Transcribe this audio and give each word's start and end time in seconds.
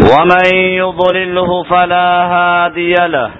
ومن 0.00 0.54
يضلله 0.54 1.62
فلا 1.62 2.08
هادي 2.32 2.94
له. 2.98 3.30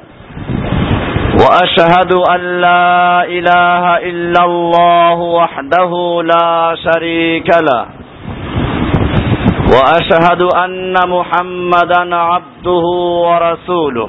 وأشهد 1.41 2.13
أن 2.35 2.61
لا 2.61 3.25
إله 3.25 3.97
إلا 3.97 4.45
الله 4.45 5.15
وحده 5.15 6.23
لا 6.23 6.75
شريك 6.85 7.49
له. 7.49 7.87
وأشهد 9.73 10.43
أن 10.43 10.95
محمدا 11.09 12.17
عبده 12.17 12.85
ورسوله. 13.27 14.09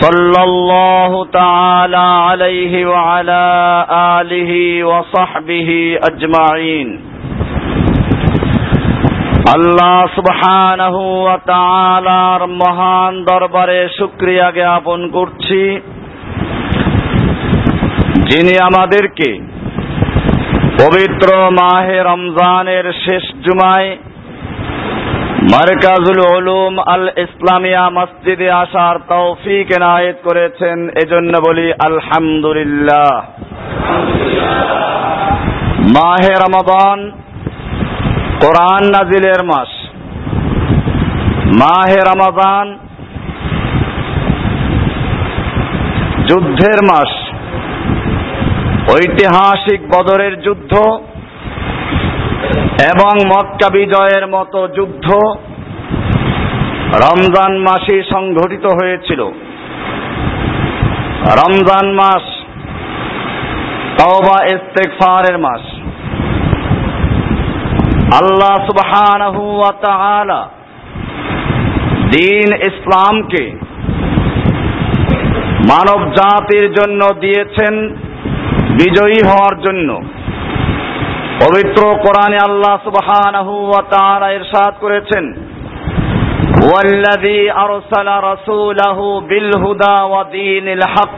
صلى 0.00 0.44
الله 0.44 1.24
تعالى 1.24 1.96
عليه 1.96 2.86
وعلى 2.86 3.44
آله 3.90 4.84
وصحبه 4.84 5.98
أجمعين. 6.10 7.15
আল্লাহ 9.54 9.96
সুবহানাহু 10.14 11.02
ওয়া 11.22 11.38
তাআলার 11.52 12.42
মহান 12.62 13.12
দরবারে 13.24 13.80
শুকরিয়া 13.98 14.48
জ্ঞাপন 14.50 15.00
করছি। 15.08 15.62
যিনি 18.30 18.54
আমাদেরকে 18.58 19.30
পবিত্র 20.80 21.28
মাহে 21.60 21.98
রমজানের 22.02 22.86
শেষ 23.04 23.24
জুমায় 23.44 23.90
মার্কাজুল 25.52 26.20
উলুম 26.38 26.72
আল 26.94 27.04
ইসলামিয়া 27.24 27.84
মসজিদে 27.90 28.48
আসার 28.62 28.96
তৌফিক 29.08 29.66
এনায়েত 29.78 30.18
করেছেন, 30.24 30.78
এজন্য 31.02 31.32
বলি 31.48 31.68
আলহামদুলিল্লাহ। 31.88 33.10
মাহে 35.96 36.32
রমাদান 36.44 36.98
কোরআন 38.40 38.84
নাজিলের 38.84 39.44
মাস। 39.44 39.68
মাহে 41.60 41.96
রমাদান, 41.96 42.78
যুদ্ধের 46.28 46.78
মাস। 46.84 47.10
ঐতিহাসিক 48.94 49.80
বদরের 49.88 50.40
যুদ্ধ 50.40 50.72
এবং 52.92 53.14
মক্কা 53.26 53.68
বিজয়ের 53.70 54.26
মতো 54.26 54.68
যুদ্ধ 54.68 55.06
রমজান 56.96 57.56
মাসে 57.58 58.02
সংঘটিত 58.02 58.66
হয়েছিল। 58.66 59.20
রমজান 61.40 61.92
মাস 61.92 62.24
তওবা, 63.98 64.44
ইস্তেগফারের 64.44 65.38
মাস। 65.38 65.75
আল্লাহ 68.14 68.54
সুবহান 68.66 69.22
দিন 72.16 72.48
ইসলামকে 72.70 73.44
মানব 75.70 76.00
জাতির 76.18 76.66
জন্য 76.72 77.00
দিয়েছেন, 77.20 77.74
বিজয়ী 78.80 79.20
হওয়ার 79.28 79.54
জন্য। 79.66 79.88
পবিত্র 81.42 81.82
কোরআনে 82.04 82.38
আল্লাহ 82.48 82.74
সুবহান 82.84 83.34
ইরশাদ 84.38 84.72
করেছেন, 84.80 85.24
ওয়াল্লাযী 86.68 87.40
আরসালা 87.64 88.16
রাসূলাহু 88.32 89.20
বিল 89.30 89.50
হুদা 89.62 89.96
ওয়া 90.10 90.22
দীনিল 90.36 90.84
হক 90.94 91.16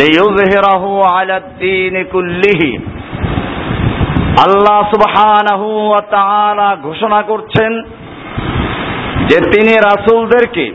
লিইয়ুযহিরাহু 0.00 0.90
আলা 1.14 1.36
আল্লাহ 4.46 4.90
সুবহানাহু 4.90 5.88
ওয়া 5.88 6.00
তাআলা 6.00 6.76
ঘোষণা 6.82 7.22
করছেন 7.22 7.82
যে 9.28 9.38
তিনি 9.52 9.74
রাসূলদেরকে 9.74 10.70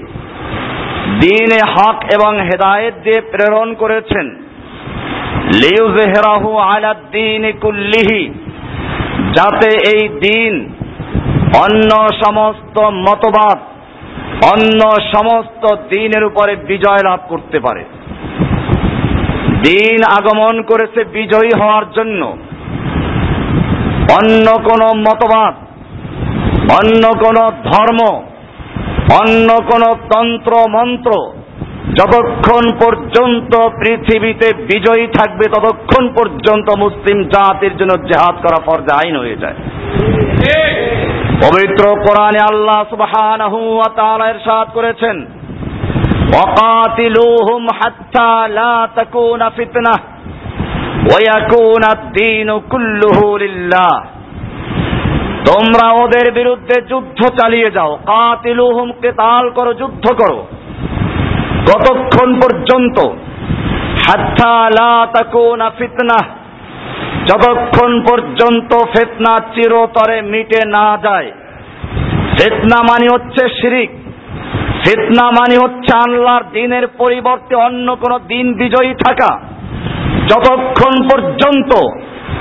দ্বীনে 1.19 1.59
হক 1.73 2.03
এবং 2.13 2.39
হেদায়েত 2.39 2.93
দিয়ে 3.03 3.21
প্রেরণ 3.21 3.73
করেছেন। 3.73 4.25
লিউযহিরাহু 5.61 6.57
আলা 6.57 6.93
দ্বীনি 6.93 7.51
কুল্লিহি, 7.51 8.33
যাতে 9.37 9.69
এই 9.97 10.07
দিন 10.07 10.53
অন্য 11.63 11.91
সমস্ত 12.25 12.79
মতবাদ, 12.79 13.57
অন্য 14.53 14.81
সমস্ত 15.15 15.75
দিনের 15.75 16.23
উপরে 16.23 16.55
বিজয় 16.55 16.99
লাভ 17.05 17.19
করতে 17.29 17.59
পারে। 17.59 17.83
দিন 19.67 19.99
আগমন 20.17 20.61
করেছে 20.61 21.03
বিজয়ী 21.03 21.51
হওয়ার 21.61 21.85
জন্য। 21.91 22.37
অন্য 24.13 24.47
কোন 24.69 24.81
মতবাদ, 25.07 25.53
অন্য 26.79 27.03
কোন 27.23 27.37
ধর্ম, 27.71 28.01
অন্য 29.21 29.49
কোন 29.71 29.83
তন্ত্র 30.13 30.53
মন্ত্র 30.69 31.11
যতক্ষণ 31.99 32.63
পর্যন্ত 32.79 33.53
পৃথিবীতে 33.57 34.47
বিজয়ী 34.53 35.07
থাকবে, 35.07 35.45
ততক্ষণ 35.49 36.09
পর্যন্ত 36.09 36.67
মুসলিম 36.79 37.23
জাতির 37.23 37.77
জন্য 37.77 37.93
জেহাদ 37.97 38.35
করা 38.35 38.59
ফরজে 38.65 38.93
আইন 38.95 39.15
হয়ে 39.15 39.35
যায়। 39.35 39.55
পবিত্র 41.41 41.83
কোরআনে 41.95 42.39
আল্লাহ 42.39 42.79
সুবহানাহু 42.89 43.59
ওয়া 43.75 44.65
করেছেন, 44.73 45.25
ওয়াকাতিলুহুম 46.33 47.61
হাত্তা 47.79 48.47
লা 48.47 48.87
তাকুনা 48.95 49.49
ফিতনাহ। 49.49 49.99
তোমরা 55.47 55.91
ওদের 55.91 56.31
বিরুদ্ধে 56.31 56.81
যুদ্ধ 56.81 57.25
চালিয়ে 57.25 57.65
যাও। 57.73 57.99
কাতিলুহুম, 58.05 58.91
কিতাল 58.91 59.49
করো, 59.49 59.73
যুদ্ধ 59.73 60.13
করো। 60.13 60.47
কতক্ষণ 61.73 62.39
পর্যন্ত? 62.39 63.09
ফিতনাহ 65.77 66.27
যতক্ষণ 67.25 68.01
পর্যন্ত 68.01 68.75
ফেতনা 68.75 69.39
চিরতরে 69.39 70.21
মিটে 70.21 70.67
না 70.67 70.97
যায়। 71.03 71.31
ফেতনা 72.39 72.81
মানে 72.81 73.07
হচ্ছে 73.13 73.49
শিরিক। 73.49 73.89
ফেতনা 74.85 75.31
মানে 75.31 75.57
হচ্ছে 75.57 75.97
আল্লাহর 75.97 76.43
দিনের 76.53 76.87
পরিবর্তে 76.87 77.55
অন্য 77.55 77.95
কোন 77.95 78.17
দিন 78.17 78.53
বিজয়ী 78.53 78.93
থাকা। 78.93 79.54
যতক্ষণ 80.29 80.93
পর্যন্ত 81.09 81.71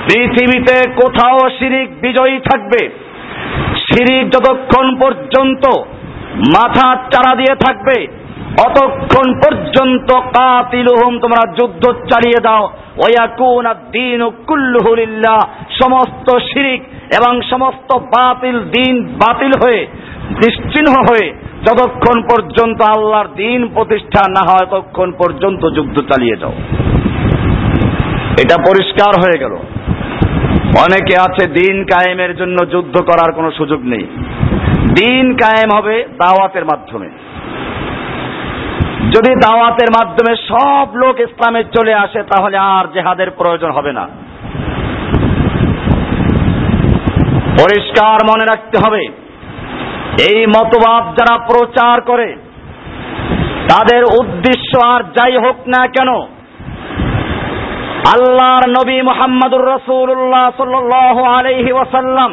পৃথিবীতে 0.07 0.77
কোথাও 1.03 1.39
শিরিক 1.59 1.89
বিজয়ী 2.01 2.39
থাকবে, 2.39 2.81
শিরিক 3.87 4.25
যতক্ষণ 4.31 4.87
পর্যন্ত 5.01 5.65
মাথা 6.55 6.89
চারা 7.13 7.33
দিয়ে 7.37 7.55
থাকবে, 7.55 7.97
অতক্ষণ 8.67 9.27
পর্যন্ত 9.35 10.09
কাতিলুহুম, 10.37 11.19
তোমরা 11.19 11.43
যুদ্ধ 11.59 11.85
চালিয়ে 11.93 12.41
দাও। 12.43 12.65
ওয়াকুন 12.97 13.67
দিন 13.93 14.21
কুল্লুহুলিল্লাহ 14.47 15.39
সমস্ত 15.83 16.39
শিরিক 16.39 16.83
এবং 17.19 17.41
সমস্ত 17.51 17.91
বাতিল 17.99 18.57
দিন 18.61 18.95
বাতিল 19.05 19.53
হয়ে, 19.63 19.87
নিশ্চিহ্ন 20.45 20.95
হয়ে, 21.09 21.27
যতক্ষণ 21.67 22.23
পর্যন্ত 22.23 22.83
আল্লাহর 22.83 23.29
দিন 23.37 23.69
প্রতিষ্ঠা 23.69 24.23
না 24.29 24.43
হয়, 24.51 24.67
ততক্ষণ 24.67 25.13
পর্যন্ত 25.19 25.63
যুদ্ধ 25.67 25.97
চালিয়ে 26.01 26.37
যাও। 26.37 26.55
এটা 28.43 28.57
পরিষ্কার 28.57 29.13
হয়ে 29.21 29.39
গেল। 29.39 29.55
অনেকে 30.85 31.15
আছে, 31.21 31.47
দিন 31.47 31.85
কায়েমের 31.85 32.37
জন্য 32.37 32.67
যুদ্ধ 32.71 32.97
করার 33.01 33.33
কোনো 33.33 33.51
সুযোগ 33.51 33.81
নেই। 33.83 34.05
দিন 34.99 35.37
কায়েম 35.37 35.79
হবে 35.79 36.05
দাওয়াতের 36.09 36.65
মাধ্যমে। 36.65 37.09
যদি 39.15 39.35
দাওয়াতের 39.35 39.91
মাধ্যমে 39.91 40.37
সব 40.37 40.97
লোক 40.97 41.21
ইসলামে 41.21 41.65
চলে 41.65 41.95
আসে, 41.95 42.23
তাহলে 42.23 42.57
আর 42.57 42.85
জেহাদের 42.95 43.31
প্রয়োজন 43.31 43.71
হবে 43.71 43.93
না। 43.93 44.09
পরিষ্কার 47.59 48.19
মনে 48.31 48.45
রাখতে 48.45 48.77
হবে, 48.87 49.03
এই 50.33 50.47
মতবাদ 50.47 51.05
যারা 51.19 51.39
প্রচার 51.39 52.01
করে, 52.01 52.37
তাদের 53.69 54.05
উদ্দেশ্য 54.05 54.87
আর 54.87 55.03
যাই 55.03 55.37
হোক 55.37 55.57
না 55.67 55.87
কেন 55.87 56.34
আল্লাহর 58.13 58.65
নবী 58.79 58.97
মোহাম্মদুর 59.11 59.65
রসুল্লাহ 59.75 60.47
সাল্লাহ 60.61 61.17
আলহি 61.39 61.73
ওয়াসাল্লাম 61.73 62.31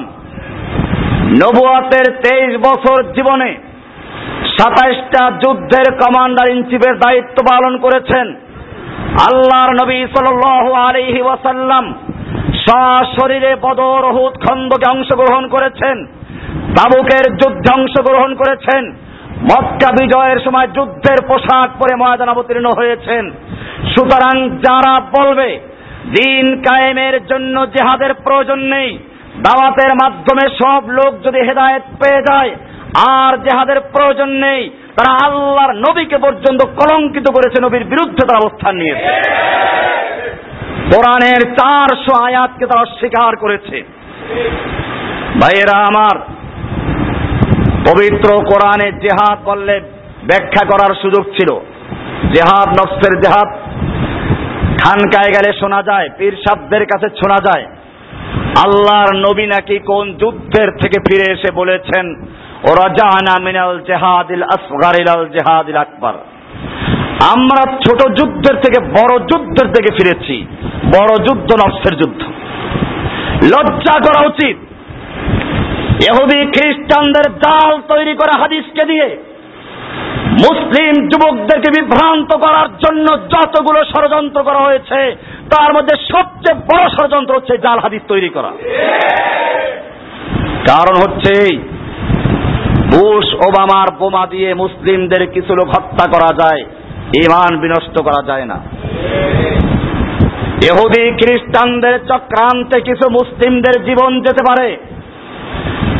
নবুয়াতের 1.41 2.07
তেইশ 2.23 2.51
বছর 2.68 2.97
জীবনে 3.15 3.51
সাতাইশটা 4.57 5.23
যুদ্ধের 5.41 5.88
কমান্ডার 6.01 6.47
ইন 6.53 6.59
চিফের 6.69 6.95
দায়িত্ব 7.00 7.38
পালন 7.51 7.73
করেছেন। 7.77 8.27
আল্লাহর 9.27 9.71
নবী 9.81 10.00
সাল 10.13 10.27
আলহি 10.88 11.21
ওয়াসাল্লাম 11.21 11.85
সশরীরে 12.65 13.51
বদর 13.65 14.03
হুদ 14.15 14.33
খন্দকে 14.44 14.88
অংশগ্রহণ 14.91 15.44
করেছেন, 15.47 15.97
তাবুকের 16.77 17.25
যুদ্ধে 17.41 17.69
অংশগ্রহণ 17.77 18.31
করেছেন, 18.35 18.83
মক্কা 19.51 19.89
বিজয়ের 20.00 20.39
সময় 20.45 20.68
যুদ্ধের 20.77 21.19
পোশাক 21.29 21.69
পরে 21.79 21.94
ময়দান 22.01 22.29
অবতীর্ণ 22.29 22.68
হয়েছেন। 22.79 23.23
সুতরাং 23.89 24.50
যারা 24.50 24.94
বলবে, 25.18 25.60
দিন 26.18 26.62
কায়েমের 26.62 27.25
জন্য 27.25 27.66
জেহাদের 27.66 28.13
প্রয়োজন 28.13 28.60
নেই, 28.60 28.98
দাওয়াতের 29.38 29.92
মাধ্যমে 30.04 30.45
সব 30.63 30.89
লোক 30.89 31.12
যদি 31.24 31.39
হেদায়েত 31.48 31.81
পেয়ে 31.81 32.22
যায়, 32.30 32.51
আর 33.07 33.38
জেহাদের 33.38 33.80
প্রয়োজন 33.80 34.30
নেই, 34.30 34.69
তারা 34.69 35.12
আল্লাহর 35.25 35.74
নবীকে 35.75 36.18
পর্যন্ত 36.18 36.62
কলঙ্কিত 36.66 37.28
করেছে, 37.31 37.57
নবীর 37.62 37.83
বিরুদ্ধে 37.83 38.28
তারা 38.28 38.39
অবস্থান 38.39 38.75
নিয়েছে। 38.75 39.12
কোরআনের 40.92 41.42
চারশো 41.60 42.13
আয়াতকে 42.25 42.66
তারা 42.66 42.81
অস্বীকার 42.81 43.36
করেছে। 43.36 43.78
ভাইয়েরা 45.42 45.78
আমার, 45.86 46.16
পবিত্র 47.89 48.30
কোরআনে 48.44 48.92
জেহাদ 48.92 49.38
করলে 49.45 49.81
ব্যাখ্যা 50.28 50.63
করার 50.66 50.92
সুযোগ 51.01 51.24
ছিল। 51.24 51.50
জেহাদ, 52.33 52.68
নফসের 52.69 53.13
জেহাদ 53.22 53.50
খানকায় 54.83 55.31
গেলে 55.31 55.60
শোনা 55.60 55.81
যায়, 55.81 56.10
পীর 56.18 56.33
সাবদের 56.33 56.83
কাছে 56.86 57.07
শোনা 57.10 57.38
যায়, 57.38 57.66
আল্লাহর 58.63 59.16
নবী 59.16 59.45
নাকি 59.45 59.80
কোন 59.80 60.13
যুদ্ধের 60.13 60.72
থেকে 60.72 60.98
ফিরে 61.00 61.31
এসে 61.31 61.50
বলেছেন, 61.56 62.06
ওরাজানা 62.72 63.36
মিনাল 63.44 63.80
জেহাদিল 63.88 64.44
আসগারিল 64.44 65.10
জেহাদিল 65.33 65.78
আকবর। 65.78 66.13
আমরা 67.36 67.63
ছোট 67.72 68.00
যুদ্ধের 68.10 68.56
থেকে, 68.56 68.80
বড় 68.81 69.19
যুদ্ধের 69.19 69.74
থেকে 69.74 69.94
ফিরেছি, 69.94 70.45
বড় 70.86 71.18
যুদ্ধ 71.18 71.50
নফসের 71.54 71.98
যুদ্ধ। 71.98 72.22
লজ্জা 73.44 74.00
করা 74.00 74.22
উচিত। 74.28 74.57
এহুদি 76.10 76.39
খ্রিস্টানদের 76.45 77.33
জাল 77.33 77.81
তৈরি 77.88 78.13
করা 78.13 78.42
হাদিসকে 78.42 78.86
দিয়ে 78.86 79.31
মুসলিম 80.46 81.08
যুবকদেরকে 81.08 81.70
বিভ্রান্ত 81.78 82.38
করার 82.38 82.70
জন্য 82.84 83.08
যতগুলো 83.34 83.80
ষড়যন্ত্র 83.84 84.44
করা 84.44 84.60
হয়েছে, 84.60 85.00
তার 85.50 85.74
মধ্যে 85.74 85.96
সবচেয়ে 86.12 86.60
বড় 86.72 86.90
ষড়যন্ত্র 86.90 87.36
হচ্ছে 87.36 87.58
জাল 87.58 87.80
হাদিস 87.80 88.02
তৈরি 88.08 88.30
করা। 88.30 88.52
কারণ 90.70 90.96
হচ্ছে, 90.96 91.34
বুশ, 92.92 93.34
ওবামার 93.34 93.88
বোমা 94.00 94.26
দিয়ে 94.26 94.54
মুসলিমদের 94.54 95.28
কিছু 95.28 95.56
লোক 95.56 95.68
হত্যা 95.68 96.06
করা 96.08 96.32
যায়, 96.42 96.62
ইমান 97.26 97.52
বিনষ্ট 97.62 97.96
করা 98.04 98.22
যায় 98.28 98.46
না। 98.46 98.58
এহুদি 100.70 101.12
খ্রিস্টানদের 101.12 102.00
চক্রান্তে 102.00 102.82
কিছু 102.82 103.06
মুসলিমদের 103.10 103.86
জীবন 103.86 104.22
যেতে 104.22 104.44
পারে, 104.50 104.78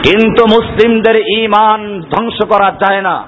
কিন্তু 0.04 0.42
মুসলিমদের 0.56 1.16
ইমান 1.38 1.80
ধ্বংস 2.00 2.38
করা 2.50 2.72
যায় 2.84 3.02
না। 3.02 3.24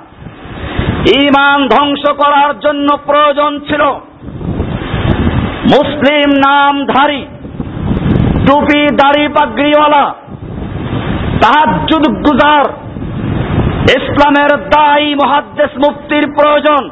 ইমান 1.06 1.68
ধ্বংস 1.68 2.04
করার 2.12 2.60
জন্য 2.60 2.98
প্রয়োজন 3.06 3.60
ছিল। 3.60 3.84
মুসলিম 5.76 6.30
নামধারী, 6.46 7.26
টুপি 8.48 8.88
দাড়ি 8.96 9.28
পাগড়িওয়ালা 9.28 10.14
তাহাজুদ 11.42 12.06
গুজার, 12.26 12.66
ইসলামের 13.98 14.52
দায়ী 14.70 15.16
মহাদ্দেশ 15.16 15.72
মুক্তির 15.78 16.26
প্রয়োজন। 16.32 16.90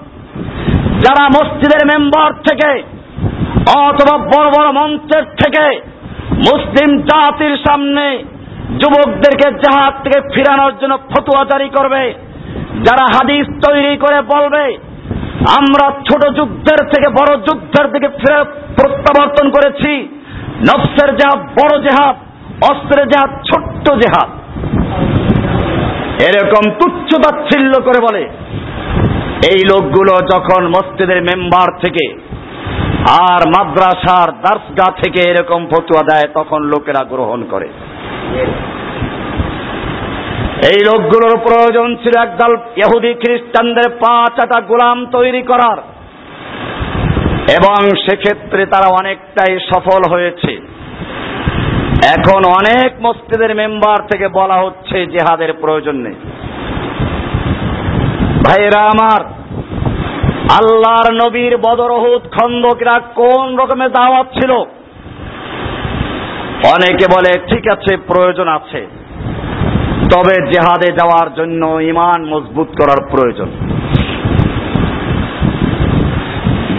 যারা 1.00 1.30
মসজিদের 1.30 1.86
মেম্বার 1.86 2.32
থেকে 2.34 2.84
অথবা 3.88 4.18
বড় 4.18 4.48
বড় 4.58 4.72
মঞ্চের 4.72 5.24
থেকে 5.24 5.66
মুসলিম 6.50 6.98
জাতির 6.98 7.58
সামনে 7.68 8.24
যুবকদেরকে 8.80 9.48
জাহাজ 9.52 9.94
থেকে 10.04 10.20
ফিরানোর 10.34 10.74
জন্য 10.82 10.98
ফতুয়া 10.98 11.46
জারি 11.46 11.70
করবে 11.70 12.31
যারা 12.86 13.06
হাদিস 13.16 13.46
তৈরি 13.66 13.94
করে 14.04 14.20
বলবে, 14.34 14.66
আমরা 15.60 15.86
ছোট 16.08 16.24
যুদ্ধের 16.38 16.82
থেকে 16.92 17.08
বড় 17.20 17.32
যুদ্ধের 17.48 17.88
দিকে 17.94 18.10
ফিরে 18.20 18.40
প্রত্যাবর্তন 18.78 19.46
করেছি। 19.56 19.92
নফসের 20.68 21.10
জাহাজ 21.20 21.40
বড় 21.60 21.74
জেহাদ, 21.86 22.16
অস্ত্রের 22.70 23.08
জাহাজ 23.12 23.32
ছোট্ট 23.50 23.86
জেহাদ। 24.02 24.30
এরকম 26.28 26.64
তুচ্ছ 26.80 27.10
তাচ্ছিল্য 27.24 27.74
করে 27.88 28.00
বলে, 28.08 28.24
এই 29.52 29.62
লোকগুলো 29.72 30.14
যখন 30.34 30.62
মসজিদের 30.76 31.20
মেম্বার 31.30 31.68
থেকে 31.84 32.06
আর 33.28 33.42
মাদ্রাসার 33.54 34.30
দার্সগা 34.44 34.88
থেকে 35.02 35.20
এরকম 35.32 35.62
ফতুয়া 35.72 36.04
দেয়, 36.10 36.28
তখন 36.38 36.60
লোকেরা 36.74 37.02
গ্রহণ 37.14 37.40
করে। 37.52 37.68
এই 40.70 40.80
লোকগুলোর 40.86 41.38
প্রয়োজন 41.38 41.96
ছিল 41.96 42.20
একদল 42.20 42.54
ইহুদি 42.54 43.14
খ্রিস্টানদের 43.14 43.90
পা 43.90 44.26
চাটা 44.26 44.62
গোলাম 44.62 45.06
তৈরি 45.06 45.42
করার। 45.42 45.78
এবং 47.60 47.90
সেক্ষেত্রে 47.90 48.66
তারা 48.66 48.88
অনেকটাই 48.90 49.60
সফল 49.60 50.12
হয়েছে। 50.12 50.52
এখন 52.20 52.44
অনেক 52.46 52.94
মসজিদের 53.02 53.56
মেম্বার 53.56 54.08
থেকে 54.12 54.28
বলা 54.28 54.54
হচ্ছে 54.54 55.06
জেহাদের 55.06 55.54
প্রয়োজন 55.54 55.96
নেই। 55.96 56.14
ভাইরা 58.46 58.82
আমার, 58.82 59.26
আল্লাহর 60.52 61.14
নবীর 61.14 61.58
বদরহুদ 61.58 62.22
খন্দকরা 62.22 63.00
কোন 63.00 63.56
রকমের 63.56 63.90
দাওয়াত 63.90 64.28
ছিল? 64.34 64.52
অনেকে 66.74 67.06
বলে, 67.16 67.40
ঠিক 67.40 67.68
আছে, 67.72 67.98
প্রয়োজন 67.98 68.48
আছে। 68.48 69.01
তবে 70.14 70.52
জেহাদে 70.52 70.94
যাওয়ার 70.94 71.36
জন্য 71.36 71.66
ইমান 71.66 72.26
মজবুত 72.26 72.68
করার 72.68 73.08
প্রয়োজন। 73.12 73.50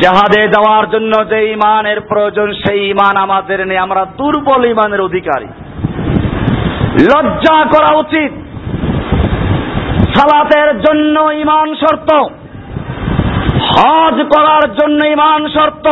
জেহাদে 0.00 0.48
যাওয়ার 0.48 0.90
জন্য 0.90 1.28
যে 1.28 1.52
ইমানের 1.52 2.00
প্রয়োজন, 2.00 2.52
সেই 2.52 2.88
ইমান 2.88 3.16
আমাদের 3.16 3.66
নেই। 3.66 3.76
আমরা 3.76 4.04
দুর্বল 4.04 4.64
ইমানের 4.64 5.00
অধিকারী। 5.00 5.46
লজ্জা 7.02 7.64
করা 7.64 7.94
উচিত। 7.94 8.32
সালাতের 10.18 10.80
জন্য 10.80 11.20
ইমান 11.32 11.74
শর্ত। 11.74 12.14
হজ 13.62 14.22
করার 14.22 14.74
জন্য 14.74 15.08
ইমান 15.08 15.48
শর্ত। 15.48 15.86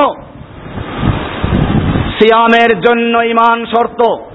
সিয়ামের 2.19 2.81
জন্য 2.81 3.19
ইমান 3.19 3.65
শর্ত। 3.65 4.30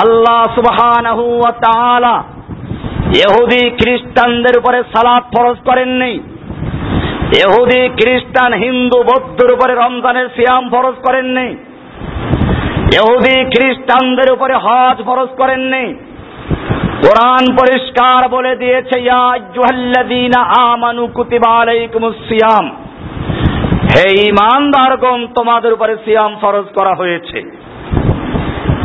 আল্লাহ 0.00 0.54
সুবহানাহু 0.54 1.40
ইহুদি 3.16 3.70
খ্রিস্টানদের 3.70 4.58
উপরে 4.58 4.82
সালাত 4.82 5.24
ফরজ 5.34 5.56
করেননি। 5.64 6.12
ইহুদি 7.42 7.88
খ্রিস্টান, 7.88 8.52
হিন্দু 8.52 8.98
বৌদ্ধের 9.02 9.52
উপরে 9.52 9.74
রমজানের 9.74 10.28
সিয়াম 10.36 10.70
ফরজ 10.70 10.94
করেননি। 11.06 11.48
ইহুদি 12.98 13.44
খ্রিস্টানদের 13.44 14.32
উপরে 14.32 14.54
হজ 14.54 14.96
ফরজ 15.06 15.28
করেননি। 15.28 15.94
কোরআন 17.04 17.44
পরিষ্কার 17.56 18.28
বলে 18.28 18.56
দিয়েছে, 18.56 19.00
ইয়া 19.00 19.22
আইয়ুহাল্লাযীনা 19.30 20.40
আমানু 20.42 21.08
সিয়াম। 22.28 22.66
হে 23.92 24.06
ইমানদারগণ 24.28 25.26
তোমাদের 25.26 25.72
উপরে 25.72 25.96
সিয়াম 26.04 26.36
ফরজ 26.40 26.64
করা 26.74 26.94
হয়েছে। 26.94 27.38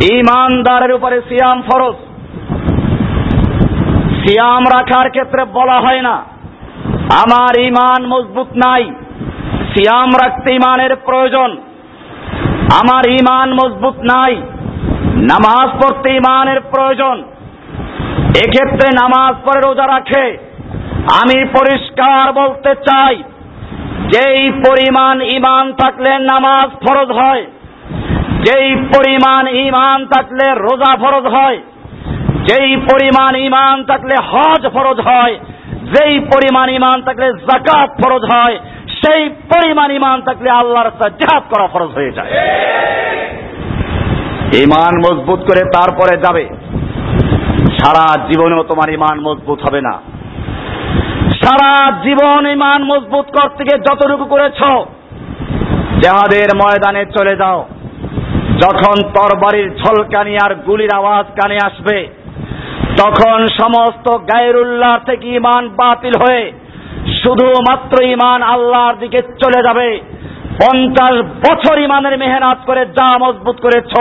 ইমানদারের 0.03 0.93
উপরে 0.93 1.21
সিয়াম 1.21 1.61
ফরজ। 1.61 1.95
সিয়াম 4.21 4.63
রাখার 4.63 5.09
ক্ষেত্রে 5.09 5.45
বলা 5.45 5.79
হয় 5.79 6.01
না। 6.01 6.25
আমার 7.23 7.59
ইমান 7.59 8.05
মজবুত 8.05 8.47
নাই। 8.65 8.83
সিয়াম 9.73 10.09
রাখতে 10.23 10.55
ইমানের 10.55 10.95
প্রয়োজন। 10.95 11.57
আমার 12.81 13.07
ইমান 13.07 13.53
মজবুত 13.53 13.95
নাই। 13.97 14.35
নামাজ 15.21 15.69
পড়তে 15.69 16.15
ইমানের 16.15 16.61
প্রয়োজন। 16.61 17.23
এক্ষেত্রে 18.29 18.89
নামাজ 19.01 19.35
পড়ে 19.45 19.61
রোজা 19.65 19.87
রাখে। 19.87 20.37
আমি 21.21 21.45
পরিষ্কার 21.45 22.33
বলতে 22.33 22.75
চাই, 22.75 23.23
যেই 24.07 24.51
পরিমাণ 24.51 25.21
ইমান 25.21 25.73
থাকলে 25.73 26.19
নামাজ 26.19 26.69
ফরজ 26.69 27.11
হয় 27.11 27.45
যেই 28.47 28.75
পরিমাণ 28.75 29.47
ইমান 29.47 30.05
থাকলে 30.05 30.45
রোজা 30.53 30.91
ফরজ 30.97 31.25
হয়, 31.35 31.59
যেই 32.47 32.77
পরিমাণ 32.77 33.35
ইমান 33.35 33.83
থাকলে 33.83 34.15
হজ 34.31 34.61
ফরজ 34.73 34.99
হয়, 34.99 35.35
যেই 35.93 36.19
পরিমাণ 36.19 36.69
ইমান 36.69 37.01
থাকলে 37.01 37.27
জাকাত 37.33 37.89
ফরজ 38.01 38.23
হয়, 38.33 38.55
সেই 39.01 39.29
পরিমাণ 39.29 39.91
ইমান 39.91 40.21
থাকলে 40.21 40.49
আল্লাহর 40.49 40.89
জাহাজ 41.21 41.43
করা 41.49 41.67
ফরজ 41.67 41.91
হয়ে 41.95 42.11
যায়। 42.11 42.31
ইমান 44.63 44.93
মজবুত 45.05 45.39
করে 45.39 45.61
তারপরে 45.75 46.17
যাবে। 46.17 46.45
সারা 47.79 48.05
জীবনেও 48.27 48.63
তোমার 48.63 48.89
ইমান 48.89 49.19
মজবুত 49.19 49.59
হবে 49.67 49.81
না। 49.81 49.95
সারা 51.41 51.71
জীবন 52.01 52.47
ইমান 52.47 52.83
মজবুত 52.83 53.27
করতে 53.35 53.63
গিয়ে 53.63 53.79
যতটুকু 53.79 54.25
করেছ, 54.25 54.59
জাহাদের 56.03 56.49
ময়দানে 56.61 57.05
চলে 57.17 57.35
যাও। 57.35 57.59
যখন 58.63 58.95
তরবারির 59.15 59.69
ঝলকানি 59.81 60.35
আর 60.45 60.55
গুলির 60.55 60.91
আওয়াজ 60.95 61.25
কানে 61.41 61.57
আসবে, 61.65 62.07
তখন 62.97 63.47
সমস্ত 63.61 64.17
গায়রুল্লাহ 64.17 64.97
থেকে 65.05 65.27
ইমান 65.27 65.69
বাতিল 65.69 66.13
হয়ে 66.23 66.51
শুধুমাত্র 67.23 68.03
ইমান 68.03 68.41
আল্লাহর 68.41 68.95
দিকে 68.99 69.17
চলে 69.17 69.59
যাবে। 69.63 69.99
পঞ্চাশ 70.61 71.15
বছর 71.45 71.79
ইমানের 71.79 72.17
মেহনত 72.17 72.59
করে 72.65 72.85
যা 72.85 73.17
মজবুত 73.17 73.57
করেছ, 73.61 73.93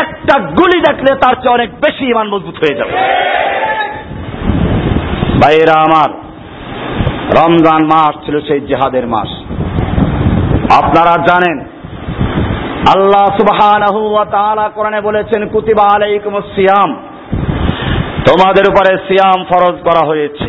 একটা 0.00 0.34
গুলি 0.40 0.78
দেখলে 0.80 1.10
তার 1.20 1.34
চেয়ে 1.34 1.54
অনেক 1.54 1.70
বেশি 1.74 2.04
ইমান 2.06 2.26
মজবুত 2.28 2.56
হয়ে 2.62 2.78
যাবে। 2.78 2.94
ভাইয়েরা 5.42 5.76
আমার, 5.80 6.10
রমজান 7.38 7.82
মাস 7.86 8.14
ছিল 8.26 8.40
সেই 8.40 8.60
জেহাদের 8.60 9.06
মাস। 9.06 9.30
আপনারা 10.82 11.14
জানেন 11.28 11.77
আল্লাহ 12.96 14.24
তাআলা 14.24 14.70
কোরআনে 14.74 15.00
বলেছেন, 15.00 15.48
কুতিবা 15.48 15.94
আলাইকুমুস 15.94 16.44
সিয়াম। 16.54 16.90
তোমাদের 18.28 18.64
উপরে 18.68 18.98
সিয়াম 19.08 19.44
ফরজ 19.44 19.76
করা 19.82 20.06
হয়েছে। 20.06 20.48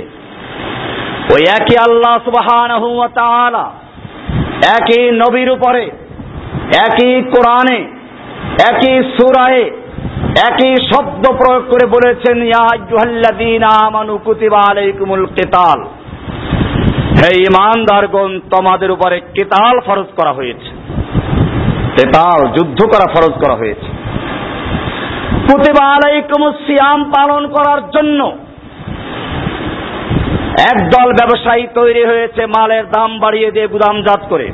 ওই 1.33 1.41
একই 1.59 1.75
আল্লাহ 1.89 3.07
তাআলা 3.07 3.71
একই 4.77 5.11
নবীর 5.11 5.49
উপরে, 5.51 5.83
একই 6.87 7.21
কোরআনে, 7.21 7.79
একই 8.71 9.03
সূরায়ে, 9.03 9.63
একই 10.49 10.75
শব্দ 10.75 11.23
প্রয়োগ 11.31 11.63
করে 11.69 11.85
বলেছেন, 11.87 12.43
ইয়া 12.43 12.65
কুতিবা 14.23 14.61
আলাইকুমুল 14.71 15.25
কিতাল। 15.25 15.79
হে 17.19 17.31
ইমানদারগণ 17.41 18.39
তোমাদের 18.39 18.91
উপরে 18.91 19.19
কিতাল 19.19 19.79
ফরজ 19.79 20.09
করা 20.17 20.33
হয়েছে। 20.33 20.78
কেতাল 21.99 22.39
যুদ্ধ 22.57 22.79
করা 22.91 23.07
ফরজ 23.13 23.33
করা 23.43 23.55
হয়েছে। 23.61 23.89
সিয়াম 26.65 27.01
পালন 27.15 27.43
করার 27.55 27.81
জন্য 27.95 28.19
একদল 30.71 31.09
ব্যবসায়ী 31.19 31.63
তৈরি 31.79 32.03
হয়েছে, 32.11 32.41
মালের 32.55 32.85
দাম 32.95 33.11
বাড়িয়ে 33.23 33.49
দিয়ে 33.51 33.67
গুদামজাত 33.73 34.21
করে। 34.29 34.47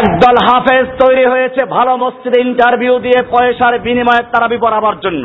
একদল 0.00 0.36
হাফেজ 0.46 0.86
তৈরি 1.02 1.24
হয়েছে, 1.32 1.60
ভালো 1.76 1.92
মসজিদে 2.02 2.38
ইন্টারভিউ 2.46 2.94
দিয়ে 3.06 3.20
পয়সার 3.34 3.74
বিনিময়ে 3.86 4.22
তারাবি 4.32 4.58
পড়াবার 4.64 4.96
জন্য। 5.04 5.24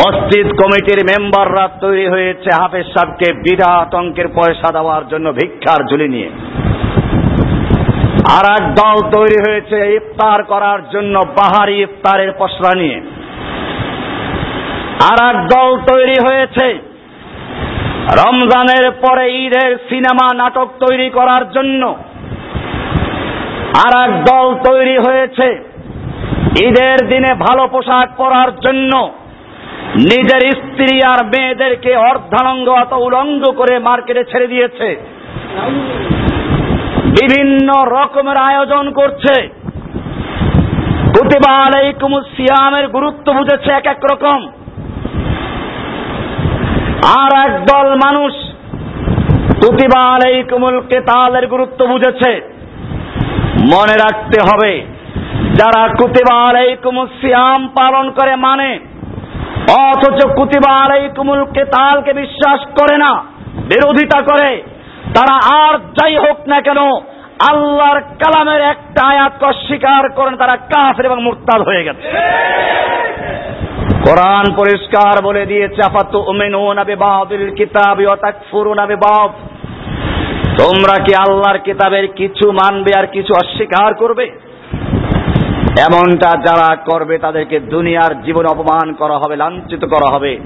মসজিদ 0.00 0.48
কমিটির 0.60 1.00
মেম্বাররা 1.10 1.64
তৈরি 1.84 2.06
হয়েছে 2.14 2.48
হাফেজ 2.60 2.86
সাহেবকে 2.94 3.28
বিরাট 3.44 3.90
অঙ্কের 4.00 4.28
পয়সা 4.38 4.68
দেওয়ার 4.76 5.04
জন্য 5.12 5.26
ভিক্ষার 5.38 5.80
ঝুলি 5.90 6.08
নিয়ে। 6.14 6.30
আর 8.32 8.44
এক 8.56 8.64
দল 8.74 8.96
তৈরি 9.10 9.38
হয়েছে 9.46 9.78
ইফতার 9.96 10.42
করার 10.42 10.80
জন্য 10.90 11.14
বাহারি 11.36 11.82
ইফতারের 11.82 12.32
পসরা 12.38 12.72
নিয়ে। 12.74 12.98
আর 15.10 15.18
এক 15.30 15.36
দল 15.46 15.70
তৈরি 15.86 16.16
হয়েছে 16.26 16.66
রমজানের 18.22 18.90
পরে 18.90 19.24
ঈদের 19.44 19.78
সিনেমা 19.88 20.26
নাটক 20.34 20.68
তৈরি 20.80 21.10
করার 21.10 21.50
জন্য। 21.50 21.94
আর 23.84 23.92
এক 24.04 24.12
দল 24.24 24.54
তৈরি 24.54 24.96
হয়েছে 24.98 25.48
ঈদের 26.66 27.08
দিনে 27.08 27.34
ভালো 27.34 27.68
পোশাক 27.68 28.08
পরার 28.16 28.50
জন্য। 28.60 29.10
নিজের 29.96 30.42
স্ত্রী 30.50 31.02
আর 31.02 31.24
মেয়েদেরকে 31.24 31.96
অর্ধালঙ্গ 31.96 32.68
অত 32.68 32.92
উলঙ্গ 32.92 33.42
করে 33.56 33.78
মার্কেটে 33.78 34.24
ছেড়ে 34.24 34.46
দিয়েছে। 34.46 34.96
বিভিন্ন 37.16 37.68
রকমের 37.96 38.38
আয়োজন 38.48 38.84
করছে। 38.90 39.34
কুতিবা 41.14 41.52
আলাইকুমুস 41.66 42.26
সিয়ামের 42.36 42.86
গুরুত্ব 42.88 43.26
বুঝেছে 43.32 43.70
এক 43.72 43.86
এক 43.86 44.00
রকম। 44.12 44.40
আর 47.20 47.30
একদল 47.46 47.88
মানুষ 48.04 48.32
কুতিবা 49.62 50.02
আলাইকুমুল 50.14 50.78
কেতালের 50.90 51.46
গুরুত্ব 51.46 51.80
বুঝেছে। 51.86 52.30
মনে 53.72 53.94
রাখতে 54.04 54.38
হবে, 54.48 54.72
যারা 55.60 55.82
কুতিবা 55.98 56.36
আলাইকুমুস 56.48 57.10
সিয়াম 57.20 57.60
পালন 57.78 58.06
করে 58.10 58.34
মানে 58.36 58.70
অথচ 59.82 60.18
কুতিবা 60.36 60.72
আলাইকুমুল 60.84 61.42
কেতালকে 61.54 62.12
বিশ্বাস 62.12 62.60
করে 62.78 62.96
না, 62.98 63.12
বিরোধিতা 63.70 64.20
করে। 64.30 64.50
তারা 65.14 65.64
আর 65.64 65.78
যাই 65.78 66.16
হোক 66.16 66.38
না 66.46 66.60
কেন, 66.60 66.80
আল্লাহর 67.50 68.00
কালামের 68.00 68.60
একটা 68.60 69.06
আয়াত 69.06 69.42
অস্বীকার 69.42 70.12
করেন, 70.12 70.36
তারা 70.36 70.56
কাফের 70.56 71.06
এবং 71.06 71.22
মুরতাদ 71.22 71.62
হয়ে 71.62 71.84
গেছে। 71.84 72.08
কোরআন 74.04 74.46
পরিষ্কার 74.56 75.22
বলে 75.24 75.46
দিয়েছে 75.46 75.80
আফাতু 75.84 76.18
উমিনুনা 76.18 76.84
বিবাদিল 76.84 77.54
কিতাবি 77.54 78.06
ওয়া 78.06 78.16
আবে 78.82 78.96
বিবাদ। 78.96 79.30
তোমরা 80.58 81.04
কি 81.04 81.14
আল্লাহর 81.14 81.58
কিতাবের 81.58 82.06
কিছু 82.08 82.52
মানবে 82.52 82.90
আর 82.98 83.06
কিছু 83.06 83.32
অস্বীকার 83.34 83.94
করবে? 83.94 84.53
এমনটা 85.80 86.30
যারা 86.46 86.76
করবে 86.76 87.18
তাদেরকে 87.18 87.60
দুনিয়ার 87.60 88.22
জীবন 88.22 88.46
অপমান 88.46 88.92
করা 88.92 89.14
হবে, 89.14 89.36
লাঞ্ছিত 89.36 89.84
করা 89.84 90.16
হবে। 90.16 90.40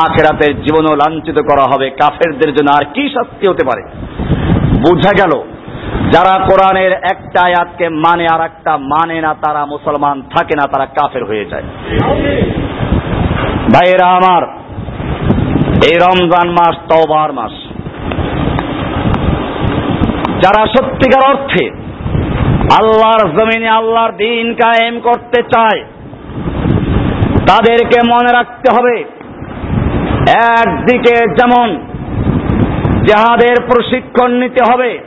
আখেরাতের 0.00 0.62
জীবনও 0.62 0.96
লাঞ্ছিত 0.96 1.38
করা 1.38 1.74
হবে। 1.74 1.90
কাফেরদের 1.90 2.54
জন্য 2.54 2.70
আর 2.70 2.84
কি 2.94 3.08
শাস্তি 3.14 3.48
হতে 3.48 3.64
পারে? 3.66 3.82
বোঝা 4.80 5.10
গেল, 5.18 5.42
যারা 6.12 6.46
কোরআনের 6.46 6.92
একটা 6.92 7.40
আয়াতকে 7.44 7.88
মানে 7.88 8.26
আর 8.32 8.40
একটা 8.40 8.76
মানে 8.76 9.20
না, 9.20 9.34
তারা 9.34 9.66
মুসলমান 9.66 10.22
থাকে 10.22 10.54
না, 10.56 10.62
তারা 10.72 10.86
কাফের 10.86 11.24
হয়ে 11.24 11.44
যায়। 11.44 11.62
ভাইয়েরা 13.74 14.06
আমার, 14.06 14.42
এই 15.90 15.96
রমজান 15.96 16.50
মাস 16.50 16.74
তওবার 16.92 17.32
মাস। 17.32 17.52
যারা 20.44 20.66
সত্যিকার 20.66 21.30
অর্থে 21.30 21.81
আল্লাহর 22.78 23.22
জমিনে 23.36 23.68
আল্লাহর 23.68 24.12
দিন 24.12 24.54
কায়েম 24.54 25.00
করতে 25.00 25.42
চায়। 25.54 25.80
তাদেরকে 27.46 27.98
মনে 28.12 28.30
রাখতে 28.32 28.68
হবে, 28.76 29.04
একদিকে 30.60 31.14
যেমন 31.38 31.68
জাহাদের 33.08 33.56
প্রশিক্ষণ 33.70 34.30
নিতে 34.32 34.62
হবে, 34.70 34.98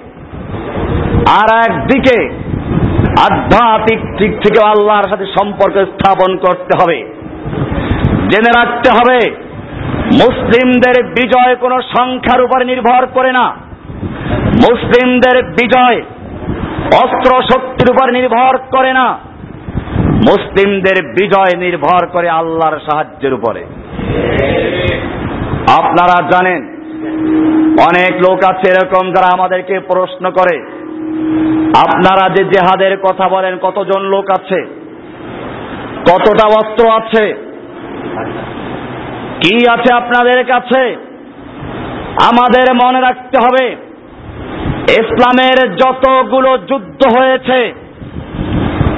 আর 1.40 1.50
একদিকে 1.70 2.18
আধ্যাত্মিক 3.28 4.02
দিক 4.18 4.32
থেকে 4.44 4.60
আল্লাহর 4.66 5.10
সাথে 5.10 5.26
সম্পর্ক 5.26 5.76
স্থাপন 5.86 6.38
করতে 6.38 6.74
হবে। 6.82 6.98
জেনে 8.30 8.52
রাখতে 8.60 8.90
হবে, 8.90 9.20
মুসলিমদের 10.24 10.98
বিজয় 11.04 11.56
কোনো 11.56 11.78
সংখ্যার 11.82 12.42
উপর 12.42 12.66
নির্ভর 12.66 13.06
করে 13.14 13.32
না। 13.32 13.46
মুসলিমদের 14.66 15.38
বিজয় 15.44 16.02
অস্ত্র 16.94 17.42
শক্তির 17.42 17.92
উপর 17.92 18.12
নির্ভর 18.12 18.58
করে 18.58 18.94
না। 18.94 19.20
মুসলিমদের 20.30 21.04
বিজয় 21.04 21.58
নির্ভর 21.58 22.08
করে 22.08 22.30
আল্লাহর 22.30 22.80
সাহায্যের 22.80 23.34
উপরে। 23.34 23.66
আপনারা 25.80 26.28
জানেন, 26.28 26.76
অনেক 27.80 28.22
লোক 28.30 28.40
আছে 28.44 28.72
এরকম 28.72 29.12
যারা 29.12 29.30
আমাদেরকে 29.34 29.80
প্রশ্ন 29.80 30.32
করে। 30.32 30.62
আপনারা 31.88 32.30
যে 32.30 32.44
জেহাদের 32.44 32.98
কথা 32.98 33.28
বলেন, 33.30 33.58
কতজন 33.58 34.02
লোক 34.02 34.26
আছে? 34.30 34.66
কতটা 36.12 36.48
অস্ত্র 36.48 36.92
আছে? 36.92 37.34
কি 39.40 39.70
আছে 39.70 39.94
আপনাদের 39.94 40.46
কাছে? 40.46 40.96
আমাদের 42.28 42.76
মনে 42.86 43.02
রাখতে 43.02 43.40
হবে 43.44 43.85
ইসলামের 44.90 45.76
যতগুলো 45.76 46.58
যুদ্ধ 46.58 47.20
হয়েছে, 47.20 47.74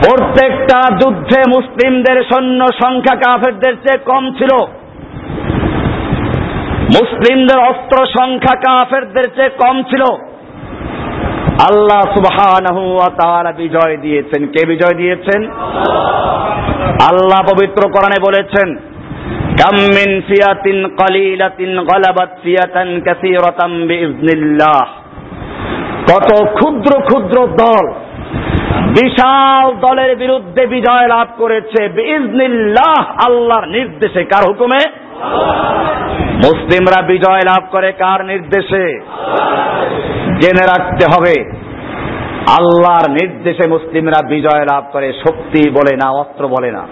প্রত্যেকটা 0.08 0.80
যুদ্ধে 0.96 1.42
মুসলিমদের 1.48 2.24
সৈন্য 2.24 2.66
সংখ্যা 2.84 3.16
কাফেরদের 3.16 3.74
চেয়ে 3.74 4.04
কম 4.06 4.32
ছিল। 4.32 4.66
মুসলিমদের 6.88 7.60
অস্ত্র 7.60 8.06
সংখ্যা 8.06 8.56
কাফেরদের 8.56 9.24
চেয়ে 9.24 9.50
কম 9.50 9.84
ছিল। 9.84 10.04
আল্লাহ 11.70 12.00
সুবহানাহু 12.00 12.94
ওয়া 12.94 13.10
তাআলা 13.24 13.52
বিজয় 13.52 13.98
দিয়েছেন। 13.98 14.48
কে 14.48 14.68
বিজয় 14.68 14.96
দিয়েছেন? 14.98 15.52
আল্লাহ 17.12 17.42
পবিত্র 17.42 17.90
কোরআনে 17.90 18.20
বলেছেন, 18.28 18.76
কাম 19.62 19.76
মিন 19.76 20.22
ফিয়াতিন 20.22 20.88
কালিলাতিন 20.88 21.80
গালাবাত 21.80 22.30
ফিয়াতান 22.44 23.88
বিইজনিল্লাহ 23.88 24.88
কত 26.12 26.46
ক্ষুদ্র 26.46 27.02
ক্ষুদ্র 27.02 27.48
দল 27.48 27.92
বিশাল 28.88 29.72
দলের 29.72 30.16
বিরুদ্ধে 30.16 30.68
বিজয় 30.68 31.08
লাভ 31.08 31.28
করেছে, 31.38 31.88
বিইজনিল্লাহ, 31.88 33.06
আল্লাহর 33.28 33.68
নির্দেশে। 33.68 34.24
কার 34.24 34.44
হুকুমে? 34.48 34.90
মুসলিমরা 36.46 37.02
বিজয় 37.02 37.40
লাভ 37.40 37.64
করে 37.72 37.92
কার 37.92 38.26
নির্দেশে? 38.26 39.00
জেনে 40.42 40.66
রাখতে 40.66 41.06
হবে, 41.16 41.52
আল্লাহর 42.60 43.12
নির্দেশে 43.12 43.70
মুসলিমরা 43.70 44.28
বিজয় 44.28 44.64
লাভ 44.64 44.84
করে। 44.94 45.14
শক্তি 45.14 45.70
বলে 45.70 45.96
না, 45.96 46.12
অস্ত্র 46.12 46.48
বলে 46.48 46.72
না। 46.72 46.88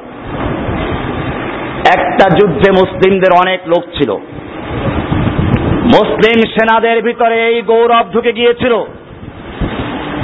একটা 1.98 2.30
যুদ্ধে 2.30 2.72
মুসলিমদের 2.72 3.32
অনেক 3.46 3.60
লোক 3.68 3.84
ছিল। 3.84 4.12
মুসলিম 5.96 6.42
সেনাদের 6.48 7.04
ভিতরে 7.04 7.48
এই 7.48 7.62
গৌরব 7.62 8.06
ঢুকে 8.14 8.34
গিয়েছিল। 8.34 8.74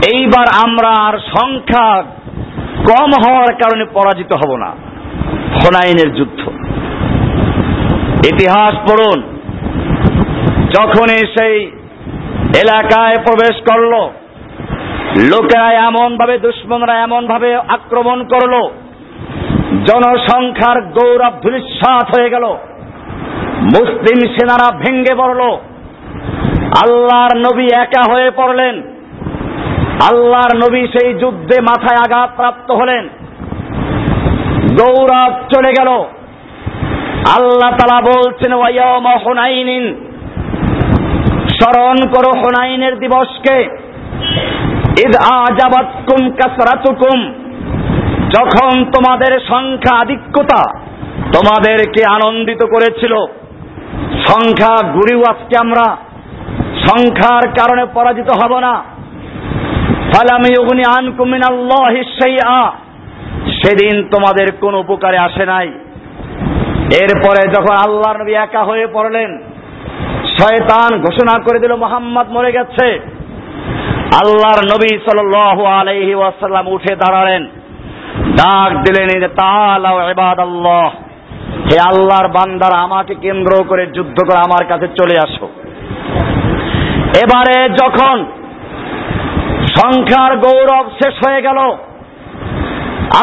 এইবার 0.05 0.45
আমরা 0.65 0.89
আর 0.89 1.17
সংখ্যা 1.17 2.03
কম 2.85 3.11
হওয়ার 3.27 3.53
কারণে 3.53 3.85
পরাজিত 3.85 4.33
হব 4.33 4.55
না। 4.55 4.69
হোনাইনের 5.55 6.13
যুদ্ধ। 6.13 6.39
ইতিহাস 8.33 8.73
পড়ুন। 8.75 9.23
যখনই 10.77 11.27
সেই 11.39 11.65
এলাকায় 12.55 13.15
প্রবেশ 13.15 13.61
করল, 13.61 13.93
লোকেরা 15.31 15.71
এমন 15.71 16.17
ভাবে 16.17 16.37
দুশ্মনরা 16.37 16.99
এমন 16.99 17.27
ভাবে 17.27 17.55
আক্রমণ 17.55 18.23
করল, 18.23 18.61
জনসংখ্যার 19.85 20.81
গৌরব 20.81 21.33
ধূলিসাৎ 21.41 22.19
হয়ে 22.19 22.29
গেল, 22.29 22.43
মুসলিম 23.61 24.19
সেনারা 24.19 24.77
ভেঙ্গে 24.77 25.15
পড়ল, 25.15 25.41
আল্লাহর 26.83 27.37
নবী 27.37 27.67
একা 27.73 28.13
হয়ে 28.13 28.31
পড়লেন 28.31 28.90
আল্লাহর 30.09 30.57
নবী 30.57 30.87
সেই 30.87 31.13
যুদ্ধে 31.13 31.61
মাথায় 31.61 31.99
আঘাত 32.05 32.29
প্রাপ্ত 32.35 32.71
হলেন। 32.71 33.09
গৌরব 34.75 35.33
চলে 35.53 35.71
গেল। 35.71 35.87
আল্লাহ 37.37 37.71
তালা 37.71 38.01
বলছেন 38.01 38.53
হোনাইনিন 39.27 39.95
স্মরণ 41.49 41.95
করো 41.95 42.39
হোনাইনের 42.39 42.99
দিবসকে। 42.99 43.63
ঈদ 45.05 45.15
আজাবাতকুম 45.31 46.29
কাসরাতুকুম 46.29 47.33
যখন 48.29 48.85
তোমাদের 48.85 49.39
সংখ্যা 49.39 49.95
আধিক্যতা 49.95 50.79
তোমাদেরকে 51.33 52.03
আনন্দিত 52.09 52.65
করেছিল। 52.65 53.13
সংখ্যা 54.27 54.87
গুরিও 54.87 55.23
আজকে 55.29 55.55
আমরা। 55.59 55.97
সংখ্যার 56.89 57.49
কারণে 57.49 57.85
পরাজিত 57.93 58.29
হব 58.43 58.59
না। 58.59 58.83
ফালামি 60.11 60.51
উগনি 60.61 60.83
আনকুমিন 60.97 61.43
আল্লাহ 61.51 61.93
সেদিন 63.59 63.95
তোমাদের 64.03 64.47
কোন 64.61 64.73
উপকারে 64.75 65.17
আসে 65.17 65.45
নাই। 65.45 65.67
এরপরে 67.03 67.41
যখন 67.55 67.75
আল্লাহ 67.85 68.11
নবী 68.21 68.33
একা 68.33 68.61
হয়ে 68.63 68.87
পড়লেন, 68.87 69.29
শয়তান 70.37 70.91
ঘোষণা 71.01 71.35
করে 71.43 71.59
দিল, 71.59 71.73
মোহাম্মদ 71.75 72.27
মরে 72.31 72.51
গেছে। 72.51 72.87
আল্লাহর 74.21 74.61
নবী 74.73 74.91
সাল 75.05 75.19
আলাইহি 75.79 76.13
ওয়াসাল্লাম 76.15 76.65
উঠে 76.67 76.93
দাঁড়ালেন। 76.95 77.43
ডাক 78.39 78.71
দিলেন 78.85 79.09
ইবাদাল্লাহ। 80.11 80.89
হে 81.69 81.77
আল্লাহর 81.91 82.27
বান্দার, 82.27 82.73
আমাকে 82.85 83.13
কেন্দ্র 83.15 83.51
করে 83.69 83.83
যুদ্ধ 83.95 84.17
করে 84.27 84.39
আমার 84.47 84.63
কাছে 84.67 84.87
চলে 84.99 85.15
আসো। 85.25 85.47
এবারে 87.23 87.57
যখন 87.81 88.15
সংখ্যার 89.75 90.37
গৌরব 90.37 90.89
শেষ 90.89 91.13
হয়ে 91.27 91.41
গেল। 91.41 91.57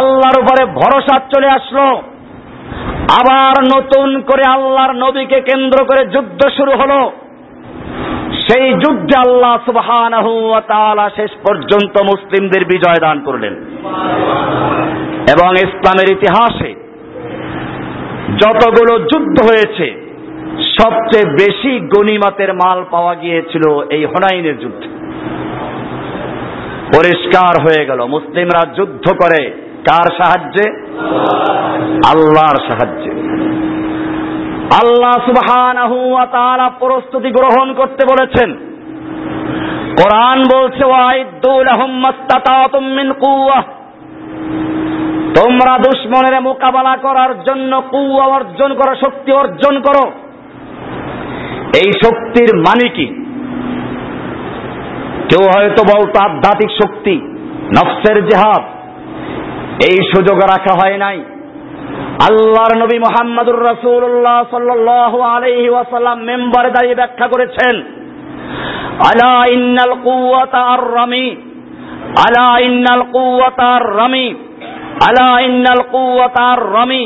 আল্লাহর 0.01 0.41
উপরে 0.41 0.65
ভরসা 0.65 1.19
চলে 1.19 1.49
আসলো। 1.49 2.03
আবার 3.21 3.79
নতুন 3.79 4.21
করে 4.21 4.43
আল্লাহর 4.51 4.93
নবীকে 4.93 5.41
কেন্দ্র 5.41 5.85
করে 5.85 6.07
যুদ্ধ 6.07 6.49
শুরু 6.57 6.73
হলো। 6.73 7.13
সেই 8.33 8.73
যুদ্ধে 8.73 9.31
আল্লাহ 9.31 9.59
সুবহানাহু 9.65 10.49
ওয়া 10.49 11.11
শেষ 11.17 11.31
পর্যন্ত 11.31 12.03
মুসলিমদের 12.03 12.65
বিজয় 12.65 13.01
দান 13.01 13.21
করলেন। 13.21 13.55
এবং 15.35 15.53
ইসলামের 15.53 16.13
ইতিহাসে 16.13 16.75
যতগুলো 18.37 18.99
যুদ্ধ 18.99 19.43
হয়েছে, 19.43 20.15
সবচেয়ে 20.83 21.31
বেশি 21.31 21.81
গনিমাতের 21.81 22.55
মাল 22.55 22.85
পাওয়া 22.91 23.15
গিয়েছিল 23.15 23.81
এই 23.91 24.05
হনাইনের 24.05 24.59
যুদ্ধে। 24.59 24.89
পরিষ্কার 26.95 27.63
হয়ে 27.63 27.87
গেল। 27.87 28.05
মুসলিমরা 28.05 28.75
যুদ্ধ 28.75 29.11
করে। 29.11 29.51
কার 29.91 30.25
সাহায্যে? 30.25 30.71
আল্লাহর 32.07 32.69
সাহায্যে। 32.69 33.11
আল্লাহ 34.83 35.13
সুবহানাহু 35.13 36.17
প্রস্তুতি 36.79 37.31
গ্রহণ 37.31 37.75
করতে 37.75 38.07
বলেছেন। 38.11 38.57
কোরআন 40.03 40.43
বলছে 40.55 40.85
তোমরা 45.35 45.79
দুশ্মনের 45.79 46.41
মোকাবেলা 46.41 46.97
করার 46.97 47.45
জন্য 47.45 47.83
কুয়া 47.91 48.27
অর্জন 48.27 48.75
করো, 48.75 48.95
শক্তি 48.95 49.33
অর্জন 49.33 49.81
করো। 49.81 50.11
এই 51.77 51.93
শক্তির 51.93 52.57
মানে 52.57 52.89
কি? 52.89 53.28
কেউ 55.29 55.43
হয়তো 55.55 55.83
বলতো 55.93 56.17
আধ্যাত্মিক 56.27 56.71
শক্তি, 56.81 57.15
নফসের 57.77 58.19
জেহাদ, 58.29 58.63
এই 59.89 59.97
সুযোগ 60.13 60.39
রাখা 60.53 60.73
হয় 60.81 60.99
নাই। 60.99 61.19
আল্লাহর 62.29 62.75
নবী 62.83 62.99
মোহাম্মদুর 62.99 63.61
রাসূলুল্লাহ 63.65 64.39
সাল্লাল্লাহু 64.51 65.19
আলাইহি 65.35 65.69
ওয়াসাল্লাম 65.69 66.19
মেম্বারে 66.21 66.71
দাঁড়িয়ে 66.71 66.95
ব্যাখ্যা 66.95 67.27
করেছেন, 67.29 67.75
আলা 69.11 69.35
ইন্নাল 69.57 69.95
কুওয়াতা 70.07 70.61
আর 70.75 70.85
রামি 70.97 71.27
আলা 72.27 72.49
ইন্নাল 72.61 73.05
কুওয়াতা 73.13 73.65
আর 73.77 73.87
রামি 73.97 74.27
আলা 75.09 75.29
ইন্নাল 75.41 75.83
কুওয়াতা 75.93 76.43
আর 76.53 76.63
রামি 76.75 77.05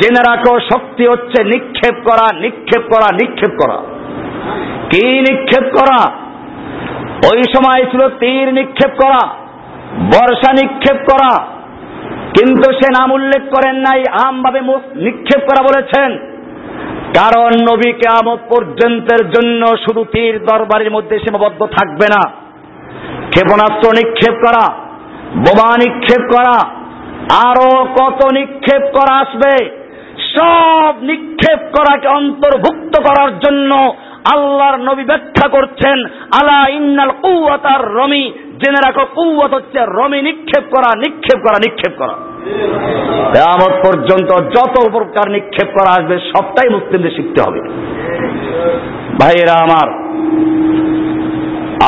জেনে 0.00 0.22
রাখো, 0.30 0.52
শক্তি 0.72 1.04
হচ্ছে 1.06 1.38
নিক্ষেপ 1.44 1.96
করা 2.08 2.26
নিক্ষেপ 2.40 2.82
করা 2.92 3.08
নিক্ষেপ 3.20 3.52
করা। 3.62 3.78
কি 4.90 5.04
নিক্ষেপ 5.20 5.66
করা? 5.78 6.00
ওই 7.28 7.40
সময় 7.54 7.82
ছিল 7.90 8.02
তীর 8.08 8.54
নিক্ষেপ 8.54 8.92
করা, 9.02 9.22
বর্ষা 10.06 10.52
নিক্ষেপ 10.52 10.96
করা। 10.96 11.32
কিন্তু 12.36 12.72
সে 12.72 12.88
নাম 12.98 13.12
উল্লেখ 13.12 13.42
করেন 13.42 13.76
নাই, 13.76 14.04
আমভাবে 14.24 14.60
নিক্ষেপ 14.96 15.40
করা 15.40 15.62
বলেছেন। 15.62 16.10
কারণ 17.18 17.50
নবী 17.52 17.92
কেয়ামত 17.92 18.38
পর্যন্তের 18.50 19.30
জন্য 19.30 19.66
শুধু 19.66 20.04
তীর 20.04 20.38
দরবারের 20.38 20.90
মধ্যে 20.90 21.18
সীমাবদ্ধ 21.18 21.60
থাকবে 21.66 22.06
না। 22.08 22.30
ক্ষেপণাস্ত্র 23.30 23.90
নিক্ষেপ 23.90 24.34
করা, 24.34 24.64
বোমা 25.36 25.70
নিক্ষেপ 25.84 26.22
করা, 26.36 26.56
আরও 27.48 27.84
কত 27.84 28.20
নিক্ষেপ 28.34 28.82
করা 28.82 29.14
আসবে, 29.20 29.52
সব 30.36 30.94
নিক্ষেপ 31.02 31.58
করাকে 31.58 32.08
অন্তর্ভুক্ত 32.08 33.02
করার 33.02 33.38
জন্য 33.38 33.92
আল্লাহর 34.34 34.78
নবী 34.78 35.04
ব্যাখ্যা 35.04 35.48
করছেন, 35.48 36.04
আলা 36.40 36.68
ইন্নাল 36.70 37.10
কুয়াতার 37.10 37.94
রমি 37.94 38.32
জেনে 38.32 38.80
রাখো 38.86 39.04
কুয়াত 39.14 39.54
হচ্ছে 39.54 39.78
রমি 39.86 40.22
নিক্ষেপ 40.22 40.64
করা 40.76 40.90
নিক্ষেপ 40.98 41.38
করা 41.38 41.58
নিক্ষেপ 41.58 41.92
করা। 41.98 42.14
কেয়ামত 43.32 43.86
পর্যন্ত 43.86 44.30
যত 44.32 44.88
প্রকার 44.92 45.30
নিক্ষেপ 45.30 45.68
করা 45.78 45.90
আসবে, 45.90 46.18
সবটাই 46.18 46.68
মুসলিমদের 46.68 47.10
শিখতে 47.10 47.42
হবে। 47.42 47.60
ভাইয়েরা 49.20 49.52
আমার, 49.52 49.88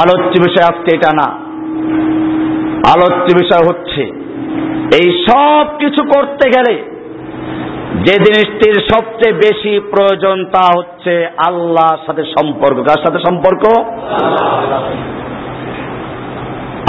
আলোচ্য 0.02 0.40
বিষয় 0.40 0.66
আজকে 0.68 0.96
এটা 0.96 1.10
না। 1.16 1.28
আলোচ্য 2.92 3.34
বিষয় 3.34 3.64
হচ্ছে, 3.70 4.02
এই 5.02 5.26
সব 5.30 5.66
কিছু 5.78 6.04
করতে 6.04 6.50
গেলে 6.50 6.91
যে 8.06 8.12
জিনিসটির 8.12 8.76
সবচেয়ে 8.94 9.32
বেশি 9.32 9.80
প্রয়োজন 9.80 10.44
তা 10.44 10.78
হচ্ছে 10.78 11.26
আল্লাহর 11.46 11.98
সাথে 12.06 12.22
সম্পর্ক। 12.24 12.76
কার 12.76 13.04
সাথে 13.04 13.18
সম্পর্ক? 13.28 13.78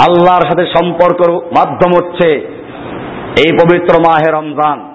আল্লাহর 0.08 0.42
সাথে 0.42 0.66
সম্পর্ক 0.66 1.30
মাধ্যম 1.30 1.92
হচ্ছে 1.92 2.28
এই 3.38 3.52
পবিত্র 3.52 4.00
মাহে 4.00 4.30
রমজান। 4.30 4.94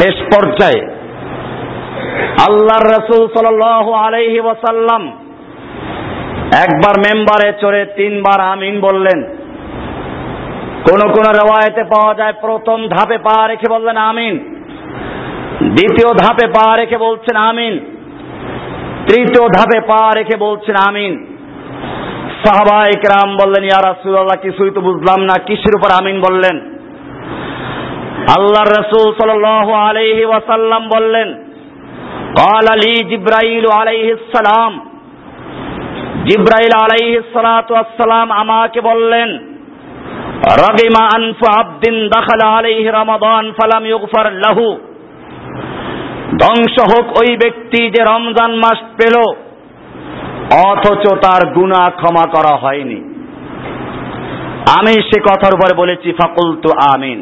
শেষ 0.00 0.14
পর্যায়ে 0.22 0.86
আল্লাহর 2.48 2.86
রসুল 2.86 3.28
সাল 3.28 3.62
আলাইহি 3.94 4.40
ওয়াসাল্লাম 4.40 5.12
একবার 6.64 6.94
মেম্বারে 6.98 7.52
চড়ে 7.60 7.84
তিনবার 7.84 8.40
আমিন 8.40 8.80
বললেন। 8.80 9.22
কোন 10.90 11.00
কোন 11.12 11.26
রেওয়ায়তে 11.32 11.82
পাওয়া 11.84 12.14
যায়, 12.14 12.32
প্রথম 12.40 12.88
ধাপে 12.88 13.18
পা 13.18 13.48
রেখে 13.48 13.72
বললেন, 13.72 13.96
আমিন। 13.96 14.53
দ্বিতীয় 15.75 16.09
ধাপে 16.21 16.47
পা 16.47 16.65
রেখে 16.75 16.97
বলছেন 16.97 17.35
আমিন 17.49 17.73
তৃতীয় 19.07 19.45
ধাপে 19.57 19.79
পা 19.81 20.01
রেখে 20.15 20.35
বলছেন 20.37 20.75
আমিন 20.89 21.13
সাহাবা 22.43 22.79
ইকরাম 22.87 23.29
বললেন 23.41 23.63
ইয়া 23.63 23.81
রাসূলুল্লাহ 23.81 24.39
কিছুই 24.41 24.71
তো 24.71 24.81
বুঝলাম 24.81 25.19
না 25.21 25.35
কিসের 25.47 25.73
উপর 25.75 25.89
আমিন 25.99 26.17
বললেন 26.21 26.55
আল্লাহর 28.37 28.71
রাসূল 28.79 29.07
সাল্লাল্লাহু 29.19 29.71
আলাইহি 29.85 30.23
ওয়াসাল্লাম 30.25 30.81
বললেন 30.95 31.29
قال 32.35 32.67
لي 32.83 32.95
جبرائيل 33.11 33.65
عليه 33.71 34.07
السلام 34.13 34.73
জিব্রাইল 36.27 36.73
আলাইহিসসালাম 36.85 38.27
আমাকে 38.33 38.79
বললেন 38.81 39.29
রগিমা 40.63 41.03
আনফু 41.17 41.45
আবদিন 41.59 41.95
দাখালা 42.15 42.47
আলাইহি 42.57 42.89
রমাদান 42.91 43.45
ফালাম 43.57 43.83
ইউগফার 43.85 44.27
লাহু 44.45 44.67
ধ্বংস 46.41 46.75
হোক 46.91 47.05
ওই 47.21 47.29
ব্যক্তি 47.43 47.81
যে 47.95 48.01
রমজান 48.03 48.51
মাস 48.63 48.79
পেল 48.97 49.15
অথচ 50.65 51.03
তার 51.23 51.41
গুণা 51.55 51.83
ক্ষমা 51.99 52.25
করা 52.35 52.53
হয়নি 52.63 52.99
আমি 54.77 54.93
সে 55.09 55.17
কথার 55.27 55.53
উপরে 55.53 55.73
বলেছি 55.73 56.09
ফাকুলতু 56.19 56.69
আমিন 56.93 57.19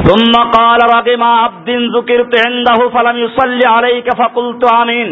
ثم 0.00 0.34
قال 0.50 0.80
رغم 0.96 1.22
عبد 1.42 1.68
ذكرت 1.96 2.32
عنده 2.38 2.78
فلم 2.88 3.16
يصلي 3.18 3.66
عليك 3.66 4.06
فقلت 4.20 4.62
آمين 4.82 5.08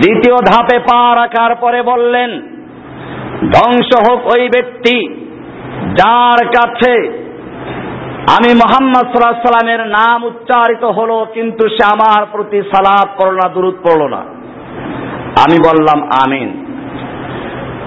দ্বিতীয় 0.00 0.36
ধাপে 0.50 0.78
পা 0.88 1.00
রাখার 1.14 1.52
পরে 1.62 1.80
বললেন 1.82 2.30
ধ্বংস 3.39 3.89
হোক 4.07 4.19
ওই 4.25 4.49
ব্যক্তি 4.49 4.97
যার 5.93 6.39
কাছে 6.47 6.93
আমি 8.35 8.49
মোহাম্মদ 8.53 9.05
সাল্লাহ 9.05 9.41
সাল্লামের 9.41 9.87
নাম 9.87 10.23
উচ্চারিত 10.23 10.83
হলো, 10.83 11.25
কিন্তু 11.33 11.69
সে 11.69 11.83
আমার 11.93 12.25
প্রতি 12.31 12.61
সালাদ 12.61 13.07
পড়ল 13.21 13.35
না 13.35 13.47
দূরত 13.53 13.75
পড়ল 13.83 14.01
না। 14.07 14.21
আমি 15.43 15.57
বললাম, 15.67 16.09
আমিন। 16.23 16.49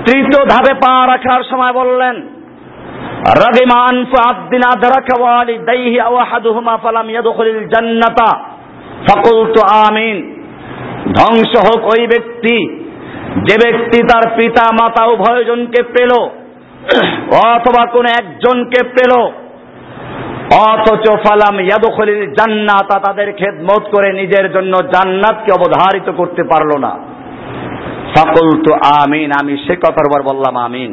তৃতীয় 0.06 0.44
ধাপে 0.44 0.74
পা 0.74 1.06
রাখার 1.06 1.42
সময় 1.50 1.72
বললেন 1.72 2.16
রবিমান 3.44 4.04
ফাদ্দিন 4.04 4.62
আদরাকা 4.62 5.20
ওয়ালিদাইহি 5.20 6.00
আও 6.00 6.14
আহাদুহুমা 6.16 6.76
ফালাম 6.76 7.10
ইয়াদখুলিল 7.10 7.68
জান্নাতা। 7.68 8.30
ফাকুলতু, 9.06 9.60
আমিন। 9.86 10.16
ধ্বংস 11.12 11.52
হোক 11.66 11.80
ওই 11.84 12.06
ব্যক্তি 12.06 12.83
যে 13.46 13.56
ব্যক্তি 13.64 13.98
তার 14.02 14.24
পিতা 14.36 14.64
মাতা 14.80 15.04
উভয়জনকে 15.06 15.82
পেল, 15.82 16.12
অথবা 17.52 17.86
কোন 17.86 18.06
একজনকে 18.20 18.80
পেল, 18.88 19.12
অথচ 20.70 21.04
ফালাম 21.24 21.60
ইয়াদখলিল 21.60 22.26
জান্নাতা, 22.38 22.98
তাদের 22.98 23.32
খেদমত 23.32 23.84
করে 23.94 24.12
নিজের 24.12 24.52
জন্য 24.52 24.72
জান্নাতকে 24.94 25.52
অবধারিত 25.52 26.08
করতে 26.10 26.42
পারল 26.42 26.78
না। 26.78 26.98
ফাকুল 28.14 28.48
তো 28.66 28.72
আমিন, 29.02 29.30
আমি 29.40 29.54
সে 29.56 29.74
কথার 29.76 30.08
উপর 30.08 30.20
বললাম 30.22 30.56
আমিন। 30.56 30.90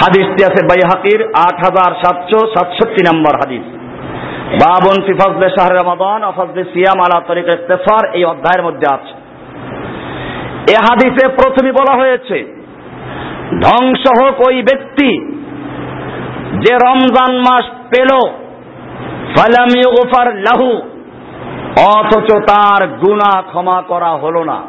হাদিসটি 0.00 0.44
আছে 0.44 0.60
বাইহাকির, 0.66 1.20
আট 1.46 1.56
হাজার 1.64 1.90
সাতশো 2.02 2.38
সাতষট্টি 2.54 3.02
নম্বর 3.12 3.34
হাদিস। 3.40 3.66
বাবন 4.62 4.96
ফিফজলে 5.06 5.48
শাহর 5.56 5.74
রমাদান 5.76 6.20
অফজলে 6.24 6.64
সিয়াম 6.72 6.98
আলা 7.04 7.18
তরিক 7.28 7.48
ইস্তেফার 7.54 8.04
এই 8.14 8.24
অধ্যায়ের 8.24 8.62
মধ্যে 8.62 8.86
আছে। 8.96 9.19
এ 10.68 10.76
হাদিসে 10.88 11.28
প্রথমে 11.28 11.72
বলা 11.72 11.98
হয়েছে, 11.98 12.54
ধ্বংস 13.60 14.02
হোক 14.22 14.48
ওই 14.48 14.62
ব্যক্তি 14.62 15.18
যে 16.60 16.74
রমজান 16.74 17.36
মাস 17.36 17.64
পেল, 17.90 18.10
ফালাম 19.36 19.70
লাহু, 20.44 20.80
অথচ 21.96 22.32
তার 22.46 22.88
গুনাহ 22.88 23.42
ক্ষমা 23.42 23.82
করা 23.82 24.08
হলো 24.08 24.44
না। 24.44 24.62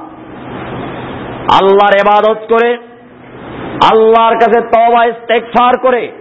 আল্লাহর 1.51 1.93
এবাদত 1.93 2.53
করে, 2.53 2.77
আল্লাহর 3.91 4.35
কাছে 4.35 4.61
তবা 4.61 5.05
ইস্তেকফার 5.05 5.77
করে, 5.77 6.11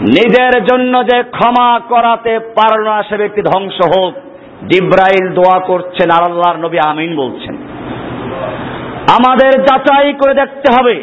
নিজের 0.00 0.64
জন্য 0.64 1.04
যে 1.04 1.22
ক্ষমা 1.22 1.80
করাতে 1.88 2.38
পারল 2.38 2.88
না 2.88 3.02
সে 3.02 3.16
ব্যক্তি 3.16 3.42
ধ্বংস 3.42 3.78
হোক। 3.96 4.14
জিব্রাইল 4.68 5.34
দোয়া 5.34 5.58
করছেন 5.60 6.10
আর 6.10 6.22
আল্লাহর 6.30 6.56
নবী 6.56 6.78
আমিন 6.78 7.16
বলছেন। 7.16 7.65
আমাদের 9.14 9.52
যাচাই 9.62 10.12
করে 10.12 10.34
দেখতে 10.34 10.68
হবে। 10.76 10.96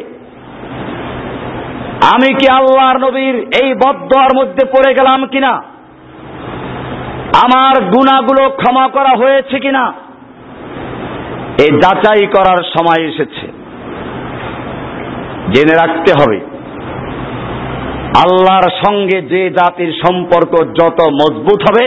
আমি 2.13 2.29
কি 2.33 2.47
আল্লাহর 2.49 2.97
নবীর 2.99 3.35
এই 3.63 3.69
বদ্দার 3.73 4.31
মধ্যে 4.39 4.63
পড়ে 4.65 4.91
গেলাম 4.93 5.25
কিনা? 5.25 5.53
আমার 7.45 7.75
গুণাগুলো 7.83 8.43
ক্ষমা 8.49 8.85
করা 8.87 9.13
হয়েছে 9.17 9.59
কিনা? 9.59 9.85
এই 11.59 11.71
যাচাই 11.79 12.25
করার 12.27 12.59
সময় 12.63 13.01
এসেছে। 13.07 13.45
জেনে 15.53 15.75
রাখতে 15.75 16.11
হবে, 16.19 16.39
আল্লাহর 18.23 18.67
সঙ্গে 18.85 19.21
যে 19.21 19.49
জাতির 19.49 19.91
সম্পর্ক 20.07 20.53
যত 20.79 20.99
মজবুত 21.21 21.59
হবে, 21.69 21.83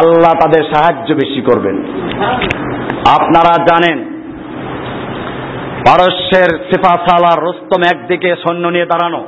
আল্লাহ 0.00 0.32
তাদের 0.32 0.64
সাহায্য 0.74 1.08
বেশি 1.14 1.40
করবেন। 1.40 1.76
আপনারা 3.18 3.54
জানেন 3.70 3.98
পারস্যের 5.86 6.50
সিফা 6.58 6.98
সালার 7.06 7.42
রুস্তম 7.44 7.82
একদিকে 7.92 8.34
সৈন্য 8.36 8.68
নিয়ে 8.68 8.86
দাঁড়ানো 8.86 9.24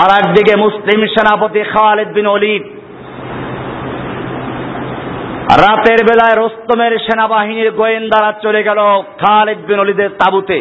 আর 0.00 0.10
একদিকে 0.22 0.56
মুসলিম 0.56 1.06
সেনাপতি 1.06 1.60
খালিদ 1.60 2.08
বিন 2.08 2.26
অলিদ 2.26 2.62
রাতের 5.50 5.98
বেলায় 6.04 6.36
রোস্তমের 6.36 6.98
সেনাবাহিনীর 6.98 7.70
গোয়েন্দারা 7.70 8.32
চলে 8.42 8.62
গেল 8.62 8.78
খালিদ 9.02 9.58
বিন 9.68 9.78
অলিদের 9.78 10.08
তাবুতে। 10.08 10.60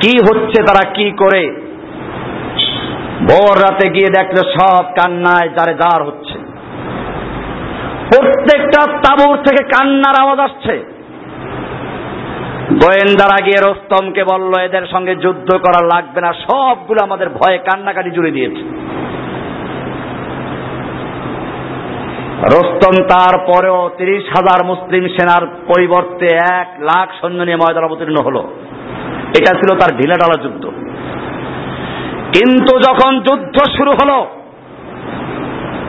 কি 0.00 0.18
হচ্ছে 0.18 0.62
তারা 0.62 0.90
কি 0.90 1.10
করে? 1.10 1.42
ভোর 3.20 3.58
রাতে 3.58 3.88
গিয়ে 3.88 4.08
দেখল 4.08 4.50
সব 4.50 4.84
কান্নায় 4.84 5.48
যারে 5.48 5.74
দাঁড় 5.74 6.04
হচ্ছে। 6.06 6.38
প্রত্যেকটা 8.10 8.92
তাবুর 8.92 9.36
থেকে 9.36 9.64
কান্নার 9.64 10.22
আওয়াজ 10.22 10.38
আসছে। 10.38 10.93
গোয়েন্দারা 12.70 13.44
গিয়ে 13.44 13.60
রোস্তমকে 13.60 14.24
বলল, 14.24 14.60
এদের 14.60 14.86
সঙ্গে 14.86 15.14
যুদ্ধ 15.14 15.56
করা 15.56 15.86
লাগবে 15.86 16.20
না, 16.20 16.32
সবগুলো 16.32 17.00
আমাদের 17.02 17.28
ভয়ে 17.28 17.58
কান্নাকাটি 17.58 18.10
জুড়ে 18.10 18.30
দিয়েছে। 18.30 18.62
রোস্তম 22.44 23.04
তারপরেও 23.08 23.90
তিরিশ 23.98 24.22
হাজার 24.22 24.66
মুসলিম 24.66 25.08
সেনার 25.08 25.46
পরিবর্তে 25.46 26.26
এক 26.36 26.68
লাখ 26.80 27.08
সৈন্য 27.20 27.42
নিয়ে 27.42 27.56
ময়দান 27.56 27.84
অবতীর্ণ 27.84 28.16
হলো। 28.16 28.42
এটা 29.38 29.52
ছিল 29.52 29.78
তার 29.78 29.96
ঢিলাঢালা 29.96 30.42
যুদ্ধ। 30.42 30.66
কিন্তু 32.38 32.78
যখন 32.78 33.20
যুদ্ধ 33.20 33.56
শুরু 33.76 33.90
হলো, 33.90 34.26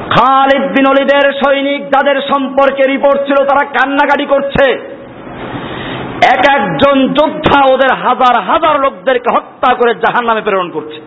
খালিদ 0.10 0.62
বিন 0.62 0.86
অলিদের 0.90 1.32
সৈনিক 1.34 1.82
যাদের 1.84 2.22
সম্পর্কে 2.22 2.84
রিপোর্ট 2.92 3.18
ছিল, 3.18 3.46
তারা 3.46 3.66
কান্নাকাটি 3.66 4.26
করছে। 4.26 4.96
এক 6.34 6.62
একজন 6.62 7.14
যোদ্ধা 7.14 7.74
ওদের 7.74 7.96
হাজার 7.96 8.44
হাজার 8.44 8.80
লোকদেরকে 8.80 9.36
হত্যা 9.36 9.76
করে 9.76 9.94
জাহান 9.96 10.26
নামে 10.26 10.42
প্রেরণ 10.42 10.70
করছে। 10.70 11.02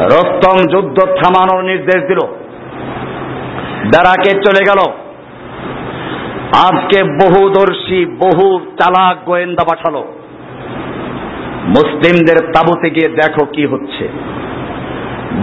রস্তম 0.00 0.68
যুদ্ধ 0.68 0.98
থামানোর 0.98 1.64
নির্দেশ 1.64 2.04
দিল। 2.04 2.18
বেড়াকে 3.84 4.30
চলে 4.30 4.64
গেল। 4.64 4.92
আজকে 6.66 7.04
বহুদর্শী, 7.04 8.04
বহু 8.04 8.58
চালাক 8.58 9.16
গোয়েন্দা 9.24 9.64
পাঠালো। 9.64 10.00
মুসলিমদের 11.68 12.36
তাবুতে 12.38 12.90
গিয়ে 12.90 13.08
দেখো 13.08 13.46
কি 13.46 13.66
হচ্ছে। 13.66 14.08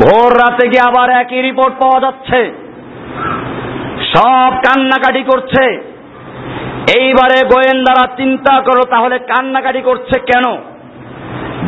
ভোর 0.01 0.33
রাতে 0.33 0.67
গিয়ে 0.67 0.87
আবার 0.87 1.09
একই 1.09 1.41
রিপোর্ট 1.41 1.79
পাওয়া 1.79 1.99
যাচ্ছে। 1.99 2.53
সব 4.13 4.51
কান্নাকাটি 4.51 5.23
করছে। 5.23 5.88
এইবারে 6.97 7.47
গোয়েন্দারা 7.47 8.07
চিন্তা 8.17 8.61
করো, 8.61 8.83
তাহলে 8.85 9.19
কান্নাকাটি 9.19 9.81
করছে 9.81 10.19
কেন? 10.19 10.55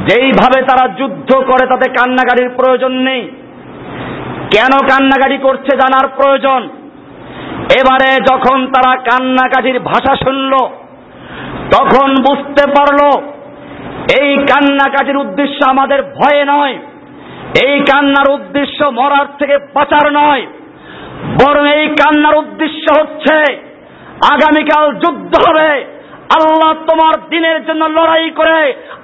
যেইভাবে 0.05 0.61
তারা 0.61 0.87
যুদ্ধ 0.87 1.35
করে, 1.35 1.67
তাতে 1.67 1.89
কান্নাকাটির 1.89 2.49
প্রয়োজন 2.49 2.91
নেই। 2.91 3.21
কেন 4.51 4.77
কান্নাকাটি 4.87 5.37
করছে 5.37 5.77
জানার 5.77 6.07
প্রয়োজন? 6.07 6.69
এবারে 7.79 8.17
যখন 8.31 8.67
তারা 8.67 8.95
কান্নাকাটির 8.95 9.79
ভাষা 9.79 10.15
শুনল, 10.15 10.51
তখন 11.71 12.13
বুঝতে 12.13 12.71
পারল, 12.71 13.21
এই 14.21 14.35
কান্নাকাটির 14.35 15.17
উদ্দেশ্য 15.17 15.69
আমাদের 15.69 16.03
ভয়ে 16.03 16.45
নয়। 16.45 16.77
এই 17.65 17.79
কান্নার 17.79 18.31
উদ্দেশ্য 18.31 18.85
মরার 18.85 19.25
থেকে 19.39 19.57
বাঁচার 19.57 20.11
নয়। 20.13 20.47
বরং 21.43 21.69
এই 21.69 21.87
কান্নার 21.87 22.35
উদ্দেশ্য 22.35 23.01
হচ্ছে 23.01 23.70
আগামীকাল 24.33 24.85
যুদ্ধ 24.93 25.33
হবে। 25.47 25.71
আল্লাহ 26.37 26.73
তোমার 26.73 27.15
দিনের 27.29 27.65
জন্য 27.65 27.85
লড়াই 27.85 28.29
করে 28.29 28.59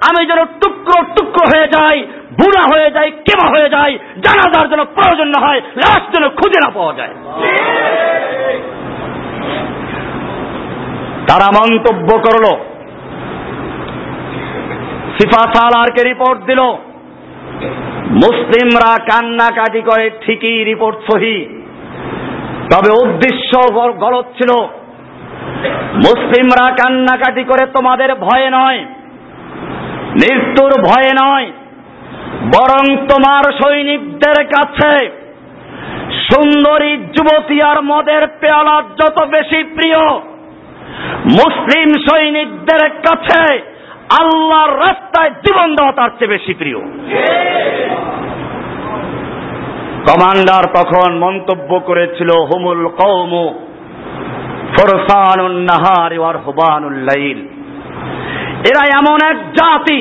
আমি 0.08 0.26
যেন 0.26 0.44
টুকরো 0.44 0.98
টুকরো 1.16 1.44
হয়ে 1.52 1.68
যাই, 1.68 1.98
বুড়া 2.38 2.62
হয়ে 2.72 2.90
যায় 2.90 3.10
কেমা 3.10 3.46
হয়ে 3.50 3.68
যায় 3.68 3.98
জানাজার 4.24 4.68
জন্য 4.70 4.84
প্রয়োজন 4.84 5.28
না 5.28 5.46
হয়, 5.46 5.60
লাশ 5.76 6.02
যেন 6.14 6.28
খুঁজে 6.28 6.58
না 6.64 6.70
পাওয়া 6.70 6.94
যায়। 6.94 7.14
তারা 11.28 11.48
মন্তব্য 11.58 12.08
করল। 12.16 12.46
সিফা 15.16 15.42
সালারকে 15.54 16.02
রিপোর্ট 16.08 16.38
দিল। 16.46 16.60
মুসলিমরা 18.24 18.92
কান্নাকাটি 19.10 19.80
করে, 19.80 20.10
ঠিকই 20.10 20.64
রিপোর্ট 20.64 21.12
সহি। 21.12 21.36
তবে 22.72 22.90
উদ্দেশ্য 23.02 23.50
গলত 23.74 24.26
ছিল 24.38 24.50
মুসলিমরা 26.06 26.66
কান্নাকাটি 26.78 27.42
করে 27.50 27.64
তোমাদের 27.76 28.10
ভয়ে 28.26 28.50
নয় 28.58 28.80
মৃত্যুর 30.20 30.72
ভয়ে 30.88 31.12
নয়, 31.22 31.48
বরং 32.54 32.84
তোমার 33.10 33.44
সৈনিকদের 33.60 34.38
কাছে 34.54 34.92
সুন্দরী 36.28 36.92
যুবতী 37.14 37.58
আর 37.70 37.78
মদের 37.90 38.22
পেয়ালা 38.40 38.76
যত 39.00 39.18
বেশি 39.34 39.60
প্রিয়, 39.76 40.00
মুসলিম 41.38 41.88
সৈনিকদের 42.06 42.82
কাছে 43.06 43.42
আল্লাহর 44.20 44.72
রাস্তায় 44.84 45.30
জীবন 45.44 45.68
দেওয়া 45.76 45.92
তার 45.98 46.10
চেয়ে 46.18 46.32
বেশি 46.34 46.52
প্রিয়। 46.60 46.78
কমান্ডার 50.08 50.64
তখন 50.78 51.10
মন্তব্য 51.24 51.70
করেছিল, 51.88 52.30
হুমুল 52.48 52.82
কৌম 53.00 53.32
এরা 58.60 58.82
এমন 58.98 59.18
এক 59.26 59.38
জাতি 59.52 60.00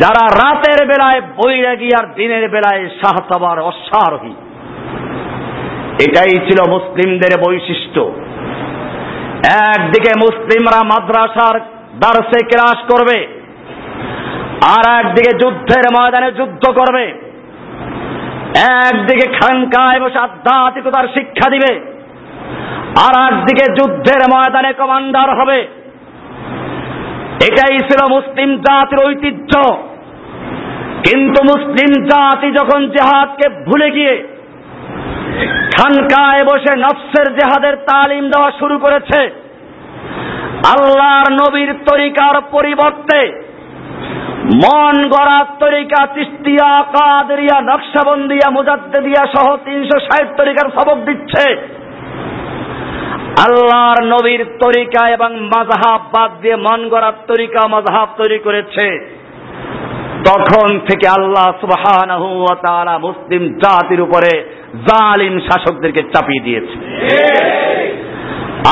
যারা 0.00 0.24
রাতের 0.26 0.86
বেলায় 0.86 1.20
বৈরাগী 1.20 1.88
আর 2.00 2.06
দিনের 2.14 2.48
বেলায় 2.48 2.88
শাহসাবার 2.88 3.58
অশ্বারোহী। 3.60 4.34
এটাই 6.08 6.30
ছিল 6.30 6.70
মুসলিমদের 6.70 7.32
বৈশিষ্ট্য। 7.48 8.00
একদিকে 9.72 10.12
মুসলিমরা 10.18 10.80
মাদ্রাসার 10.84 11.60
দার্সে 11.98 12.46
ক্রাস 12.46 12.78
করবে, 12.92 13.18
আর 14.76 15.06
একদিকে 15.06 15.32
যুদ্ধের 15.38 15.84
ময়দানে 15.96 16.32
যুদ্ধ 16.32 16.70
করবে, 16.70 17.04
একদিকে 18.88 19.32
খানকায় 19.32 20.00
বসে 20.00 20.18
আধ্যাত্মিকতার 20.18 21.08
শিক্ষা 21.08 21.50
দিবে। 21.50 21.99
আর 23.06 23.14
একদিকে 23.28 23.64
যুদ্ধের 23.72 24.22
ময়দানে 24.32 24.72
কমান্ডার 24.72 25.28
হবে। 25.40 25.58
এটাই 27.48 27.78
ছিল 27.78 28.00
মুসলিম 28.08 28.56
জাতির 28.56 29.00
ঐতিহ্য। 29.06 29.52
কিন্তু 31.06 31.42
মুসলিম 31.42 31.90
জাতি 32.04 32.48
যখন 32.52 32.80
জেহাদকে 32.86 33.46
ভুলে 33.48 33.90
গিয়ে 33.90 34.14
খানকায় 35.74 36.44
বসে 36.44 36.72
নফসের 36.76 37.26
জেহাদের 37.36 37.76
তালিম 37.76 38.24
দেওয়া 38.30 38.50
শুরু 38.58 38.78
করেছে, 38.78 39.20
আল্লাহর 40.72 41.28
নবীর 41.32 41.74
তরিকার 41.90 42.40
পরিবর্তে 42.50 43.20
মন 44.54 45.08
গড়ার 45.08 45.46
তরিকা 45.60 46.06
চিস্তিয়া, 46.06 46.82
কাদেরিয়া, 46.82 47.60
নকশাবন্দিয়া 47.60 48.50
মুজাদ্দিয়া 48.50 49.26
সহ 49.26 49.56
তিনশো 49.56 49.98
ষাট 50.00 50.26
তরিকার 50.36 50.70
সবক 50.70 50.98
দিচ্ছে। 51.04 51.79
আল্লাহর 53.46 54.04
নবীর 54.04 54.44
তরিকা 54.44 55.08
এবং 55.08 55.30
মাঝহাব 55.36 56.00
বাদ 56.12 56.30
দিয়ে 56.42 56.56
মন 56.56 56.88
গড়ার 56.88 57.12
তরিকা 57.26 57.68
মাঝহাব 57.68 58.08
তৈরি 58.16 58.38
করেছে। 58.38 58.86
তখন 60.24 60.78
থেকে 60.78 61.06
আল্লাহ 61.08 61.48
তাআলা 62.66 62.98
মুসলিম 62.98 63.42
জাতির 63.58 64.00
উপরে 64.00 64.32
জালিম 64.88 65.40
শাসকদেরকে 65.40 66.02
চাপিয়ে 66.02 66.44
দিয়েছে। 66.44 66.76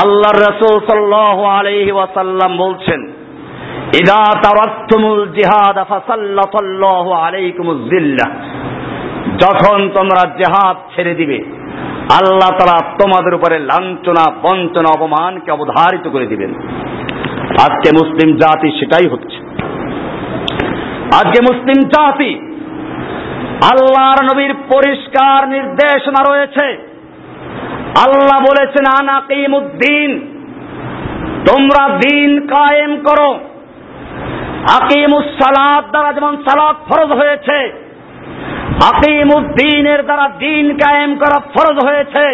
আল্লাহর 0.03 0.39
রাসূল 0.47 0.75
সাল্লাল্লাহু 0.89 1.43
আলাইহি 1.43 1.91
ওয়াসাল্লাম 1.91 2.57
বলছেন, 2.57 2.99
ইদা 4.01 4.23
তারাক্তুমুল 4.43 5.27
জিহাদ 5.37 5.77
ফাসাল্লাতাল্লাহু 5.89 7.11
আলাইকুমুজ 7.11 7.79
যখন 9.43 9.89
তোমরা 9.89 10.21
জিহাদ 10.37 10.77
ছেড়ে 10.95 11.13
দিবে 11.15 11.58
আল্লাহ 12.13 12.49
তারা 12.49 12.89
তোমাদের 13.01 13.33
উপরে 13.33 13.59
লাঞ্ছনা, 13.59 14.31
বঞ্চনা, 14.31 14.89
অপমানকে 14.97 15.51
অবধারিত 15.51 16.09
করে 16.09 16.27
দিবেন। 16.27 16.53
আজকে 17.61 17.89
মুসলিম 17.93 18.37
জাতি 18.37 18.71
সেটাই 18.71 19.09
হচ্ছে। 19.09 19.37
আজকে 21.15 21.41
মুসলিম 21.41 21.89
জাতি 21.89 22.39
আল্লাহর 23.71 24.33
নবীর 24.33 24.53
পরিষ্কার 24.53 25.49
নির্দেশনা 25.49 26.31
রয়েছে। 26.31 26.67
আল্লাহ 28.05 28.39
বলেছেন 28.41 29.09
আনাকিমুদ্দিন 29.09 30.19
তোমরা 31.49 31.89
দিন 31.89 32.47
কায়েম 32.47 32.97
করো। 32.97 33.39
আকিমুস 34.81 35.25
সালাদ 35.25 35.89
দ্বারা 35.89 36.13
যেমন 36.13 36.37
সালাদ 36.37 36.75
ফরজ 36.89 37.11
হয়েছে 37.11 37.88
আকিমুদ্দিনের 38.87 40.01
দ্বারা 40.03 40.27
দিন 40.39 40.65
কায়েম 40.73 41.11
করা 41.15 41.37
ফরজ 41.53 41.77
হয়েছে। 41.87 42.25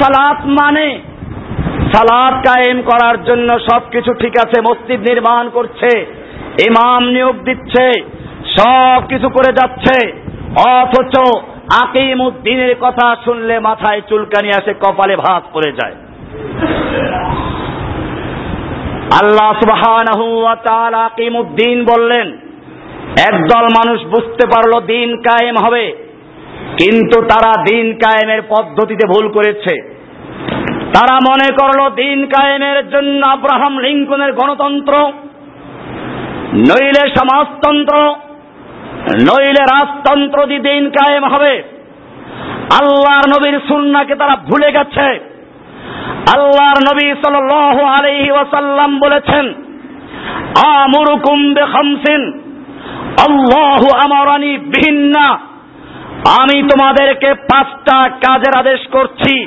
সালাত 0.00 0.40
মানে 0.60 0.86
সালাদ 1.92 2.34
কায়েম 2.48 2.78
করার 2.82 3.24
জন্য 3.24 3.48
সবকিছু 3.70 4.10
ঠিক 4.12 4.34
আছে, 4.44 4.56
মসজিদ 4.68 5.00
নির্মাণ 5.00 5.44
করছে, 5.48 5.90
ইমাম 6.68 7.02
নিয়োগ 7.04 7.36
দিচ্ছে 7.44 7.86
সব 8.58 9.00
কিছু 9.08 9.28
করে 9.28 9.50
যাচ্ছে। 9.52 9.96
অথচ 10.74 11.14
আকিমুদ্দিনের 11.82 12.74
কথা 12.80 13.06
শুনলে 13.24 13.54
মাথায় 13.60 14.00
চুলকানি 14.08 14.50
আসে, 14.58 14.72
কপালে 14.74 15.16
ভাত 15.16 15.42
পড়ে 15.52 15.70
যায়। 15.72 15.96
আল্লাহ 19.20 19.50
তাআলা 20.68 20.98
আকিমুদ্দিন 20.98 21.84
বললেন 21.84 22.26
একদল 23.28 23.64
মানুষ 23.78 23.98
বুঝতে 24.14 24.44
পারল 24.52 24.72
দিন 24.92 25.08
কায়েম 25.26 25.56
হবে, 25.64 25.84
কিন্তু 26.80 27.16
তারা 27.30 27.52
দিন 27.70 27.86
কায়েমের 28.02 28.42
পদ্ধতিতে 28.52 29.04
ভুল 29.12 29.26
করেছে। 29.36 29.74
তারা 30.94 31.16
মনে 31.28 31.48
করল 31.60 31.80
দিন 32.02 32.18
কায়েমের 32.34 32.78
জন্য 32.94 33.20
আব্রাহাম 33.36 33.74
লিঙ্কনের 33.84 34.32
গণতন্ত্র, 34.40 34.94
নইলে 36.68 37.04
সমাজতন্ত্র, 37.18 37.94
নইলে 39.28 39.62
রাজতন্ত্র 39.74 40.38
দিয়ে 40.50 40.66
দিন 40.68 40.82
কায়েম 40.96 41.24
হবে। 41.34 41.54
আল্লাহর 42.78 43.26
নবীর 43.34 43.56
সুন্নাকে 43.70 44.14
তারা 44.20 44.34
ভুলে 44.48 44.70
গেছে। 44.76 45.08
আল্লাহর 46.34 46.78
নবী 46.88 47.06
সাল 47.22 47.36
আলাইহি 47.96 48.30
ওয়াসাল্লাম 48.34 48.90
বলেছেন, 49.04 49.44
আমুরুকুম 50.74 51.38
বেখামসিন। 51.56 52.22
আল্লাহু 53.28 53.88
আমারানি 54.04 54.58
বিহিন্না। 54.58 55.38
আমি 56.40 56.62
তোমাদেরকে 56.62 57.34
পাঁচটা 57.34 58.08
কাজের 58.08 58.58
আদেশ 58.58 58.86
করছি। 58.92 59.46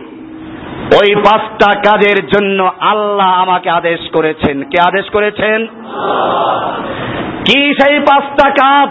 ওই 1.00 1.16
পাঁচটা 1.16 1.80
কাজের 1.80 2.28
জন্য 2.28 2.72
আল্লাহ 2.80 3.28
আমাকে 3.28 3.70
আদেশ 3.70 4.00
করেছেন। 4.14 4.62
কে 4.62 4.78
আদেশ 4.88 5.10
করেছেন? 5.10 5.66
কি 7.46 7.74
সেই 7.74 8.00
পাঁচটা 8.00 8.50
কাজ? 8.50 8.90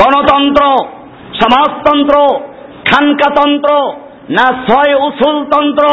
গণতন্ত্র, 0.00 0.64
সমাজতন্ত্র, 1.34 2.38
খানকাতন্ত্র 2.92 3.92
না 4.30 4.46
ছয় 4.66 4.94
উসুলতন্ত্র? 4.94 5.84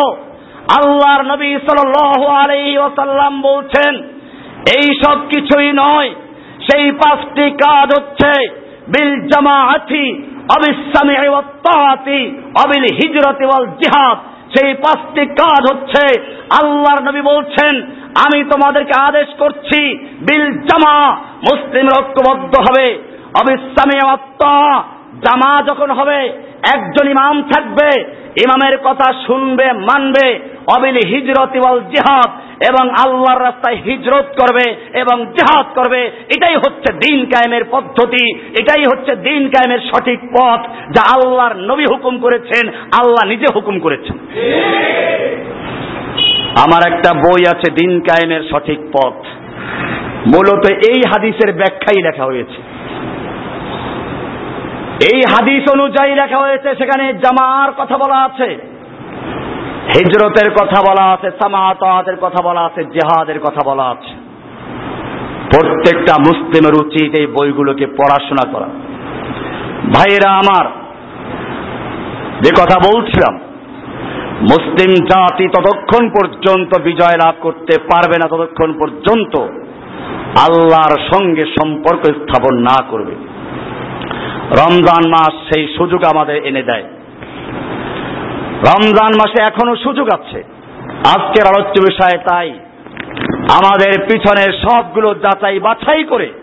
আল্লাহর 0.77 1.25
নবী 1.25 1.57
সাল 1.57 2.25
আলাইহি 2.27 2.77
ওয়াসাল্লাম 2.77 3.41
বলছেন, 3.41 3.95
এই 4.77 4.99
সব 5.05 5.17
কিছুই 5.19 5.71
নয়। 5.73 6.09
সেই 6.71 6.91
পাঁচটি 6.91 7.51
কাজ 7.51 8.01
হচ্ছে 8.01 8.49
বিল 8.87 9.21
জামাআতি 9.21 10.23
ওয়াত 11.29 11.45
তাআতি, 11.45 12.27
অবিল 12.65 12.83
হিজরতি 12.83 13.45
ওয়াল 13.45 13.65
জিহাদ। 13.65 14.17
সেই 14.57 14.73
পাঁচটি 14.73 15.25
কাজ 15.25 15.75
হচ্ছে, 15.75 16.19
আল্লাহর 16.63 17.03
নবী 17.03 17.21
বলছেন, 17.21 17.81
আমি 18.25 18.43
তোমাদেরকে 18.43 18.91
আদেশ 19.01 19.27
করছি, 19.39 19.97
বিল 19.97 20.53
জামা 20.53 21.11
মুসলিম 21.51 21.87
ঐক্যবদ্ধ 21.87 22.55
হবে। 22.57 23.03
অবিসামে 23.41 23.99
জামা 25.15 25.63
যখন 25.69 25.91
হবে 25.91 26.33
একজন 26.73 27.05
ইমাম 27.07 27.43
থাকবে, 27.43 27.87
ইমামের 28.45 28.77
কথা 28.77 29.13
শুনবে, 29.27 29.65
মানবে, 29.73 30.39
অবিল 30.75 30.97
হিজরত 31.07 31.53
ওয়াল 31.57 31.79
জিহাদ, 31.79 32.31
এবং 32.69 32.89
আল্লাহর 32.89 33.43
রাস্তায় 33.43 33.77
হিজরত 33.85 34.27
করবে 34.39 34.65
এবং 34.93 35.25
জেহাদ 35.25 35.65
করবে। 35.75 36.01
এটাই 36.35 36.55
হচ্ছে 36.55 36.93
দিন 36.93 37.25
কায়েমের 37.25 37.63
পদ্ধতি, 37.71 38.25
এটাই 38.61 38.83
হচ্ছে 38.91 39.15
দিন 39.15 39.41
কায়েমের 39.47 39.79
সঠিক 39.79 40.19
পথ 40.19 40.61
যা 40.95 41.03
আল্লাহর 41.15 41.55
নবী 41.55 41.85
হুকুম 41.91 42.19
করেছেন, 42.19 42.67
আল্লাহ 42.69 43.29
নিজে 43.29 43.47
হুকুম 43.55 43.79
করেছেন। 43.79 44.17
আমার 46.65 46.93
একটা 46.93 47.09
বই 47.13 47.41
আছে, 47.47 47.71
দিন 47.71 47.99
কায়েমের 47.99 48.43
সঠিক 48.51 48.79
পথ। 48.79 49.17
মূলত 50.35 50.63
এই 50.89 50.99
হাদিসের 51.11 51.53
ব্যাখ্যাই 51.53 52.03
লেখা 52.03 52.25
হয়েছে। 52.25 52.59
এই 55.03 55.21
হাদিস 55.31 55.71
অনুযায়ী 55.73 56.15
লেখা 56.15 56.37
হয়েছে, 56.37 56.75
সেখানে 56.77 57.13
জামার 57.13 57.71
কথা 57.77 57.97
বলা 57.97 58.23
আছে, 58.23 58.75
হিজরতের 59.95 60.51
কথা 60.51 60.81
বলা 60.87 61.11
আছে 61.11 61.31
সামাতের 61.31 62.15
কথা 62.21 62.43
বলা 62.43 62.61
আছে, 62.61 62.83
জেহাদের 62.83 63.39
কথা 63.39 63.61
বলা 63.65 63.83
আছে। 63.83 64.13
প্রত্যেকটা 65.55 66.13
মুসলিমের 66.19 66.87
উচিত 66.87 67.17
এই 67.19 67.27
বইগুলোকে 67.27 67.85
পড়াশোনা 67.85 68.51
করা। 68.51 68.65
ভাইয়েরা 69.95 70.29
আমার, 70.31 70.65
যে 72.41 72.51
কথা 72.51 72.95
বলছিলাম, 72.95 73.39
মুসলিম 74.41 75.05
জাতি 75.05 75.47
ততক্ষণ 75.47 76.09
পর্যন্ত 76.09 76.81
বিজয় 76.81 77.17
লাভ 77.25 77.35
করতে 77.41 77.77
পারবে 77.79 78.15
না, 78.17 78.27
ততক্ষণ 78.27 78.73
পর্যন্ত 78.73 79.37
আল্লাহর 80.39 80.97
সঙ্গে 81.13 81.45
সম্পর্ক 81.45 82.03
স্থাপন 82.03 82.57
না 82.57 82.83
করবে। 82.89 83.34
রমজান 84.51 85.03
মাস 85.09 85.33
সেই 85.49 85.65
সুযোগ 85.77 86.01
আমাদের 86.03 86.45
এনে 86.45 86.63
দেয়। 86.63 86.83
রমজান 88.69 89.11
মাসে 89.21 89.39
এখনও 89.43 89.75
সুযোগ 89.75 90.07
আছে। 90.13 90.43
আজকের 91.15 91.45
আলোচ্য 91.47 91.75
বিষয়ে 91.81 92.17
তাই, 92.29 92.59
আমাদের 93.59 93.93
পিছনের 94.07 94.51
সবগুলো 94.63 95.09
যাচাই 95.13 95.59
বাছাই 95.59 96.03
করে 96.03 96.33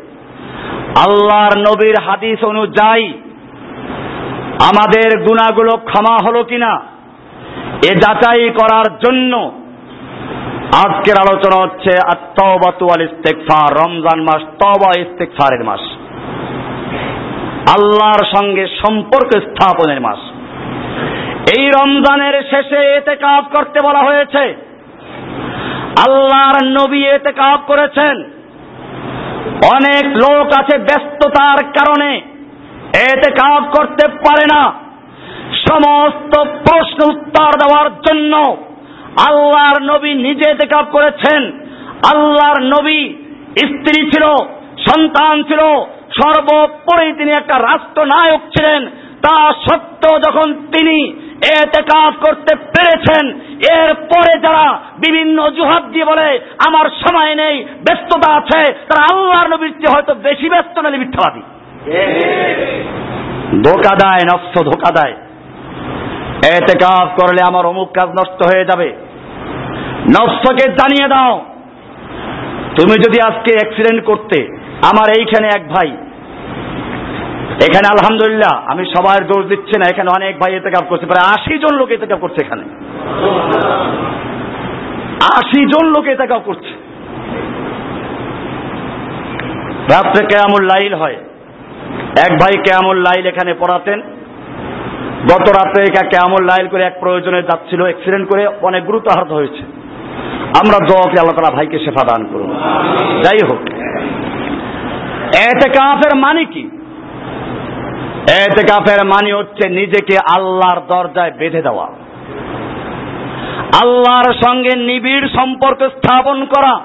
আল্লাহর 1.07 1.55
নবীর 1.59 1.97
হাদিস 2.07 2.45
অনুযায়ী 2.45 3.13
আমাদের 4.71 5.09
গুণাগুলো 5.29 5.73
ক্ষমা 5.77 6.17
হলো 6.27 6.45
কিনা, 6.45 6.73
এ 7.91 7.93
যাচাই 7.95 8.51
করার 8.51 8.89
জন্য 8.99 9.53
আজকের 10.85 11.17
আলোচনা 11.25 11.57
হচ্ছে 11.63 11.93
আত্মাবাতু 12.15 12.85
আল 12.89 13.03
ইস্তেকফার 13.03 13.71
রমজান 13.85 14.21
মাস 14.23 14.43
তবা 14.61 14.91
ইস্তেকফারের 15.01 15.65
মাস। 15.65 15.81
আল্লাহর 17.69 18.25
সঙ্গে 18.37 18.67
সম্পর্ক 18.67 19.31
স্থাপনের 19.41 20.01
মাস। 20.01 20.19
এই 21.59 21.69
রমজানের 21.69 22.43
শেষে 22.51 22.95
এতে 22.97 23.17
কাজ 23.17 23.45
করতে 23.57 23.81
বলা 23.85 23.99
হয়েছে। 23.99 24.55
আল্লাহর 26.09 26.65
নবী 26.65 27.05
এতে 27.05 27.33
কাজ 27.33 27.59
করেছেন। 27.67 28.23
অনেক 29.75 30.07
লোক 30.07 30.47
আছে 30.59 30.79
ব্যস্ততার 30.79 31.65
কারণে 31.65 32.17
এতে 33.13 33.31
কাজ 33.31 33.63
করতে 33.77 34.09
পারে 34.09 34.45
না। 34.55 34.73
সমস্ত 35.71 36.39
প্রশ্ন 36.41 37.17
উত্তর 37.17 37.51
দেওয়ার 37.59 37.91
জন্য 38.09 38.57
আল্লাহর 39.29 39.83
নবী 39.83 40.15
নিজে 40.15 40.67
কাজ 40.67 40.85
করেছেন। 40.93 41.43
আল্লাহর 42.15 42.63
নবী 42.63 43.15
স্ত্রী 43.59 44.11
ছিল, 44.11 44.25
সন্তান 44.79 45.43
ছিল 45.43 45.59
সর্বোপরি 46.21 47.13
তিনি 47.13 47.31
একটা 47.31 47.59
রাষ্ট্রনায়ক 47.59 48.41
ছিলেন। 48.41 48.87
তা 49.23 49.53
সত্ত্বেও 49.53 50.19
যখন 50.19 50.55
তিনি 50.55 51.13
এতে 51.63 51.83
কাজ 51.83 52.13
করতে 52.27 52.57
পেরেছেন, 52.57 53.41
এরপরে 53.81 54.41
যারা 54.41 54.73
বিভিন্ন 54.99 55.43
অজুহাত 55.43 55.85
দিয়ে 55.85 56.05
বলে, 56.05 56.41
আমার 56.67 56.87
সময় 56.87 57.35
নেই, 57.35 57.65
ব্যস্ততা 57.65 58.33
আছে, 58.33 58.73
তারা 58.73 59.07
আল্লাহর 59.13 59.49
নবীর 59.49 59.71
চেয়ে 59.71 59.95
হয়তো 59.95 60.15
বেশি 60.15 60.49
ব্যস্ত 60.49 60.79
নালে 60.79 60.99
মিথ্যাবাদী। 60.99 61.43
ধোকা 63.59 63.95
দেয়, 63.95 64.21
নষ্ট 64.35 64.65
ধোকা 64.65 64.91
দেয়। 65.03 65.17
এতে 66.57 66.79
কাজ 66.79 67.09
করলে 67.21 67.43
আমার 67.49 67.67
অমুক 67.67 67.89
কাজ 67.89 68.09
নষ্ট 68.09 68.55
হয়ে 68.55 68.65
যাবে। 68.65 68.93
নষ্টকে 70.09 70.73
জানিয়ে 70.73 71.09
দাও। 71.09 71.45
তুমি 72.81 72.95
যদি 72.99 73.21
আজকে 73.27 73.57
অ্যাক্সিডেন্ট 73.61 74.05
করতে 74.05 74.62
আমার 74.91 75.09
এইখানে 75.19 75.47
এক 75.57 75.63
ভাই। 75.75 75.89
এখানে 77.67 77.87
আলহামদুলিল্লাহ, 77.89 78.55
আমি 78.67 78.85
সবার 78.85 79.27
দোষ 79.27 79.43
দিচ্ছি 79.49 79.79
না, 79.79 79.85
এখানে 79.91 80.11
অনেক 80.11 80.39
ভাই 80.39 80.55
এতে 80.55 80.71
কাপ 80.71 80.87
করছে, 80.89 81.07
প্রায় 81.07 81.27
আশি 81.35 81.59
জন 81.59 81.75
লোক 81.79 81.91
এতে 81.91 82.07
কাপ 82.07 82.21
করছে 82.21 82.41
এখানে। 82.45 82.63
আশি 85.39 85.61
জন 85.65 85.85
লোক 85.95 86.07
এতে 86.07 86.27
কাপ 86.27 86.43
করছে। 86.45 86.73
রাত্রে 89.93 90.27
কেয়ামুল 90.27 90.65
লাইল 90.65 90.95
হয়। 90.95 91.17
এক 92.27 92.33
ভাই 92.41 92.55
কেয়ামুল 92.65 92.99
লাইল 92.99 93.27
এখানে 93.27 93.55
পড়াতেন। 93.55 94.01
গত 95.33 95.47
রাত্রে 95.59 95.83
কেয়ামুল 96.13 96.43
লাইল 96.45 96.67
করে 96.69 96.83
এক 96.85 96.95
প্রয়োজনে 97.01 97.43
যাচ্ছিল 97.43 97.83
অ্যাক্সিডেন্ট 97.83 98.29
করে 98.31 98.47
অনেক 98.63 98.85
গুরুত্ব 98.87 99.09
আহত 99.17 99.33
হয়েছে। 99.33 99.63
আমরা 100.61 100.79
দোয়াকে 100.89 101.17
আল্লাহ 101.21 101.37
তালা 101.37 101.57
ভাইকে 101.57 101.79
সেফা 101.79 102.05
দান 102.11 102.23
করুন। 102.33 102.51
যাই 103.25 103.41
হোক 103.51 103.63
এতে 105.37 105.69
কাফের 105.69 106.17
মানে 106.17 106.45
কি? 106.45 106.71
এতেকাফের 108.47 109.05
মানে 109.05 109.33
হচ্ছে 109.33 109.69
নিজেকে 109.69 110.17
আল্লাহর 110.37 110.81
দরজায় 110.81 111.31
বেঁধে 111.31 111.63
দেওয়া। 111.63 111.87
আল্লাহর 113.83 114.33
সঙ্গে 114.33 114.77
নিবিড় 114.77 115.29
সম্পর্ক 115.29 115.79
স্থাপন 115.79 116.45
করা। 116.45 116.81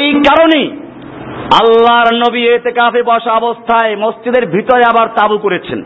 এই 0.00 0.12
কারণেই 0.12 0.70
আল্লাহর 1.60 2.14
নবী 2.14 2.48
এতে 2.48 2.70
কাফে 2.70 3.02
বসা 3.02 3.32
অবস্থায় 3.32 3.96
মসজিদের 3.96 4.46
ভিতরে 4.46 4.82
আবার 4.84 5.08
তাবু 5.08 5.38
করেছেন। 5.38 5.82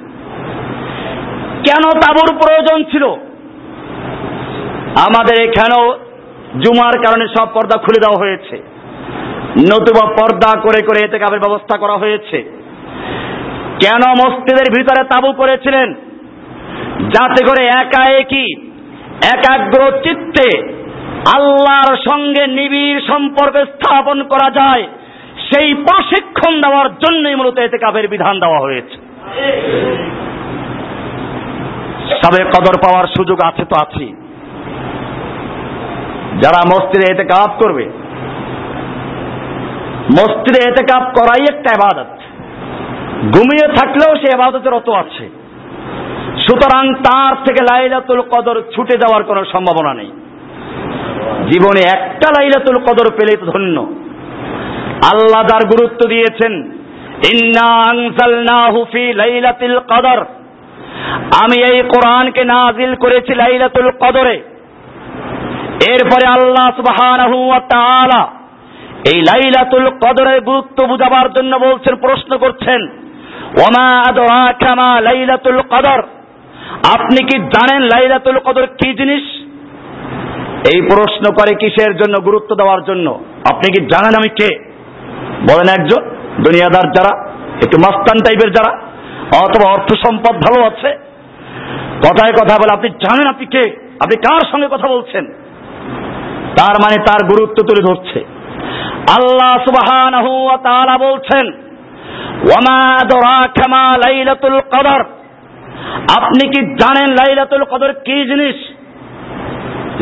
কেন 1.64 1.90
তাবুর 1.90 2.38
প্রয়োজন 2.38 2.84
ছিল? 2.84 3.04
আমাদের 5.08 5.40
এখানেও 5.40 5.92
জুমার 6.60 6.92
কারণে 6.98 7.26
সব 7.38 7.48
পর্দা 7.54 7.78
খুলে 7.78 8.00
দেওয়া 8.00 8.18
হয়েছে। 8.18 8.75
নতুবা 9.56 10.06
পর্দা 10.18 10.60
করে 10.60 10.80
করে 10.82 11.00
এতে 11.04 11.18
কাপের 11.18 11.40
ব্যবস্থা 11.40 11.78
করা 11.78 11.96
হয়েছে। 11.96 12.38
কেন 13.80 14.02
মসজিদের 14.22 14.68
ভিতরে 14.76 15.02
তাবু 15.04 15.32
করেছিলেন? 15.32 15.94
যাতে 17.14 17.44
করে 17.44 17.66
একা 17.66 18.02
একই 18.18 18.48
একাগ্র 19.34 19.80
চিত্তে 19.92 20.48
আল্লাহর 21.36 21.96
সঙ্গে 22.10 22.46
নিবিড় 22.46 23.00
সম্পর্ক 23.00 23.56
স্থাপন 23.56 24.22
করা 24.22 24.50
যায়, 24.50 24.84
সেই 25.50 25.74
প্রশিক্ষণ 25.74 26.60
দেওয়ার 26.60 26.88
জন্যই 26.94 27.34
মূলত 27.34 27.58
এতে 27.58 27.78
কাপের 27.78 28.08
বিধান 28.08 28.40
দেওয়া 28.40 28.60
হয়েছে। 28.60 28.96
সবে 32.20 32.40
কদর 32.44 32.76
পাওয়ার 32.84 33.06
সুযোগ 33.06 33.38
আছে 33.44 33.64
তো 33.64 33.74
আছেই। 33.80 34.12
যারা 36.42 36.60
মসজিদে 36.72 37.12
এতে 37.12 37.24
কাপ 37.24 37.50
করবে 37.62 37.84
মসজিদে 40.12 40.70
এতে 40.70 40.82
কাপ 40.82 41.02
করাই 41.02 41.42
একটা 41.42 41.70
আবাদত 41.74 42.10
ঘুমিয়ে 43.22 43.68
থাকলেও 43.76 44.16
সে 44.16 44.36
আবাদতের 44.36 44.72
অত 44.72 44.88
আছে। 44.88 45.30
সুতরাং 46.46 46.94
তার 46.94 47.34
থেকে 47.34 47.64
লাইলাতুল 47.72 48.20
কদর 48.20 48.62
ছুটে 48.74 48.98
যাওয়ার 48.98 49.22
কোনো 49.24 49.44
সম্ভাবনা 49.44 49.94
নেই। 49.94 50.10
জীবনে 51.50 51.80
একটা 51.92 52.28
লাইলাতুল 52.28 52.78
কদর 52.78 53.12
পেলে 53.12 53.36
তো 53.36 53.46
ধন্য। 53.46 53.86
আল্লাহ 55.12 55.42
যার 55.42 55.64
গুরুত্ব 55.66 56.08
দিয়েছেন 56.08 56.70
লাইলাতুল 59.16 59.78
কদর। 59.78 60.24
আমি 61.44 61.72
এই 61.72 61.82
কোরআনকে 61.82 62.44
নাজিল 62.44 62.94
করেছি 62.94 63.34
লাইলাতুল 63.34 63.90
কদরে। 63.90 64.36
এরপরে 65.88 66.26
আল্লাহ 66.26 66.70
তাআলা 67.70 68.35
এই 69.10 69.18
লাইলাতুল 69.18 69.88
কদরের 69.88 70.40
গুরুত্ব 70.40 70.86
বুঝাবার 70.86 71.32
জন্য 71.32 71.56
বলছেন, 71.56 71.94
প্রশ্ন 71.94 72.38
করছেন, 72.38 72.88
ওমা 73.58 74.02
আদরাকা 74.08 74.74
মা 74.74 75.00
লাইলাতুল 75.00 75.60
কদর? 75.60 76.02
আপনি 76.94 77.24
কি 77.24 77.38
জানেন 77.38 77.82
লাইলাতুল 77.82 78.38
কদর 78.38 78.66
কি 78.66 78.94
জিনিস? 78.94 79.22
এই 80.74 80.82
প্রশ্ন 80.82 81.32
করে 81.32 81.54
কিসের 81.54 81.96
জন্য 81.96 82.22
গুরুত্ব 82.24 82.56
দেওয়ার 82.56 82.84
জন্য? 82.84 83.24
আপনি 83.48 83.72
কি 83.72 83.84
জানেন 83.84 84.14
আমি 84.16 84.28
কে? 84.28 84.72
বলেন 85.42 85.80
একজন, 85.80 86.04
দুনিয়াদার 86.42 86.92
যারা, 86.92 87.28
একটু 87.64 87.78
মাস্তান 87.78 88.18
টাইপের 88.18 88.50
যারা, 88.50 88.78
অথবা 89.44 89.70
অর্থ 89.70 89.92
সম্পদ 90.06 90.34
ভালো 90.36 90.66
আছে, 90.66 90.98
কথায় 91.98 92.32
কথা 92.32 92.56
বলে, 92.58 92.72
আপনি 92.72 92.88
জানেন 92.90 93.28
আপনি 93.28 93.46
কে? 93.46 93.94
আপনি 94.00 94.16
কার 94.16 94.40
সঙ্গে 94.52 94.66
কথা 94.66 94.88
বলছেন? 94.88 95.26
তার 96.58 96.74
মানে 96.78 97.04
তার 97.06 97.26
গুরুত্ব 97.26 97.62
তুলে 97.62 97.82
ধরছে। 97.82 98.35
আল্লাহ 99.18 99.58
সুবহানাহু 99.58 100.44
ওয়া 100.44 100.56
তাআলা 100.56 100.98
বলছেন, 100.98 101.46
ওয়ামা 102.44 102.94
আদরাকা 102.94 103.70
মা 103.70 103.98
লাইলাতুল 103.98 104.60
কদর। 104.60 105.04
আপনি 106.18 106.48
কি 106.48 106.60
জানেন 106.66 107.14
লাইলাতুল 107.14 107.64
কদর 107.64 107.92
কি 107.92 108.24
জিনিস? 108.24 108.56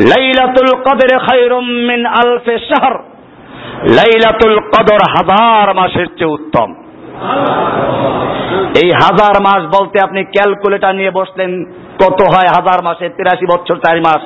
লাইলাতুল 0.09 0.71
কদর 0.71 1.17
খায়রুম 1.17 1.65
মিন 1.65 2.05
আলফে 2.05 2.59
শাহর। 2.59 2.99
লাইলাতুল 3.89 4.59
কদর 4.59 5.01
হাজার 5.17 5.75
মাসের 5.75 6.05
চেয়ে 6.05 6.31
উত্তম। 6.31 6.73
এই 8.83 8.91
হাজার 8.91 9.41
মাস 9.41 9.81
বলতে 9.81 9.99
আপনি 10.03 10.23
ক্যালকুলেটর 10.23 10.95
নিয়ে 10.95 11.11
বসলেন, 11.11 11.65
কত 12.03 12.21
হয় 12.21 12.47
হাজার 12.47 12.83
মাসে? 12.83 13.09
তিরাশি 13.09 13.45
বছর, 13.45 13.75
চার 13.75 13.97
মাস। 13.97 14.21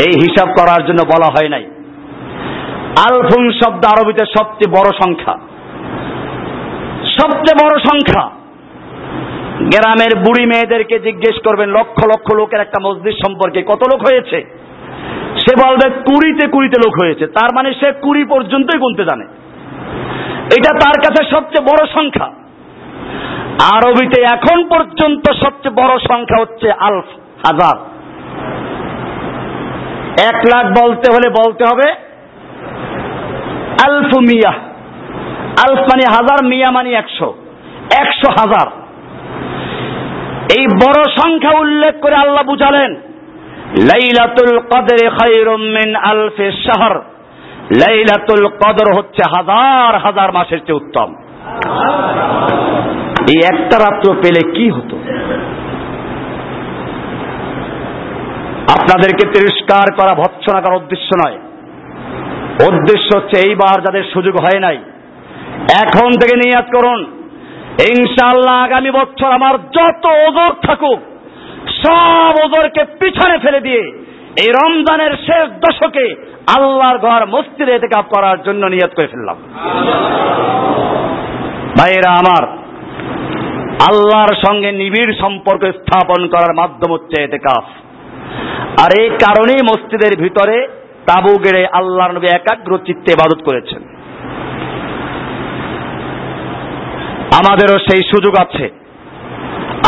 এই 0.00 0.12
হিসাব 0.12 0.48
করার 0.58 0.86
জন্য 0.86 1.02
বলা 1.02 1.26
হয় 1.26 1.48
নাই। 1.48 1.71
আলফুন 2.98 3.52
শব্দ 3.52 3.84
আরবিতে 3.84 4.24
সবচেয়ে 4.38 4.80
বড় 4.80 4.90
সংখ্যা। 5.04 5.34
সবচেয়ে 7.20 7.64
বড় 7.64 7.78
সংখ্যা। 7.78 8.30
গ্রামের 9.58 10.18
বুড়ি 10.18 10.46
মেয়েদেরকে 10.46 10.98
জিজ্ঞেস 10.98 11.34
করবেন, 11.48 11.68
লক্ষ 11.70 12.04
লক্ষ 12.04 12.34
লোকের 12.34 12.60
একটা 12.60 12.80
মসজিদ 12.82 13.14
সম্পর্কে 13.26 13.62
কত 13.62 13.82
লোক 13.92 14.00
হয়েছে? 14.00 14.58
সে 15.36 15.56
বলবে, 15.66 15.90
কুড়িতে 15.90 16.48
কুড়িতে 16.48 16.80
লোক 16.84 16.94
হয়েছে। 17.02 17.26
তার 17.26 17.48
মানে 17.54 17.74
সে 17.74 17.92
কুড়ি 17.92 18.24
পর্যন্তই 18.24 18.78
গুনতে 18.78 19.04
জানে। 19.04 19.24
এটা 20.56 20.74
তার 20.74 21.00
কাছে 21.00 21.24
সবচেয়ে 21.30 21.64
বড় 21.64 21.86
সংখ্যা। 21.94 22.26
আরবিতে 23.74 24.22
এখন 24.22 24.68
পর্যন্ত 24.68 25.32
সবচেয়ে 25.32 25.84
বড় 25.84 25.98
সংখ্যা 25.98 26.40
হচ্ছে 26.40 26.72
আলফ, 26.72 27.04
হাজার। 27.46 27.76
এক 30.30 30.34
লাখ 30.34 30.84
বলতে 30.84 31.12
হলে 31.12 31.28
বলতে 31.28 31.64
হবে 31.64 32.11
আলফু 33.88 34.20
মিয়া। 34.20 34.52
আলফ 35.64 35.80
মানে 35.80 36.04
হাজার, 36.16 36.44
মিয়া 36.44 36.70
মানে 36.70 36.90
একশো। 36.92 37.34
একশো 38.00 38.28
হাজার। 38.30 38.66
এই 40.58 40.66
বড় 40.66 41.04
সংখ্যা 41.22 41.58
উল্লেখ 41.58 41.94
করে 42.00 42.14
আল্লাহ 42.14 42.42
বুঝালেন, 42.42 42.94
লাইলাতুল 43.82 44.58
কদরে 44.58 45.08
খায়রুম 45.08 45.60
মিন 45.60 45.96
আলফে 45.96 46.52
শাহর। 46.52 46.94
লাইলাতুল 47.80 48.46
কদর 48.46 48.88
হচ্ছে 48.98 49.22
হাজার 49.36 49.98
হাজার 49.98 50.32
মাসের 50.32 50.58
চেয়ে 50.58 50.76
উত্তম। 50.76 51.14
এই 53.22 53.40
একটা 53.52 53.76
রাত্র 53.78 54.14
পেলে 54.14 54.42
কি 54.52 54.70
হতো? 54.70 54.96
আপনাদেরকে 58.72 59.24
তিরস্কার 59.28 59.86
করা, 59.94 60.14
ভৎসনা 60.14 60.60
করার 60.60 60.76
উদ্দেশ্য 60.76 61.08
নয়। 61.26 61.38
উদ্দেশ্য 62.68 63.08
হচ্ছে 63.16 63.36
এইবার 63.46 63.76
যাদের 63.86 64.04
সুযোগ 64.14 64.34
হয় 64.44 64.60
নাই, 64.66 64.78
এখন 65.84 66.10
থেকে 66.20 66.34
নিয়াত 66.42 66.68
করুন। 66.76 67.00
ইনশাল্লাহ 67.92 68.56
আগামী 68.66 68.90
বছর 68.98 69.30
আমার 69.38 69.54
যত 69.76 70.04
ওজোর 70.26 70.52
থাকুক, 70.66 71.00
সব 71.82 72.32
ওজোরকে 72.44 72.82
পিছনে 73.00 73.36
ফেলে 73.44 73.60
দিয়ে 73.66 73.82
এই 74.42 74.50
রমজানের 74.60 75.12
শেষ 75.26 75.46
দশকে 75.64 76.06
আল্লাহর 76.56 76.98
ঘর 77.06 77.22
মসজিদে 77.34 77.72
এতে 77.76 77.88
করার 78.14 78.38
জন্য 78.46 78.62
নিয়ত 78.74 78.92
করে 78.96 79.08
ফেললাম। 79.12 79.36
ভাইয়েরা 81.78 82.10
আমার, 82.22 82.44
আল্লাহর 83.88 84.32
সঙ্গে 84.44 84.70
নিবিড় 84.80 85.12
সম্পর্ক 85.22 85.62
স্থাপন 85.78 86.20
করার 86.34 86.52
মাধ্যম 86.60 86.90
হচ্ছে 86.92 87.16
এতে 87.22 87.38
কাফ 87.46 87.66
আর 88.82 88.90
এই 89.02 89.08
কারণেই 89.24 89.62
মসজিদের 89.70 90.14
ভিতরে 90.24 90.56
তাবু 91.06 91.38
গেড়ে 91.38 91.66
আল্লাহর 91.66 92.12
নবী 92.12 92.26
একাগ্র 92.34 92.78
চিত্তে 92.78 93.12
ইবাদত 93.12 93.42
করেছেন। 93.42 93.82
আমাদেরও 97.32 97.78
সেই 97.78 98.02
সুযোগ 98.02 98.34
আছে। 98.40 98.64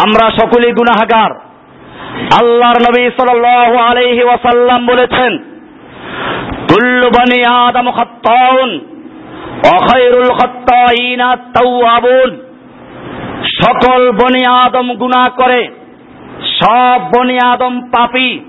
আমরা 0.06 0.30
সকলেই 0.30 0.72
গুনাহাগার। 0.72 1.32
আল্লাহর 2.42 2.78
নবী 2.80 3.10
সাল্লাল্লাহু 3.10 3.76
আলাইহি 3.78 4.22
ওয়াসাল্লাম 4.22 4.86
বলেছেন 4.86 5.32
সকল 13.64 14.12
বনি 14.12 14.44
আদম 14.46 14.94
গুনাহ 14.94 15.28
করে, 15.28 15.68
সব 16.60 17.00
বনি 17.16 17.38
আদম 17.44 17.80
পাপী। 17.80 18.40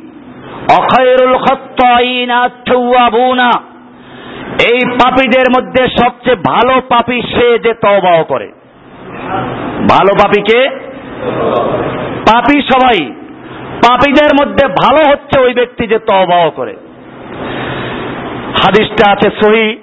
এই 4.70 4.80
পাপীদের 4.90 5.48
মধ্যে 5.56 5.84
সবচেয়ে 6.04 6.36
ভালো 6.36 6.82
পাপী 6.82 7.22
সে 7.22 7.60
যে 7.60 7.74
তওবাও 7.74 8.24
করে। 8.24 8.52
ভালো 9.90 10.12
পাপীকে 10.24 10.60
পাপী 12.32 12.62
সবাই। 12.62 13.00
পাপীদের 13.88 14.32
মধ্যে 14.42 14.68
ভালো 14.68 15.02
হচ্ছে 15.10 15.40
ওই 15.40 15.54
ব্যক্তি 15.54 15.88
যে 15.88 16.00
তওবাও 16.00 16.52
করে। 16.52 16.76
হাদিসটা 18.62 19.12
আছে 19.12 19.30
সহি 19.44 19.78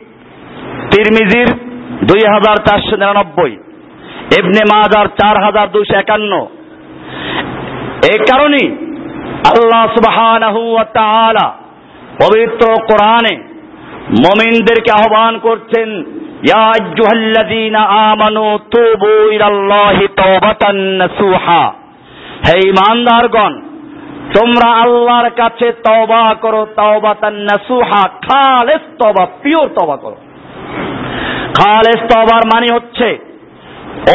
তিরমিজির 0.90 1.46
দুই 2.04 2.20
হাজার 2.34 2.56
চারশো 2.56 2.96
নিরানব্বই 2.96 3.52
এবনে 4.38 4.62
মাজার 4.74 5.06
চার 5.06 5.44
হাজার 5.44 5.70
দুইশো 5.70 5.94
একান্ন। 5.98 6.46
এই 8.12 8.18
কারণেই 8.18 8.91
আল্লাহ 9.50 9.84
তাআলা 10.92 11.46
পবিত্র 12.22 12.64
কোরআনে 12.90 13.34
মমিনদেরকে 14.24 14.90
আহ্বান 14.92 15.38
করছেন 15.38 15.88
আমানু 18.10 18.58
তুবু 18.70 19.12
ইলাল্লাহি 19.30 20.04
তাওবাতান 20.16 20.78
হে 22.46 22.54
ঈমানদারগণ, 22.68 23.52
তোমরা 24.36 24.68
আল্লাহর 24.74 25.30
কাছে 25.30 25.72
তওবা 25.72 26.34
করো, 26.34 26.66
তাওবাতান 26.76 27.34
নাসুহা, 27.34 28.02
খালেস 28.28 28.84
তওবা, 28.98 29.24
পিওর 29.42 29.68
তওবা 29.68 29.96
করো। 29.96 30.16
খালেস 31.58 32.00
তওবার 32.12 32.42
মানে 32.54 32.68
হচ্ছে 32.74 33.08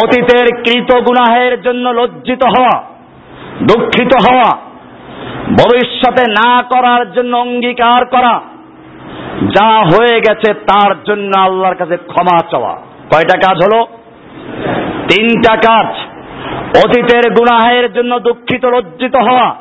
অতীতের 0.03 0.47
কৃত 0.63 0.89
গুনাহের 1.07 1.53
জন্য 1.61 1.85
লজ্জিত 1.89 2.43
হওয়া, 2.55 2.77
দুঃখিত 3.61 4.13
হওয়া 4.25 4.49
ভবিষ্যতে 5.51 6.31
না 6.31 6.63
করার 6.63 7.13
জন্য 7.13 7.37
অঙ্গীকার 7.37 8.05
করা। 8.05 8.41
যা 9.43 9.83
হয়ে 9.83 10.19
গেছে 10.19 10.53
তার 10.53 11.03
জন্য 11.03 11.31
আল্লাহর 11.39 11.75
কাছে 11.75 11.97
ক্ষমা 11.97 12.39
চাওয়া। 12.51 12.75
কয়টা 13.13 13.39
কাজ 13.39 13.57
হলো? 13.57 13.85
তিনটা 15.09 15.55
কাজ। 15.55 15.85
অতীতের 16.85 17.31
গুনাহের 17.31 17.93
জন্য 17.93 18.19
দুঃখিত, 18.19 18.65
লজ্জিত 18.65 19.15
হওয়া। 19.15 19.55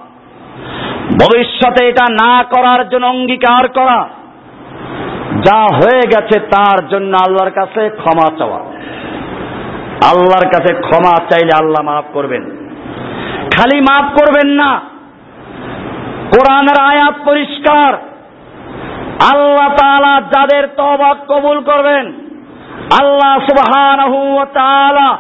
ভবিষ্যতে 1.12 1.89
এটা 1.89 2.05
না 2.12 2.43
করার 2.43 2.89
জন্য 2.89 3.07
অঙ্গীকার 3.07 3.68
করা। 3.68 4.09
যা 5.45 5.62
হয়ে 5.62 6.01
গেছে 6.01 6.41
তার 6.41 6.89
জন্য 6.89 7.16
আল্লাহর 7.16 7.51
কাছে 7.51 7.89
ক্ষমা 7.89 8.37
চাওয়া। 8.39 8.59
আল্লাহর 10.11 10.47
কাছে 10.47 10.74
ক্ষমা 10.74 11.16
চাইলে 11.30 11.51
আল্লাহ 11.59 11.84
মাফ 11.84 12.05
করবেন। 12.12 12.45
খালি 13.57 13.80
মাফ 13.80 14.05
করবেন 14.05 14.51
না। 14.51 14.80
কোরআনের 16.31 16.79
আয়াত 16.83 17.14
পরিষ্কার। 17.24 17.93
আল্লাহ 19.33 19.68
তাআলা 19.77 20.20
যাদের 20.20 20.68
তওবা 20.77 21.14
কবুল 21.29 21.61
করবেন, 21.61 22.12
আল্লাহ 23.01 23.39
সুবহানাহু 23.47 24.35
ওয়া 24.35 25.16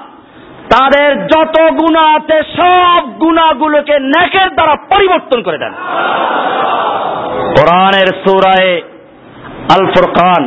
তাদের 0.74 1.26
যত 1.26 1.56
গুণা 1.72 2.16
আছে 2.16 2.42
সব 2.56 3.10
গুণাগুলোকে 3.10 3.98
নেকের 4.00 4.54
দ্বারা 4.54 4.76
পরিবর্তন 4.76 5.42
করে 5.42 5.58
দেন। 5.58 5.72
কোরআনের 7.56 8.06
সূরায়ে 8.06 8.82
আল 9.76 9.86
ফুরকান 9.86 10.42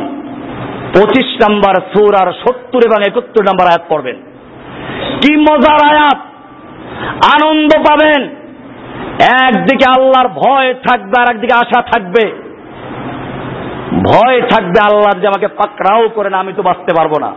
পঁচিশ 0.94 1.48
নম্বর 1.48 1.74
সুরার 1.92 2.32
সত্তর 2.32 2.80
এবং 2.86 3.02
একাত্তর 3.02 3.42
নম্বর 3.42 3.66
আয়াত 3.66 3.82
পড়বেন। 3.88 4.16
কি 5.22 5.36
মজার 5.36 5.96
আয়াত! 5.96 6.18
আনন্দ 7.34 7.70
পাবেন। 7.78 8.39
একদিকে 9.46 9.86
আল্লাহর 9.96 10.28
ভয় 10.28 10.74
থাকবে 10.88 11.16
আর 11.20 11.28
একদিকে 11.30 11.54
আশা 11.54 11.80
থাকবে। 11.82 12.24
ভয় 14.04 14.38
থাকবে 14.40 14.78
আল্লাহর 14.84 15.20
যে 15.20 15.26
আমাকে 15.26 15.48
পাকড়াও 15.48 16.08
করে 16.08 16.30
না, 16.30 16.38
আমি 16.38 16.52
তো 16.52 16.62
বাঁচতে 16.62 16.92
পারব 16.98 17.12
না। 17.20 17.30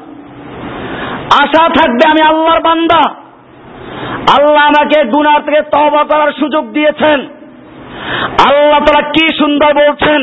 আশা 1.43 1.63
থাকবে 1.69 2.03
আমি 2.09 2.21
আল্লাহর 2.21 2.61
বান্দা। 2.61 3.01
আল্লাহ 4.37 4.63
আমাকে 4.63 4.97
গুনার 5.03 5.41
থেকে 5.41 5.61
তবা 5.61 6.03
করার 6.03 6.31
সুযোগ 6.31 6.63
দিয়েছেন। 6.71 7.19
আল্লাহ 8.47 8.79
তারা 8.79 9.01
কি 9.09 9.25
সুন্দর 9.37 9.71
বলছেন 9.73 10.21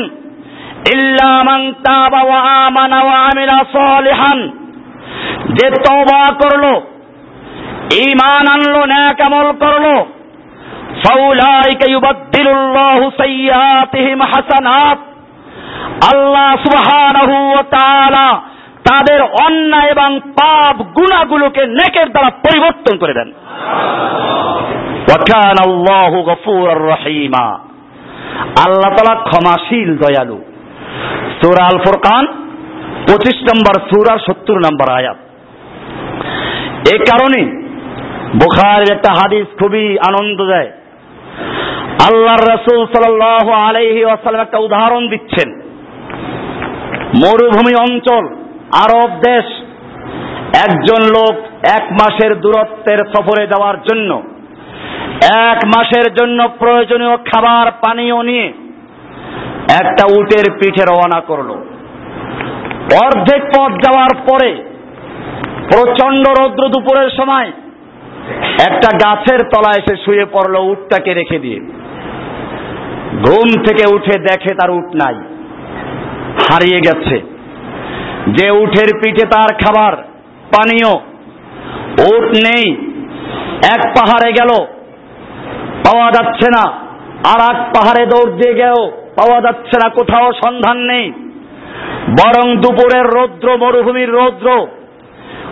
তাবা 1.85 2.21
যে 5.57 5.67
তওবা 5.69 6.23
করল, 6.33 6.65
ঈমান 8.01 8.45
আনলো, 8.53 8.81
ন্যাক 8.85 9.21
আমল 9.21 9.47
করল 9.59 9.85
ফাউলাইকা 11.03 11.91
ইউবাদদিলুল্লাহু 11.91 13.11
সাইয়্যাতিহিম 13.17 14.19
হাসানাত। 14.21 14.97
আল্লাহ 16.13 16.55
সুবহানাহু 16.55 17.49
ওয়া 17.49 18.41
তাদের 18.89 19.21
অন্যায় 19.21 19.89
এবং 19.89 20.19
পাপ 20.19 20.75
গুনাহগুলোকে 20.81 21.65
নেকের 21.65 22.09
দ্বারা 22.09 22.29
পরিবর্তন 22.29 22.97
করে 22.97 23.13
দেন। 23.13 23.31
ওয়া 25.09 25.49
আল্লাহু 25.65 26.21
গফুরার 26.21 26.81
রহিমা। 26.81 27.59
আল্লাহ 28.65 28.95
তাআলা 28.95 29.21
ক্ষমাশীল, 29.21 29.97
দয়ালু। 29.97 30.43
সূরা 31.41 31.65
আল 31.65 31.77
ফুরকান 31.77 32.25
পঁচিশ 33.07 33.41
নম্বর 33.41 33.81
সূরার 33.81 34.19
সত্তর 34.19 34.57
নম্বর 34.57 34.93
আয়াত। 34.93 35.17
এ 36.93 36.97
কারণে 36.97 37.41
বুখারের 38.35 38.91
একটা 38.91 39.13
হাদিস 39.13 39.45
খুবই 39.59 39.97
আনন্দ 39.99 40.41
দেয়। 40.41 40.71
আল্লাহর 42.07 42.43
রসুল 42.53 42.87
সাল 42.93 43.21
আলাইহি 43.67 44.05
ওয়াসাল্লাম 44.05 44.41
একটা 44.41 44.57
উদাহরণ 44.57 45.07
দিচ্ছেন। 45.07 45.49
মরুভূমি 47.23 47.73
অঞ্চল, 47.75 48.23
আরব 48.83 49.11
দেশ, 49.19 49.45
একজন 50.65 51.01
লোক 51.17 51.35
এক 51.77 51.85
মাসের 51.91 52.39
দূরত্বের 52.39 52.97
সফরে 52.97 53.47
যাওয়ার 53.47 53.75
জন্য, 53.81 54.21
এক 55.49 55.59
মাসের 55.75 56.13
জন্য 56.13 56.49
প্রয়োজনীয় 56.59 57.17
খাবার, 57.17 57.71
পানীয় 57.71 58.23
নিয়ে 58.23 58.47
একটা 59.81 60.03
উটের 60.19 60.51
পিঠে 60.51 60.83
রওনা 60.85 61.19
করল। 61.27 61.49
অর্ধেক 63.05 63.41
পথ 63.41 63.71
যাওয়ার 63.71 64.13
পরে 64.29 64.51
প্রচণ্ড 65.71 66.29
রৌদ্র 66.29 66.63
দুপুরের 66.69 67.09
সময় 67.17 67.51
একটা 68.67 68.89
গাছের 68.97 69.39
তলায় 69.39 69.79
এসে 69.79 69.95
শুয়ে 70.05 70.25
পড়ল, 70.25 70.55
উটটাকে 70.71 71.13
রেখে 71.13 71.39
দিয়ে। 71.39 71.59
ঘুম 73.25 73.63
থেকে 73.63 73.83
উঠে 73.95 74.19
দেখে 74.19 74.55
তার 74.55 74.71
উট 74.71 74.87
নাই, 74.95 75.15
হারিয়ে 76.49 76.79
গেছে। 76.87 77.21
যে 78.27 78.51
উঠের 78.51 78.89
পিঠে 78.99 79.25
তার 79.27 79.55
খাবার, 79.55 79.93
পানীয়, 80.55 80.91
উট 82.11 82.27
নেই, 82.47 82.65
এক 83.75 83.81
পাহাড়ে 83.97 84.31
গেল, 84.31 84.51
পাওয়া 85.85 86.11
যাচ্ছে 86.11 86.47
না। 86.57 86.65
আর 87.31 87.39
এক 87.51 87.59
পাহাড়ে 87.73 88.05
দৌড় 88.05 88.31
দিয়ে 88.31 88.53
গেল, 88.53 88.77
পাওয়া 88.91 89.41
যাচ্ছে 89.41 89.75
না, 89.83 89.89
কোথাও 89.89 90.31
সন্ধান 90.33 90.77
নেই। 90.77 91.11
বরং 92.19 92.45
দুপুরের 92.55 93.05
রৌদ্র, 93.05 93.57
মরুভূমির 93.57 94.11
রৌদ্র 94.11 94.67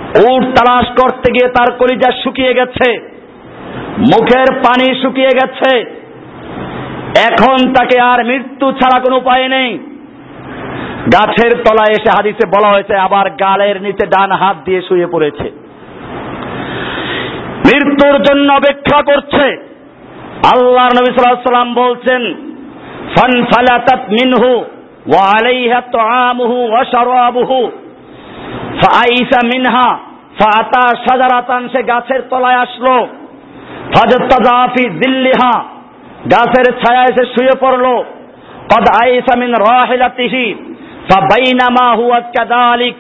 উট 0.10 0.44
তালাশ 0.44 0.88
করতে 1.02 1.32
গিয়ে 1.32 1.50
তার 1.50 1.74
কলিজা 1.74 2.12
শুকিয়ে 2.24 2.54
গেছে। 2.54 3.00
মুখের 3.98 4.56
পানি 4.56 5.02
শুকিয়ে 5.02 5.30
গেছে। 5.30 5.80
এখন 7.32 7.74
তাকে 7.74 8.02
আর 8.02 8.26
মৃত্যু 8.26 8.72
ছাড়া 8.72 9.00
কোনো 9.00 9.16
উপায় 9.18 9.48
নেই। 9.48 9.78
গাছের 11.14 11.52
তলায় 11.52 11.92
এসে 11.92 12.10
হাদিসে 12.10 12.48
বলা 12.48 12.70
হয়েছে, 12.70 12.96
আবার 12.96 13.30
গালের 13.30 13.82
নিচে 13.82 14.06
ডান 14.06 14.32
হাত 14.32 14.58
দিয়ে 14.66 14.82
শুয়ে 14.82 15.08
পড়েছে। 15.08 15.44
মৃত্যুর 17.66 18.22
জন্য 18.22 18.54
অপেক্ষা 18.54 19.02
করছে। 19.02 19.46
আল্লাহ 20.56 20.86
নবী 20.86 21.12
সাল্লাম 21.12 21.74
বলছেন, 21.74 22.34
ফান 23.16 23.46
ফালাতাত 23.46 24.00
মিনহু 24.10 24.56
ওয়া 25.08 25.22
আলাইহা 25.26 25.82
তুআমুহু 25.82 26.68
ওয়া 26.68 26.84
শারাবুহু। 26.84 27.72
ফাআইসা 28.82 29.40
মিনহা 29.54 29.90
ফাআতা 30.40 30.84
শাজারাতান, 31.06 31.68
সে 31.68 31.84
গাছের 31.84 32.22
তলায় 32.30 32.58
আসলো। 32.58 33.08
ফাজাত্তাজা 33.94 34.68
ফি 34.74 34.84
দিল্লিহা, 34.90 35.54
গাছের 36.32 36.68
ছায়া 36.82 37.04
এসে 37.04 37.24
শুয়ে 37.26 37.56
পড়ল। 37.60 37.86
কদ 38.72 38.86
আইসা 39.04 39.34
মিন 39.40 39.52
রাহিলাতিহি 39.54 40.56
ফাবাইনামা 41.10 41.88
হুয়া 41.96 42.20
কাযালিক, 42.20 42.96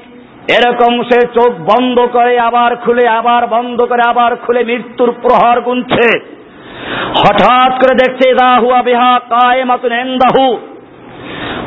এরকম 0.57 0.93
সে 1.03 1.19
চোখ 1.33 1.51
বন্ধ 1.71 1.97
করে 2.13 2.39
আবার 2.39 2.75
খুলে, 2.75 3.07
আবার 3.07 3.47
বন্ধ 3.47 3.81
করে, 3.81 4.03
আবার 4.09 4.35
খুলে 4.35 4.63
মৃত্যুর 4.63 5.11
প্রহর 5.11 5.61
গুনছে। 5.61 6.07
হঠাৎ 7.21 7.71
করে 7.81 7.93
দেখছে 7.95 8.33
দা 8.33 8.51
হুয়া 8.59 8.81
বিহা 8.81 9.19
কায়েমাতুন 9.29 9.91
ইনদাহু 9.91 10.57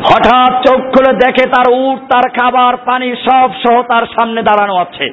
হঠাৎ 0.09 0.53
চোখ 0.67 0.81
খুলে 0.93 1.13
দেখে 1.13 1.45
তার 1.47 1.69
উট, 1.73 1.99
তার 2.13 2.27
খাবার, 2.29 2.77
পানি 2.77 3.09
সব 3.27 3.49
সহ 3.63 3.77
তার 3.83 4.05
সামনে 4.07 4.41
দাঁড়ানো 4.43 4.75
আছে। 4.77 5.07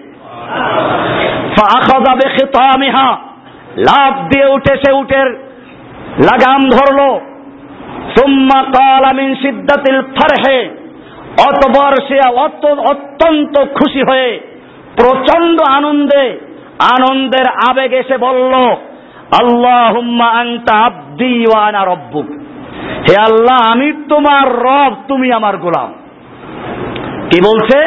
লাভ 3.89 4.13
দিয়ে 4.29 4.47
উঠে 4.55 4.73
সে 4.83 4.91
উটের 4.91 5.27
লাগাম 6.19 6.61
ধরলো। 6.69 7.09
সুম্মা 8.15 8.59
কালা 8.77 9.11
মিন 9.13 9.29
সিদ্দাতিল 9.35 10.01
ফারহে। 10.01 10.59
অতবর 11.47 11.93
সে 12.07 12.17
অত্যন্ত 12.91 13.55
খুশি 13.77 14.01
হয়ে 14.09 14.29
প্রচণ্ড 14.95 15.57
আনন্দে, 15.69 16.25
আনন্দের 16.95 17.47
আবেগ 17.69 17.91
এসে 17.93 18.17
বলল 18.17 18.53
আল্লাহ 19.41 19.93
আংতা 20.39 20.73
আব্দি 20.85 21.33
ওয়ানা 21.47 21.81
রব্বুক। 21.85 22.29
হে 22.79 23.15
আল্লাহ, 23.21 23.57
আমি 23.73 23.93
তোমার 24.09 24.45
রব, 24.65 24.93
তুমি 25.07 25.31
আমার 25.31 25.57
গোলাম। 25.57 25.93
কি 27.31 27.39
বলছে? 27.41 27.79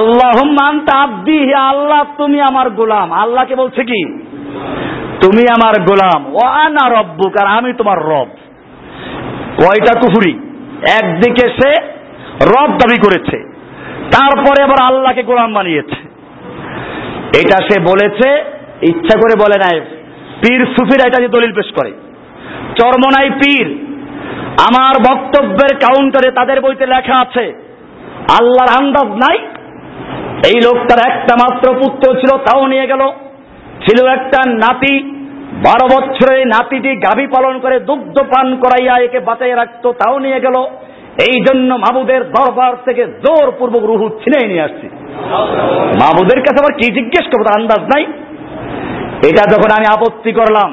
আল্লাহ 0.00 0.36
আব্দি, 0.94 1.38
হে 1.38 1.54
আল্লাহ, 1.54 2.02
তুমি 2.16 2.40
আমার 2.40 2.70
গোলাম। 2.70 3.12
আল্লাহকে 3.12 3.54
বলছে 3.56 3.84
কি? 3.84 4.00
তুমি 5.22 5.42
আমার 5.50 5.74
গোলাম। 5.82 6.26
ও 6.26 6.46
আনা 6.46 6.84
রব্বুক, 7.00 7.34
আর 7.40 7.46
আমি 7.46 7.72
তোমার 7.72 7.98
রব। 7.98 8.28
কয়টা 9.58 10.00
কুফুরি। 10.00 10.34
একদিকে 11.00 11.46
সে 11.48 11.70
রব 12.46 12.70
দাবি 12.70 12.98
করেছে, 13.00 13.38
তারপরে 14.10 14.62
আবার 14.64 14.80
আল্লাহকে 14.84 15.22
গোলাম 15.22 15.54
বানিয়েছে। 15.54 16.00
এটা 17.40 17.56
সে 17.68 17.80
বলেছে, 17.80 18.28
ইচ্ছা 18.82 19.14
করে 19.18 19.34
বলে 19.44 19.56
নাই। 19.64 19.80
পীর 20.42 20.66
সুফিরা 20.66 21.04
এটা 21.08 21.22
যে 21.22 21.28
দলিল 21.28 21.52
পেশ 21.52 21.70
করে। 21.80 21.92
চরমনাই 22.78 23.30
পীর। 23.40 23.68
আমার 24.68 24.94
বক্তব্যের 25.08 25.72
কাউন্টারে 25.76 26.30
তাদের 26.30 26.60
বইতে 26.60 26.86
লেখা 26.86 27.16
আছে, 27.20 27.44
আল্লাহর 28.38 28.70
আন্দাজ 28.78 29.08
নাই। 29.24 29.38
এই 30.50 30.58
লোকটার 30.66 31.00
একটা 31.10 31.34
মাত্র 31.42 31.66
পুত্র 31.74 32.04
ছিল, 32.20 32.30
তাও 32.36 32.66
নিয়ে 32.66 32.86
গেল। 32.86 33.02
ছিল 33.84 33.98
একটা 34.06 34.40
নাতি, 34.50 34.94
বারো 35.66 35.86
বছরের 35.94 36.46
নাতিটি 36.46 36.90
গাভী 36.96 37.26
পালন 37.26 37.58
করে 37.58 37.80
দুগ্ধ 37.80 38.16
পান 38.22 38.56
করাইয়া 38.56 38.94
একে 38.98 39.20
বাঁচাই 39.20 39.54
রাখতো, 39.54 39.88
তাও 39.92 40.18
নিয়ে 40.18 40.40
গেল। 40.40 40.56
এই 41.28 41.36
জন্য 41.40 41.70
মাবুদের 41.74 42.22
দরবার 42.24 42.72
থেকে 42.84 43.02
জোরপূর্বক 43.24 43.84
রুহু 43.90 44.06
ছিনে 44.08 44.40
নিয়ে 44.46 44.62
আসছি। 44.62 44.86
মাবুদের 46.02 46.40
কাছে 46.40 46.58
আবার 46.62 46.74
কি 46.80 46.86
জিজ্ঞেস 46.98 47.24
করব 47.32 47.46
আন্দাজ 47.58 47.82
নাই? 47.92 48.04
এটা 49.30 49.42
যখন 49.50 49.70
আমি 49.78 49.86
আপত্তি 49.94 50.32
করলাম 50.32 50.70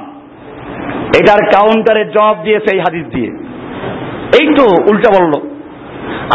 এটার 1.20 1.42
কাউন্টারে 1.56 2.06
জবাব 2.06 2.36
দিয়েছে 2.44 2.70
এই 2.74 2.80
হাদিস 2.80 3.06
দিয়ে। 3.16 3.32
এই 4.42 4.54
তো 4.54 4.66
উল্টা 4.92 5.22
বলল। 5.22 5.34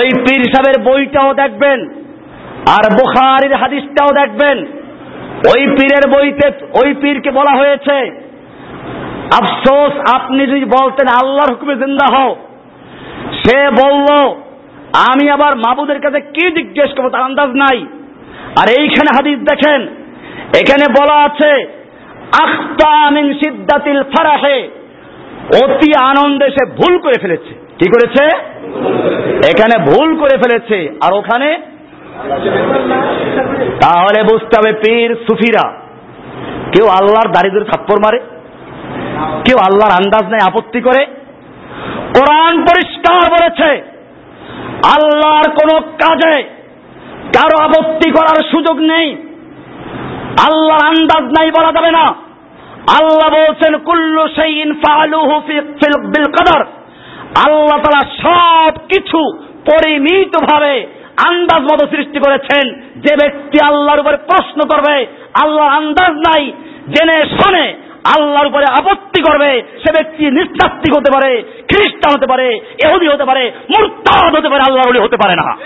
ওই 0.00 0.08
পীর 0.08 0.42
সাহেবের 0.44 0.82
বইটাও 0.82 1.34
দেখবেন, 1.34 1.88
আর 2.68 2.84
বুখারির 2.92 3.54
হাদিসটাও 3.54 4.08
দেখবেন। 4.08 4.58
ওই 5.48 5.66
পীরের 5.66 6.10
বইতে, 6.10 6.46
ওই 6.84 6.94
পীরকে 6.94 7.30
বলা 7.30 7.58
হয়েছে, 7.58 7.96
আফসোস, 9.40 9.92
আপনি 10.14 10.46
যদি 10.46 10.64
বলতেন 10.64 11.06
আল্লাহর 11.08 11.52
হুকুমে 11.52 11.74
জিন্দা 11.74 12.06
হও। 12.16 12.36
সে 13.32 13.58
বলল, 13.70 14.08
আমি 15.10 15.30
আবার 15.30 15.56
মাবুদের 15.56 16.00
কাছে 16.00 16.20
কি 16.20 16.50
জিজ্ঞেস 16.50 16.90
করব 16.96 17.08
তার 17.08 17.22
আন্দাজ 17.22 17.48
নাই। 17.48 17.86
আর 18.56 18.80
এইখানে 18.80 19.10
হাদিস 19.16 19.38
দেখেন, 19.38 19.86
এখানে 20.60 20.84
বলা 21.00 21.16
আছে, 21.24 21.66
আখতা 22.42 23.10
মিন 23.10 23.34
সিদ্দাতিল 23.34 24.02
ফারাহে, 24.02 24.68
অতি 25.64 25.92
আনন্দে 26.00 26.50
সে 26.50 26.70
ভুল 26.70 26.98
করে 26.98 27.18
ফেলেছে। 27.22 27.52
কি 27.78 27.90
করেছে? 27.90 28.24
এখানে 29.50 29.84
ভুল 29.84 30.18
করে 30.18 30.36
ফেলেছে। 30.38 30.98
আর 31.02 31.12
ওখানে? 31.14 31.60
তাহলে 33.80 34.22
বুঝতে 34.22 34.54
হবে 34.58 34.72
পীর 34.72 35.14
সুফিরা। 35.14 35.72
কেউ 36.72 36.86
আল্লাহর 36.88 37.32
দাড়ি 37.32 37.50
ধরে 37.50 37.64
থাপ্পর 37.64 37.98
মারে, 38.00 38.18
কেউ 39.44 39.58
আল্লাহর 39.58 39.92
আন্দাজ 39.92 40.22
নেই 40.22 40.40
আপত্তি 40.46 40.80
করে। 40.80 41.06
কোরআন 42.14 42.64
পরিষ্কার 42.64 43.20
বলেছে, 43.30 43.82
আল্লাহর 44.96 45.50
কোন 45.50 45.80
কাজে 45.80 46.57
কারও 47.26 47.64
আপত্তি 47.64 48.10
করার 48.10 48.38
সুযোগ 48.50 48.78
নেই। 48.80 49.16
আল্লাহর 50.48 50.86
আন্দাজ 50.86 51.24
নাই 51.24 51.50
বলা 51.50 51.72
যাবে 51.72 51.90
না। 51.90 52.04
আল্লাহ 53.00 53.28
বলছেন, 53.30 53.78
কুল্লু 53.78 54.28
সেইন 54.28 54.72
ফালুহু 54.72 55.40
বিল 56.06 56.24
কদর। 56.24 56.64
আল্লাহ 57.46 57.78
তালা 57.78 58.08
সব 58.22 58.72
কিছু 58.88 59.38
পরিমিত 59.44 60.44
ভাবে 60.50 60.86
আন্দাজ 61.28 61.62
মতো 61.62 61.86
সৃষ্টি 61.86 62.18
করেছেন। 62.18 62.80
যে 62.96 63.16
ব্যক্তি 63.22 63.58
আল্লাহর 63.64 64.00
উপরে 64.00 64.16
প্রশ্ন 64.16 64.60
করবে 64.68 65.06
আল্লাহ 65.42 65.66
আন্দাজ 65.66 66.12
নাই। 66.12 66.52
জেনে 66.88 67.26
শোনে 67.26 67.74
আল্লাহর 68.16 68.46
উপরে 68.46 68.64
আপত্তি 68.70 69.22
করবে, 69.22 69.62
সে 69.84 69.92
ব্যক্তি 69.96 70.30
নিঃশাস্তিক 70.30 70.96
হতে 70.96 71.10
পারে, 71.12 71.42
খ্রিস্টান 71.42 72.16
হতে 72.16 72.26
পারে 72.26 72.60
এহুদি 72.84 73.06
হতে 73.06 73.24
পারে, 73.24 73.52
মুরতাদ 73.70 74.36
হতে 74.36 74.48
পারে, 74.48 74.62
আল্লাহর 74.68 75.04
হতে 75.04 75.16
পারে 75.16 75.34
না। 75.34 75.56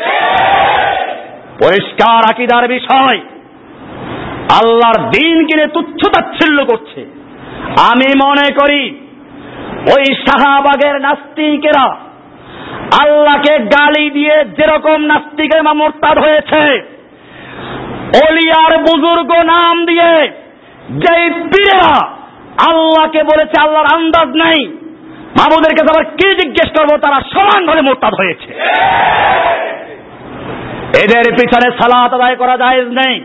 পরিষ্কার 1.63 2.21
আকিদার 2.33 2.65
বিষয়। 2.77 3.19
আল্লাহর 4.61 4.99
দিন 5.17 5.37
কিনে 5.49 5.67
তুচ্ছ 5.75 6.01
তাচ্ছিল্য 6.15 6.59
করছে। 6.71 7.01
আমি 7.91 8.09
মনে 8.25 8.47
করি, 8.61 8.83
ওই 9.95 10.05
শাহবাগের 10.25 10.97
নাস্তিকেরা 11.07 11.87
আল্লাহকে 13.03 13.55
গালি 13.77 14.07
দিয়ে 14.11 14.37
যেরকম 14.59 14.99
নাস্তিকের 15.11 15.61
মা 15.67 15.73
মোরতাদ 15.81 16.17
হয়েছে, 16.25 16.63
অলিয়ার 18.27 18.75
বুজুর্গ 18.87 19.31
নাম 19.55 19.75
দিয়ে 19.91 20.13
যেই 21.03 21.25
পীরেরা 21.51 21.95
আল্লাহকে 22.69 23.21
বলেছে 23.31 23.57
আল্লাহর 23.65 23.93
আন্দাজ 23.97 24.29
নাই 24.43 24.61
মামুদের 25.39 25.75
কাছে 25.77 25.93
আবার 25.95 26.07
কি 26.19 26.29
জিজ্ঞেস 26.41 26.69
করব, 26.77 26.91
তারা 27.05 27.19
সমানভাবে 27.35 27.83
মোরতাদ 27.89 28.15
হয়েছে। 28.21 28.51
এদের 30.99 31.33
পিছনে 31.33 31.71
সালাত 31.71 32.13
আদায় 32.13 32.37
করা 32.37 32.57
জায়েজ 32.57 32.89
নেই। 32.89 33.21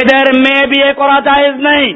এদের 0.00 0.40
মেয়ে 0.40 0.66
বিয়ে 0.66 0.92
করা 0.92 1.20
জায়েজ 1.20 1.54
নেই। 1.54 1.94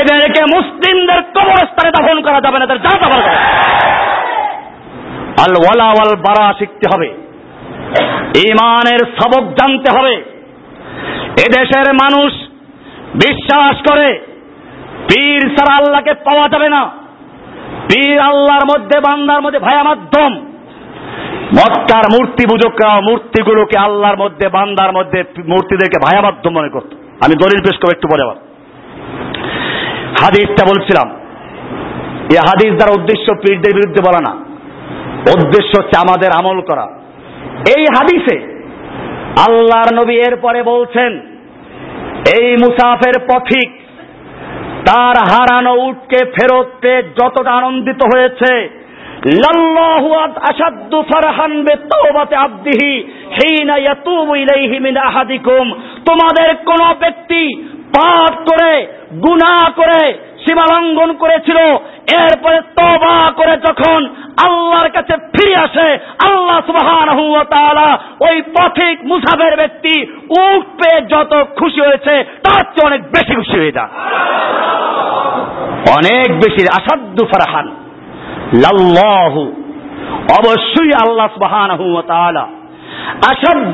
এদেরকে 0.00 0.44
মুসলিমদের 0.44 1.22
কবরস্থানে 1.22 1.90
দাফন 1.90 2.22
করা 2.22 2.40
যাবে 2.40 2.58
না, 2.58 2.64
এদের 2.64 2.78
যা 2.78 2.98
দাফন 2.98 3.20
করা 3.20 3.36
আল 5.42 5.52
ওয়ালা 5.52 5.84
ওয়াল 5.84 6.16
বারা 6.16 6.52
শিখতে 6.58 6.96
হবে। 6.96 7.08
ইমানের 8.36 8.98
সবক 8.98 9.48
জানতে 9.48 9.98
হবে। 9.98 10.16
এদেশের 11.46 11.92
মানুষ 11.92 12.32
বিশ্বাস 13.14 13.76
করে, 13.92 14.18
পীর 15.08 15.40
ছাড়া 15.40 15.76
আল্লাহকে 15.76 16.14
পাওয়া 16.14 16.48
যাবে 16.48 16.68
না। 16.68 16.90
পীর 17.88 18.18
আল্লাহর 18.18 18.66
মধ্যে, 18.66 19.00
বান্দার 19.00 19.42
মধ্যে 19.42 19.58
ভায়া 19.58 19.82
মাধ্যম। 19.82 20.51
মক্কার 21.52 22.04
মূর্তি 22.12 22.46
পূজকরা 22.46 23.00
মূর্তিগুলোকে 23.00 23.78
আল্লাহর 23.78 24.16
মধ্যে, 24.16 24.48
বান্দার 24.48 24.92
মধ্যে 24.92 25.24
মূর্তিদেরকে 25.48 26.00
ভায়া 26.02 26.22
মাধ্যম 26.22 26.52
মনে 26.52 26.68
করত। 26.68 26.94
আমি 27.24 27.34
দলিল 27.34 27.62
পেশ 27.62 27.76
করব 27.76 27.90
একটু 27.92 28.08
পরে 28.08 28.22
আবার। 28.22 28.36
হাদিসটা 30.24 30.66
বলছিলাম। 30.66 31.10
এই 32.30 32.36
হাদিস 32.36 32.74
দ্বারা 32.74 32.92
উদ্দেশ্য 32.96 33.34
পীরদের 33.34 33.74
বিরুদ্ধে 33.74 34.02
বলা 34.06 34.20
না। 34.20 34.44
উদ্দেশ্য 35.42 35.82
হচ্ছে 35.82 36.00
আমাদের 36.08 36.30
আমল 36.32 36.60
করা। 36.60 36.86
এই 37.76 37.82
হাদিসে 37.82 38.52
আল্লাহর 39.48 40.02
নবী 40.02 40.14
এরপরে 40.14 40.62
বলছেন, 40.62 41.20
এই 42.38 42.56
মুসাফের 42.56 43.20
পথিক 43.20 43.72
তার 44.86 45.16
হারানো 45.16 45.74
উটকে 45.74 46.24
ফেরত 46.24 46.66
পেয়ে 46.80 47.02
যতটা 47.02 47.52
আনন্দিত 47.52 48.02
হয়েছে 48.14 48.81
তোমাদের 56.06 56.56
কোন 56.56 56.94
ব্যক্তি 57.00 57.64
পাপ 57.66 58.34
করে, 58.34 58.86
গুনাহ 59.12 59.70
করে, 59.76 60.12
সীমালঙ্ঘন 60.44 61.12
করেছিল, 61.12 61.56
এরপরে 62.20 62.60
তবা 62.60 63.32
করে 63.36 63.56
যখন 63.56 64.06
আল্লাহর 64.46 64.90
কাছে 64.90 65.16
ফিরে 65.16 65.54
আসে, 65.54 65.98
আল্লাহ 66.24 67.44
তাআলা 67.44 67.98
ওই 68.30 68.42
পথিক 68.42 69.04
মুসাফের 69.04 69.56
ব্যক্তি 69.56 70.06
উঠ 70.30 70.64
পেয়ে 70.64 71.00
যত 71.02 71.44
খুশি 71.58 71.80
হয়েছে, 71.80 72.24
তার 72.24 72.60
চেয়ে 72.60 72.86
অনেক 72.86 73.02
বেশি 73.02 73.34
খুশি 73.34 73.58
হয়ে 73.58 73.72
যান 73.72 73.88
অনেক 75.96 76.32
বেশি 76.32 76.66
আসাদ্দু 76.76 77.24
ফারহান। 77.24 77.81
লাল্লাহু। 78.54 79.52
অবশ্যই 80.38 80.90
আল্লাহ 81.08 81.26
সুবহানাহু 81.26 82.02
তাআলা 82.02 82.48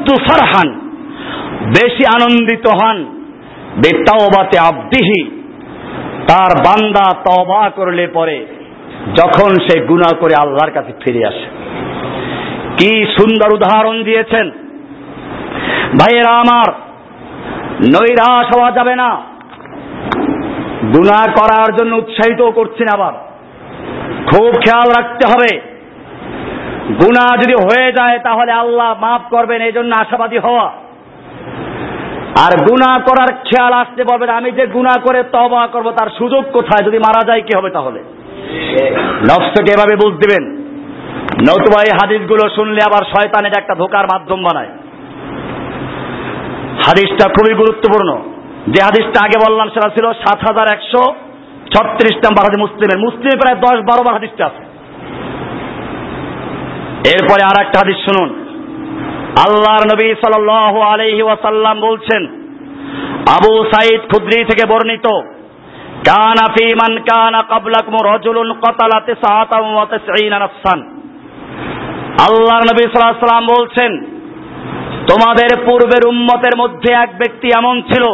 ফারহান, 0.09 0.91
বেশি 1.65 2.05
আনন্দিত 2.15 2.67
হন 2.83 3.05
বেতাওবাতে 3.77 4.59
আব্দিহি। 4.59 5.31
তার 6.29 6.57
বান্দা 6.57 7.15
তবা 7.15 7.71
করলে 7.71 8.07
পরে 8.07 8.47
যখন 9.23 9.55
সে 9.55 9.81
গুনাহ 9.81 10.17
করে 10.17 10.35
আল্লাহর 10.43 10.71
কাছে 10.71 10.93
ফিরে 10.93 11.27
আসে। 11.27 11.47
কি 12.77 13.07
সুন্দর 13.07 13.55
উদাহরণ 13.55 14.03
দিয়েছেন। 14.03 14.51
ভাইয়েরা 15.93 16.31
আমার, 16.31 16.73
নৈরাশ 17.83 18.47
হওয়া 18.57 18.71
যাবে 18.71 18.97
না। 18.97 19.23
গুনাহ 20.83 21.25
করার 21.25 21.77
জন্য 21.77 21.97
উৎসাহিত 21.97 22.43
করছেন 22.51 22.87
আবার। 22.95 23.28
খুব 24.27 24.51
খেয়াল 24.51 25.03
রাখতে 25.03 25.29
হবে। 25.29 25.79
গুনাহ 26.89 27.43
যদি 27.43 27.55
হয়ে 27.55 27.93
যায়, 27.93 28.19
তাহলে 28.19 28.53
আল্লাহ 28.53 28.99
মাফ 29.01 29.21
করবেন 29.31 29.63
এই 29.63 29.73
জন্য 29.73 29.95
আশাবাদী 29.95 30.39
হওয়া। 30.39 30.73
আর 32.47 32.65
গুনাহ 32.65 33.01
করার 33.01 33.35
খেয়াল 33.35 33.73
আসতে 33.73 34.05
বলবেন 34.05 34.29
আমি 34.29 34.51
যে 34.51 34.67
গুনাহ 34.67 35.01
করে 35.01 35.23
তবা 35.23 35.67
করব, 35.67 35.91
তার 35.91 36.11
সুযোগ 36.19 36.45
কোথায়? 36.53 36.87
যদি 36.87 36.99
মারা 36.99 37.25
যায়, 37.25 37.41
কি 37.41 37.59
হবে 37.59 37.71
তাহলে? 37.71 38.01
নফসকে 39.23 39.73
এভাবে 39.73 39.97
বুঝ 39.97 40.15
দিবেন। 40.15 40.57
নতুবা 41.41 41.83
এই 41.83 41.97
হাদিসগুলো 42.03 42.49
শুনলে 42.55 42.81
আবার 42.87 43.05
শয়তানের 43.05 43.53
একটা 43.59 43.75
ধোকার 43.75 44.05
মাধ্যম 44.05 44.43
বানায়। 44.43 44.69
হাদিসটা 46.87 47.29
খুবই 47.29 47.55
গুরুত্বপূর্ণ। 47.55 48.23
যে 48.69 48.83
হাদিসটা 48.83 49.25
আগে 49.25 49.51
বললাম, 49.51 49.69
সেটা 49.69 49.89
ছিল 49.89 50.13
সাত 50.13 50.39
হাজার 50.39 50.67
একশো 50.73 51.15
ছত্রিশ 51.73 52.17
নাম্বার 52.25 52.45
হাদিস 52.47 52.61
মুসলিমের, 52.65 53.03
মুসলিমে 53.07 53.41
প্রায় 53.41 53.59
দশ 53.67 53.79
বারো 53.89 54.03
বার 54.07 54.17
হাদিসটা 54.19 54.45
আছে। 54.47 54.63
এরপরে 57.13 57.43
আর 57.51 57.57
একটা 57.65 57.77
হাদিস 57.83 57.99
শুনুন। 58.07 58.31
আল্লাহর 59.47 59.85
নবী 59.93 60.09
সাল 60.23 60.35
আলহি 60.93 61.23
ওয়াসাল্লাম 61.23 61.81
বলছেন, 61.81 62.23
আবু 63.37 63.53
সাইদ 63.73 64.01
খুদ্রি 64.11 64.39
থেকে 64.45 64.65
বর্ণিত, 64.73 65.07
কানা 66.09 66.47
ফি 66.55 66.67
মান 66.81 66.93
কানা 67.09 67.41
কাবলাকুম 67.49 67.95
রাজুলুন 68.13 68.49
ক্বাতালা 68.53 68.99
তিসআতাম 69.01 69.65
ওয়া 69.75 69.87
তিসঈনা 69.87 70.39
নাফসান। 70.39 70.81
আল্লাহর 72.27 72.65
নবী 72.71 72.83
সাল্লাল্লাহু 72.83 73.17
আলাইহি 73.17 73.27
সাল্লাম 73.27 73.47
বলছেন, 73.57 73.93
তোমাদের 75.11 75.51
পূর্বের 75.67 76.03
উম্মতের 76.07 76.55
মধ্যে 76.57 76.91
এক 77.05 77.11
ব্যক্তি 77.19 77.49
এমন 77.61 77.83
ছিল, 77.83 78.05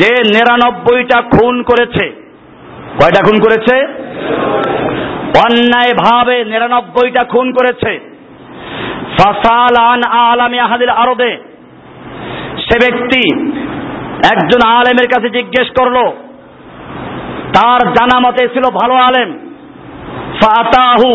যে 0.00 0.10
নিরানব্বইটা 0.34 1.18
খুন 1.34 1.62
করেছে। 1.62 2.25
কয়টা 2.99 3.21
খুন 3.27 3.37
করেছে 3.45 3.75
অন্যায় 5.43 5.93
ভাবে 6.03 6.37
নিরানব্বইটা 6.43 7.23
খুন 7.23 7.47
করেছে 7.51 7.91
ফাসাল 9.17 9.75
আন 9.85 10.01
আলামী 10.23 10.57
আহাদিল 10.57 10.93
আরদে 10.95 11.31
সে 12.65 12.75
ব্যক্তি 12.83 13.23
একজন 14.33 14.61
আলেমের 14.71 15.07
কাছে 15.13 15.27
জিজ্ঞেস 15.29 15.67
করলো 15.79 16.03
তার 17.53 17.81
জানা 17.95 18.17
মতে 18.19 18.43
ছিল 18.53 18.65
ভালো 18.79 18.95
আলেম 19.07 19.29
ফাতাহু 20.41 21.11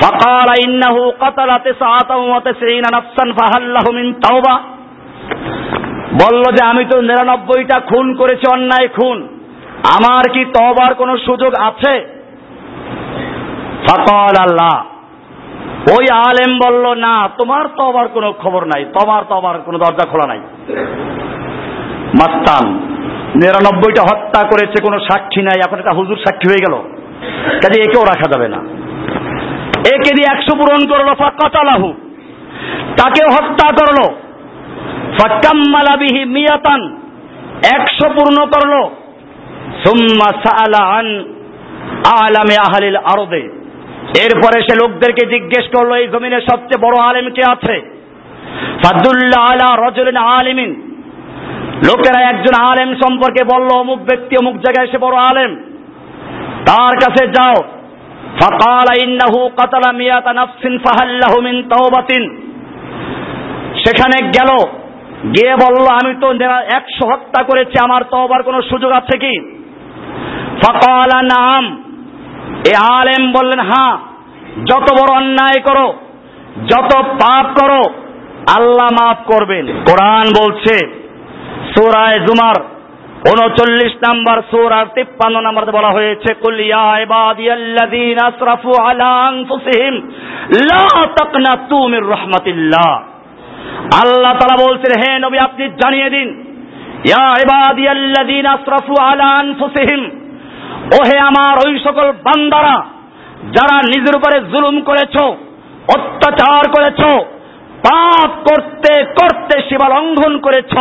فقال 0.00 0.48
إنه 0.64 0.96
قتل 1.14 1.50
تسعة 1.60 2.10
وتسعين 2.32 2.86
نفسا 2.88 3.24
فهل 3.38 3.62
له 3.74 3.86
من 3.92 4.06
توبة 4.20 4.54
বলল 6.22 6.44
যে 6.56 6.62
আমি 6.64 6.84
তো 6.84 6.96
নিরানব্বইটা 7.00 7.76
খুন 7.90 8.06
করেছি 8.20 8.44
অন্যায় 8.48 8.88
খুন 8.88 9.18
আমার 9.83 10.29
কি 10.29 10.45
তবার 10.45 10.93
কোনো 10.93 11.17
সুযোগ 11.17 11.53
আছে? 11.59 12.21
ফকল 13.87 14.41
আল্লাহ। 14.41 14.85
ওই 15.99 16.05
আলেম 16.13 16.59
বলল, 16.65 16.93
না, 16.93 17.29
তোমার 17.37 17.67
তবার 17.67 18.07
কোনো 18.07 18.33
খবর 18.33 18.65
নাই। 18.65 18.85
তোমার 18.85 19.23
তবার 19.29 19.59
কোনো 19.59 19.77
দরজা 19.77 20.05
খোলা 20.05 20.27
নাই। 20.27 20.39
মাস্তান 22.21 22.69
নিরানব্বইটা 23.35 24.01
হত্যা 24.01 24.43
করেছে, 24.43 24.83
কোনো 24.83 24.99
সাক্ষী 24.99 25.41
নাই। 25.41 25.61
এখন 25.67 25.79
একটা 25.79 25.91
হুজুর 25.91 26.17
সাক্ষী 26.17 26.49
হয়ে 26.49 26.65
গেল। 26.69 26.95
কাজে 27.59 27.81
একেও 27.81 28.03
রাখা 28.03 28.29
যাবে 28.31 28.47
না। 28.47 28.57
একে 29.77 30.15
দিয়ে 30.15 30.37
একশো 30.37 30.55
পূরণ 30.55 30.89
করল, 30.89 31.15
ফাকাতালাহু। 31.15 31.93
তাকে 32.97 33.25
হত্যা 33.25 33.75
করল। 33.75 34.13
ফাকাম্মালা 35.19 35.97
বিহি 35.97 36.25
মিয়াতান, 36.25 37.01
একশো 37.73 38.09
পূর্ণ 38.09 38.45
করল। 38.45 39.00
সুম্মা 39.83 40.29
এরপরে 44.23 44.61
সে 44.61 44.75
লোকদেরকে 44.81 45.23
জিজ্ঞেস 45.27 45.65
করল, 45.75 45.91
এই 45.93 46.07
জমিনের 46.07 46.41
সবচেয়ে 46.41 46.83
বড় 46.85 46.97
আলেম 46.99 47.29
কে 47.29 47.43
আছে? 47.51 47.75
ফাদুল্লাহ 48.83 49.43
আলা 49.51 49.67
আলিমিন। 50.39 50.71
লোকেরা 51.87 52.19
একজন 52.21 52.55
আলেম 52.71 52.95
সম্পর্কে 52.95 53.43
বলল, 53.53 53.69
অমুক 53.79 53.99
ব্যক্তি 53.99 54.35
অমুক 54.41 54.55
জায়গায় 54.55 54.87
সে 54.87 54.97
বড় 54.97 55.17
আলেম। 55.17 55.55
তার 56.65 56.93
কাছে 57.03 57.27
যাও। 57.27 57.55
ইন্নাহু 59.03 59.39
মিন 61.41 61.57
সেখানে 63.83 64.17
গেল, 64.27 64.51
গিয়ে 65.31 65.53
বলল, 65.55 65.85
আমি 66.01 66.13
তো 66.21 66.27
একশো 66.75 67.03
হত্যা 67.11 67.43
করেছি, 67.43 67.75
আমার 67.83 68.01
তওবার 68.03 68.43
কোনো 68.43 68.61
সুযোগ 68.61 68.91
আছে 68.91 69.17
কি? 69.17 69.60
ফকালা, 70.61 71.19
নাম। 71.21 71.63
এ 72.71 72.73
আলেম 72.99 73.23
বললেন 73.31 73.59
হ্যাঁ 73.59 73.97
যত 74.69 74.87
বড় 74.99 75.11
অন্যায় 75.15 75.59
করো, 75.59 75.93
যত 76.71 76.91
পাপ 76.95 77.45
করো, 77.61 77.83
আল্লাহ 78.57 78.87
মাফ 78.99 79.19
করবেন। 79.33 79.65
কোরআন 79.89 80.25
বলছে, 80.41 80.75
সুরায় 81.73 82.19
জুমার 82.19 82.57
উনচল্লিশ 83.31 83.93
নাম্বার 84.07 84.37
সুর 84.51 84.71
আর 84.71 84.85
তিপ্পান্ন 84.95 85.41
নাম্বার 85.41 85.71
বলা 85.71 85.89
হয়েছে 85.89 86.33
কুলিয়া 86.33 86.99
ইবাদিয়াল্লাযীন 86.99 88.17
আসরাফু 88.17 88.71
আলা 88.83 89.09
আনফুসিহিম, 89.27 89.95
লা 90.69 90.85
তাকনাতু 91.17 91.87
মির 91.87 92.05
রাহমাতিল্লাহ। 92.09 92.91
আল্লাহ 94.03 94.33
তাআলা 94.33 94.63
বলছেন, 94.67 94.91
হে 95.01 95.19
নবী, 95.19 95.37
আপনি 95.37 95.69
জানিয়ে 95.69 96.09
দিন, 96.09 96.27
ইয়া 97.05 97.27
ইবাদিয়াল্লাযীন 97.45 98.45
আসরাফু 98.45 98.93
আলা 99.01 99.27
আনফুসিহিম 99.43 100.20
ও 100.85 100.97
হে 101.07 101.17
আমার 101.19 101.55
ওই 101.65 101.73
সকল 101.79 102.07
বান্দারা, 102.25 102.77
যারা 103.51 103.75
নিজের 103.81 104.15
উপরে 104.15 104.37
জুলুম 104.39 104.75
করেছ, 104.81 105.15
অত্যাচার 105.95 106.63
করেছ, 106.71 107.01
পাপ 107.87 108.29
করতে 108.49 108.91
করতে 109.19 109.55
সীমা 109.61 109.87
লঙ্ঘন 109.89 110.33
করেছ 110.39 110.73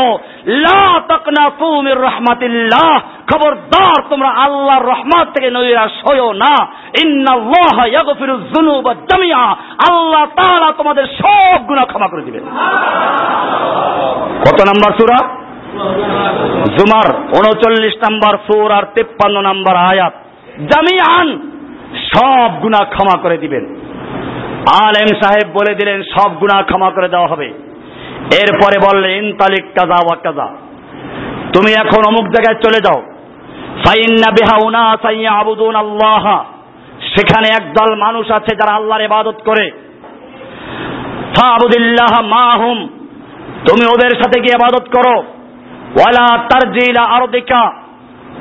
রাহমাতিল্লাহ, 2.03 2.91
খবরদার, 3.31 3.99
তোমরা 4.09 4.29
আল্লাহর 4.29 4.87
রহমত 4.87 5.27
থেকে 5.35 5.49
নৈরাশ 5.51 5.95
হয়ো 6.09 6.33
না। 6.33 6.55
ইয়াগফিরু 7.87 8.35
আল্লাহ 9.89 10.25
তাআলা 10.37 10.69
তোমাদের 10.73 11.05
সব 11.19 11.59
গুনাহ 11.67 11.85
ক্ষমা 11.85 12.09
করে 12.09 12.23
দিবেন। 12.23 12.45
কত 14.45 14.59
নাম্বার 14.69 14.93
সূরা? 14.93 15.19
জুমার 16.79 17.15
উনচল্লিশ 17.17 17.93
নাম্বার 17.97 18.39
সুর 18.39 18.73
আর 18.73 18.83
তেপ্পান্ন 18.83 19.41
নাম্বার 19.41 19.77
আয়াত। 19.77 20.13
জামিআন! 20.59 21.51
সব 22.15 22.61
গুনাহ 22.61 22.91
ক্ষমা 22.91 23.23
করে 23.23 23.39
দিবেন। 23.39 23.65
আলেম 24.85 25.07
সাহেব 25.07 25.53
বলে 25.53 25.75
দিলেন, 25.75 26.03
সব 26.03 26.35
গুণা 26.35 26.63
ক্ষমা 26.63 26.91
করে 26.91 27.09
দেওয়া 27.09 27.27
হবে। 27.27 27.47
এরপরে 28.33 28.93
বললেন 28.93 29.25
ইনতালিক 29.25 29.65
কাজা 29.65 29.95
ওয়া 29.95 30.17
কাজা। 30.17 30.47
তুমি 31.53 31.73
এখন 31.73 32.03
অমুক 32.09 32.33
জায়গায় 32.33 32.63
চলে 32.63 32.79
যাও। 32.79 33.03
ফাইন্না 33.87 34.31
বিহা 34.31 34.67
উনা 34.67 34.97
সাইয়া 35.03 35.33
আবুদুন 35.33 35.75
আল্লাহ। 35.75 36.45
সেখানে 37.01 37.49
একদল 37.61 37.95
মানুষ 37.95 38.31
আছে 38.31 38.57
যারা 38.57 38.77
আল্লাহর 38.77 39.03
ইবাদত 39.03 39.35
করে। 39.45 39.71
ফাবুদিল্লাহ 41.37 42.25
মাহুম। 42.25 42.89
তুমি 43.69 43.87
ওদের 43.87 44.11
সাথে 44.11 44.41
গিয়ে 44.41 44.57
ইবাদত 44.61 44.89
করো। 44.89 45.23
ওয়ালা 45.97 46.39
তারজিলা 46.39 47.03
আরদিকা। 47.03 47.73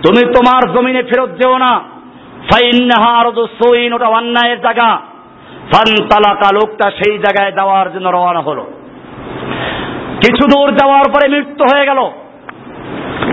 তুমি 0.07 0.33
তোমার 0.33 0.73
জমিনে 0.73 1.03
ফেরত 1.03 1.29
যেও 1.29 1.57
না। 1.57 1.79
ফাইন্নাহা 2.51 3.17
আরদু 3.17 3.47
সুইন, 3.47 3.93
ওটা 3.93 4.07
অন্যায়ের 4.07 4.61
জায়গা। 4.61 5.01
ফান্তালাকা, 5.73 6.49
লোকটা 6.53 6.91
সেই 6.91 7.17
জায়গায় 7.17 7.51
যাওয়ার 7.51 7.93
জন্য 7.93 8.09
রওনা 8.09 8.39
হলো। 8.39 8.71
কিছু 10.25 10.47
দূর 10.47 10.71
যাওয়ার 10.71 11.11
পরে 11.11 11.27
মৃত্যু 11.27 11.65
হয়ে 11.73 11.85
গেল। 11.85 11.99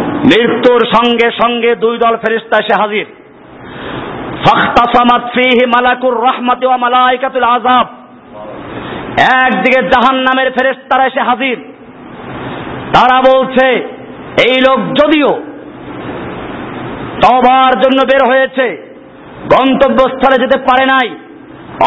মৃত্যুর 0.09 0.87
সঙ্গে 0.87 1.31
সঙ্গে 1.43 1.75
দুই 1.75 1.99
দল 1.99 2.17
ফেরিস্তা 2.17 2.57
এসে 2.61 2.81
হাজির। 2.81 3.07
ফাখতাসামাত 4.47 5.23
ফিহি 5.23 5.67
মালাকুর 5.67 6.15
রহমাতি 6.15 6.67
ওয়া 6.67 6.77
মালাইকাতুল 6.77 7.43
আযাব। 7.43 7.87
একদিকে 9.45 9.83
জাহান্নামের 9.83 10.53
ফেরেশতারা 10.53 11.07
এসে 11.07 11.21
হাজির। 11.21 11.73
তারা 12.95 13.21
বলছে 13.21 13.96
এই 14.45 14.57
লোক 14.61 14.79
যদিও 15.01 15.31
তবার 17.21 17.73
জন্য 17.81 17.99
বের 18.05 18.23
হয়েছে, 18.31 18.67
গন্তব্যস্থলে 19.55 20.37
যেতে 20.39 20.59
পারে 20.59 20.85
নাই, 20.87 21.09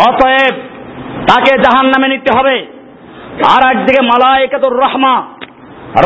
অতএব 0.08 0.56
তাকে 1.28 1.52
জাহান 1.64 1.86
নামে 1.86 2.08
নিতে 2.08 2.32
হবে। 2.38 2.66
আর 3.54 3.62
একদিকে 3.72 4.02
মালাইকাতুর 4.02 4.76
রহমা, 4.80 5.16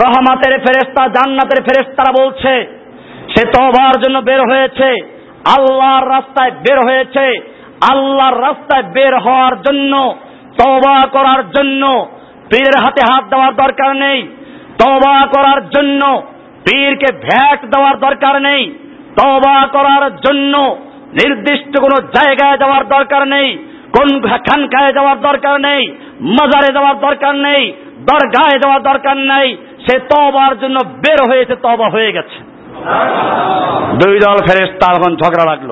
রহমাতের 0.03 0.59
ফেরেস্তা 0.59 1.07
জান্নাতের 1.07 1.63
ফেরেস্তারা 1.63 2.11
বলছে, 2.11 2.53
সে 3.33 3.43
তবার 3.45 3.93
জন্য 3.99 4.21
বের 4.21 4.41
হয়েছে, 4.41 4.89
আল্লাহর 5.55 6.09
রাস্তায় 6.09 6.51
বের 6.51 6.79
হয়েছে, 6.87 7.25
আল্লাহর 7.91 8.41
রাস্তায় 8.41 8.83
বের 8.83 9.13
হওয়ার 9.19 9.61
জন্য 9.61 10.13
তবা 10.57 10.97
করার 11.05 11.49
জন্য, 11.49 12.07
পীরের 12.49 12.77
হাতে 12.83 13.01
হাত 13.11 13.23
দেওয়ার 13.29 13.53
দরকার 13.55 13.95
নেই 13.95 14.27
তবা 14.77 15.15
করার 15.35 15.69
জন্য 15.69 16.01
পীরকে 16.65 17.05
ভ্যাট 17.05 17.65
দেওয়ার 17.65 17.99
দরকার 17.99 18.41
নেই 18.41 18.71
তবা 19.15 19.67
করার 19.67 20.15
জন্য 20.15 20.77
নির্দিষ্ট 21.13 21.79
কোনো 21.81 21.95
জায়গায় 21.95 22.57
যাওয়ার 22.57 22.87
দরকার 22.87 23.27
নেই, 23.27 23.57
কোন 23.97 24.21
খানকায় 24.21 24.93
যাওয়ার 24.93 25.21
দরকার 25.21 25.61
নেই, 25.61 25.87
মাজারে 26.21 26.73
যাওয়ার 26.73 26.99
দরকার 26.99 27.35
নেই, 27.35 27.71
দরগায় 27.99 28.59
যাওয়ার 28.59 28.83
দরকার 28.83 29.17
নেই, 29.17 29.57
সে 29.57 29.99
তবার 29.99 30.59
জন্য 30.59 30.79
বের 30.79 31.29
হয়েছে 31.29 31.55
তবা 31.55 31.89
হয়ে 31.89 32.11
গেছে। 32.11 32.37
দুই 33.95 34.19
দল 34.19 34.37
ফেরেস্তা 34.47 34.85
এখন 34.95 35.15
ঝগড়া 35.15 35.45
লাগল। 35.45 35.71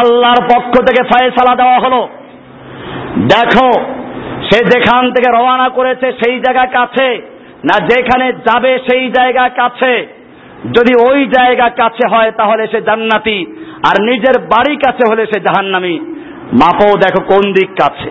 আল্লাহর 0.00 0.40
পক্ষ 0.54 0.72
থেকে 0.78 1.02
ফয়সালা 1.02 1.54
দেওয়া 1.54 1.78
হলো। 1.78 2.08
দেখো, 3.16 3.68
সে 4.42 4.58
যেখান 4.64 5.10
থেকে 5.10 5.28
রওনা 5.32 5.68
করেছে, 5.68 6.12
সেই 6.12 6.40
জায়গা 6.40 6.66
কাছে 6.66 7.29
না 7.64 7.86
যেখানে 7.86 8.32
যাবে 8.32 8.78
সেই 8.90 9.10
জায়গা 9.10 9.48
কাছে। 9.48 10.06
যদি 10.78 11.10
ওই 11.10 11.26
জায়গা 11.26 11.68
কাছে 11.68 12.08
হয়, 12.08 12.30
তাহলে 12.30 12.66
সে 12.66 12.82
জান্নাতি। 12.82 13.46
আর 13.90 14.02
নিজের 14.02 14.38
বাড়ি 14.38 14.76
কাছে 14.76 15.12
হলে 15.12 15.26
সে 15.26 15.40
জাহান্নামি। 15.40 15.98
মাপো, 16.52 16.96
দেখো 16.96 17.22
কোন 17.22 17.52
দিক 17.52 17.70
কাছে। 17.70 18.10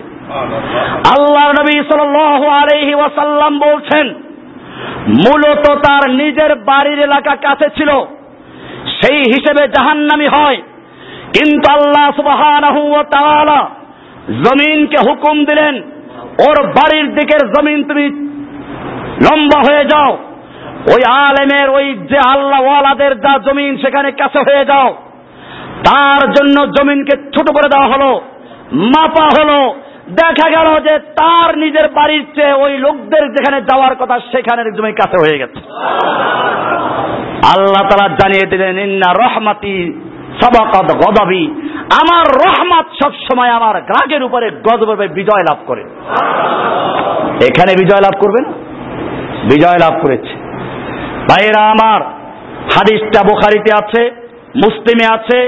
আল্লাহ 1.12 1.52
নবী 1.52 1.74
সাল্লাল্লাহু 1.74 2.45
আলাইহি 2.45 2.93
ওয়াসাল্লাম 2.93 3.60
বলছেন, 3.60 4.08
মূলত 5.08 5.72
তার 5.72 6.10
নিজের 6.10 6.56
বাড়ির 6.56 7.00
এলাকা 7.00 7.36
কাছে 7.36 7.70
ছিল। 7.70 7.89
সেই 9.02 9.18
হিসেবে 9.18 9.68
জাহান্নামি 9.68 10.28
হয়। 10.28 10.62
কিন্তু 11.34 11.74
আল্লাহ 11.74 13.02
তাআলা 13.04 13.70
জমিনকে 14.28 14.95
হুকুম 15.10 15.45
দিলেন, 15.45 15.82
ওর 16.50 16.68
বাড়ির 16.68 17.16
দিকের 17.16 17.52
জমিন 17.52 17.84
তুমি 17.84 18.29
লম্বা 19.26 19.59
হয়ে 19.59 19.86
যাও। 19.86 20.17
ওই 20.95 21.01
আলেমের, 21.11 21.70
ওই 21.70 21.93
যে 21.93 22.17
আল্লাহ 22.28 22.61
ওয়ালাদের 22.63 23.20
যা 23.20 23.38
জমিন, 23.38 23.78
সেখানে 23.78 24.11
কাছে 24.11 24.39
হয়ে 24.39 24.65
যাও। 24.65 24.93
তার 25.84 26.32
জন্য 26.32 26.72
জমিনকে 26.72 27.17
ছোট 27.17 27.47
করে 27.51 27.70
দেওয়া 27.70 27.88
হলো, 27.88 28.22
মাপা 28.72 29.26
হলো। 29.41 29.76
দেখা 30.09 30.49
গেল 30.49 30.80
যে 30.80 30.99
তার 30.99 31.57
নিজের 31.57 31.88
বাড়ির 31.88 32.26
চেয়ে 32.36 32.53
ওই 32.53 32.78
লোকদের 32.78 33.32
যেখানে 33.32 33.61
যাওয়ার 33.61 33.95
কথা 33.95 34.20
সেখানে 34.20 34.72
জমি 34.72 34.91
কাছে 34.91 35.17
হয়ে 35.17 35.39
গেছে। 35.39 35.59
আল্লাহ 37.57 37.84
তালা 37.89 38.09
জানিয়ে 38.09 38.45
দিলেন, 38.45 38.80
ইন্না 38.80 39.13
রহমাতি 39.13 40.01
সবাকত 40.41 40.93
গদবি। 40.93 41.43
আমার 42.01 42.26
রহমত 42.47 42.86
সব 43.03 43.11
সময় 43.11 43.49
আমার 43.49 43.82
গ্রাগের 43.82 44.24
উপরে 44.24 44.51
গদবে 44.51 45.07
বিজয় 45.07 45.43
লাভ 45.49 45.57
করে। 45.67 45.84
এখানে 47.47 47.74
বিজয় 47.78 48.01
লাভ 48.01 48.22
করবেন 48.22 48.59
বিজয় 49.48 49.80
লাভ 49.80 49.94
করেছে। 50.04 50.34
ভাইয়েরা 51.30 51.62
আমার, 51.74 52.02
হাদিসটা 52.76 53.22
বুখারিতে 53.30 53.72
আছে, 53.82 54.02
মুসলিমে 54.64 55.06
আছে, 55.16 55.40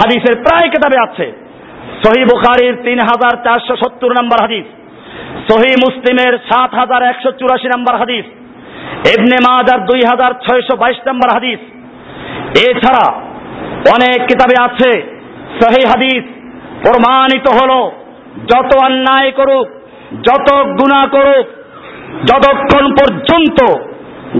হাদিসের 0.00 0.34
প্রায় 0.44 0.68
কেতাবে 0.70 0.98
আছে। 1.06 1.26
সহি 2.02 2.22
বুখারির 2.24 2.74
তিন 2.86 2.98
হাজার 3.10 3.34
চারশো 3.44 3.74
সত্তর 3.82 4.12
নম্বর 4.18 4.38
হাদিস, 4.44 4.66
সহি 5.48 5.72
মুসলিমের 5.84 6.34
সাত 6.48 6.70
হাজার 6.80 7.02
একশো 7.02 7.30
চুরাশি 7.38 7.68
নম্বর 7.74 7.94
হাদিস 7.96 8.24
এবনে 9.14 9.36
মাজার 9.48 9.80
দুই 9.86 10.00
হাজার 10.10 10.32
ছয়শো 10.44 10.74
বাইশ 10.76 10.98
নম্বর 11.08 11.28
হাদিস। 11.36 11.60
এছাড়া 12.68 13.06
অনেক 13.94 14.18
কিতাবে 14.28 14.56
আছে, 14.66 14.90
সহি 15.60 15.82
হাদিস 15.92 16.24
প্রমাণিত 16.84 17.46
হলো, 17.58 17.80
যত 18.50 18.70
অন্যায় 18.86 19.30
করুক, 19.30 19.66
যত 20.28 20.48
গুণা 20.78 21.02
করুক 21.06 21.46
যতক্ষণ 22.28 22.84
পর্যন্ত 22.98 23.58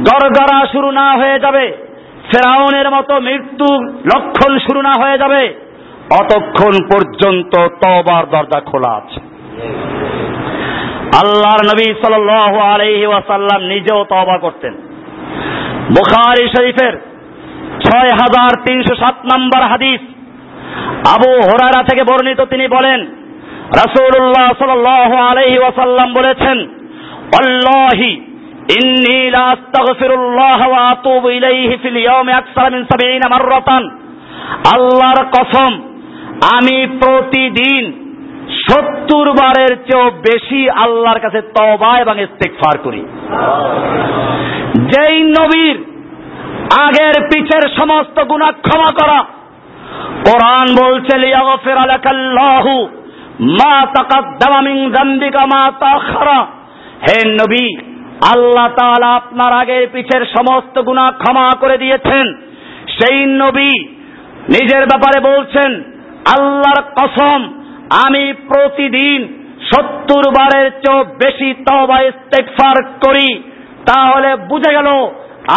গড়গড়া 0.08 0.58
শুরু 0.72 0.90
না 1.00 1.08
হয়ে 1.20 1.38
যাবে, 1.38 1.64
ফেরাউনের 2.30 2.88
মতো 2.90 3.14
মৃত্যুর 3.20 3.80
লক্ষণ 4.10 4.52
শুরু 4.58 4.80
না 4.82 4.94
হয়ে 5.02 5.18
যাবে, 5.18 5.42
অতক্ষণ 6.20 6.74
পর্যন্ত 6.92 7.52
তবার 7.82 8.24
দরজা 8.32 8.60
খোলা 8.60 8.90
আছে। 8.98 9.20
আল্লাহর 11.20 11.62
নবী 11.70 11.86
সাল 12.02 12.14
আলহি 12.74 13.06
ওয়াসাল্লাম 13.06 13.60
নিজেও 13.72 14.00
তবা 14.04 14.36
করতেন। 14.38 14.74
বুখারি 15.96 16.44
শরীফের 16.54 16.94
ছয় 17.84 18.10
হাজার 18.20 18.52
তিনশো 18.66 18.94
সাত 19.02 19.16
নম্বর 19.32 19.62
হাদিস 19.72 20.00
আবু 21.14 21.30
হোরারা 21.48 21.80
থেকে 21.88 22.02
বর্ণিত 22.10 22.40
তিনি 22.52 22.66
বলেন, 22.76 23.00
রাসূলুল্লাহ 23.82 24.48
সাল্লাল্লাহু 24.58 25.16
আলাইহি 25.28 25.58
ওয়াসাল্লাম 25.58 26.08
বলেছেন 26.18 26.58
আল্লাহি 27.40 28.10
ইন্নী 28.78 29.20
লা 29.34 29.44
আস্তাগফিরুল্লাহ 29.54 30.60
ওয়া 30.70 30.80
আতুবু 30.92 31.28
ইলাইহি 31.38 31.74
ফিল 31.82 31.98
ইয়াউমি 32.04 32.32
আকসার 32.32 32.72
70 32.92 33.32
মাররাতান 33.32 33.82
আল্লাহর 34.74 35.22
কসম, 35.36 35.72
আমি 36.56 36.76
প্রতিদিন 37.02 37.82
সত্তর 38.66 39.26
বারের 39.40 39.72
চেয়েও 39.86 40.06
বেশি 40.28 40.60
আল্লাহর 40.84 41.20
কাছে 41.24 41.40
তবা 41.56 41.92
এবং 42.00 42.14
ইস্তেকফার 42.26 42.76
করি। 42.84 43.02
যেই 44.92 45.16
নবীর 45.38 45.76
আগের 46.86 47.16
পিছের 47.30 47.64
সমস্ত 47.78 48.16
গুণা 48.30 48.48
ক্ষমা 48.66 48.90
করা, 48.98 49.18
কোরআন 50.26 50.66
বলছে 50.82 51.14
লিয়াগফির 51.24 51.78
আলাকাল্লাহু 51.86 52.74
মা 53.60 53.74
তাকাদ্দামা 53.96 54.60
মিন 54.66 54.78
যামবিকা 54.94 55.42
মা 55.52 55.62
তাখারা। 55.84 56.40
হে 57.02 57.28
নবী, 57.28 57.76
আল্লাহ 58.34 58.68
তাআলা 58.68 59.14
আপনার 59.14 59.52
আগের 59.52 59.86
পিছের 59.92 60.26
সমস্ত 60.26 60.78
গুনাহ 60.78 61.10
ক্ষমা 61.10 61.50
করে 61.60 61.78
দিয়েছেন। 61.78 62.34
সেই 62.88 63.26
নবী 63.26 63.78
নিজের 64.48 64.84
ব্যাপারে 64.86 65.20
বলছেন, 65.20 65.82
আল্লাহর 66.38 66.82
কসম, 67.00 67.52
আমি 68.06 68.32
প্রতিদিন 68.32 69.38
সত্তর 69.70 70.30
বারের 70.30 70.70
চেয়েও 70.70 71.04
বেশি 71.04 71.54
তবা 71.54 71.98
করি। 73.06 73.42
তাহলে 73.86 74.36
বুঝে 74.36 74.72
গেল 74.72 74.86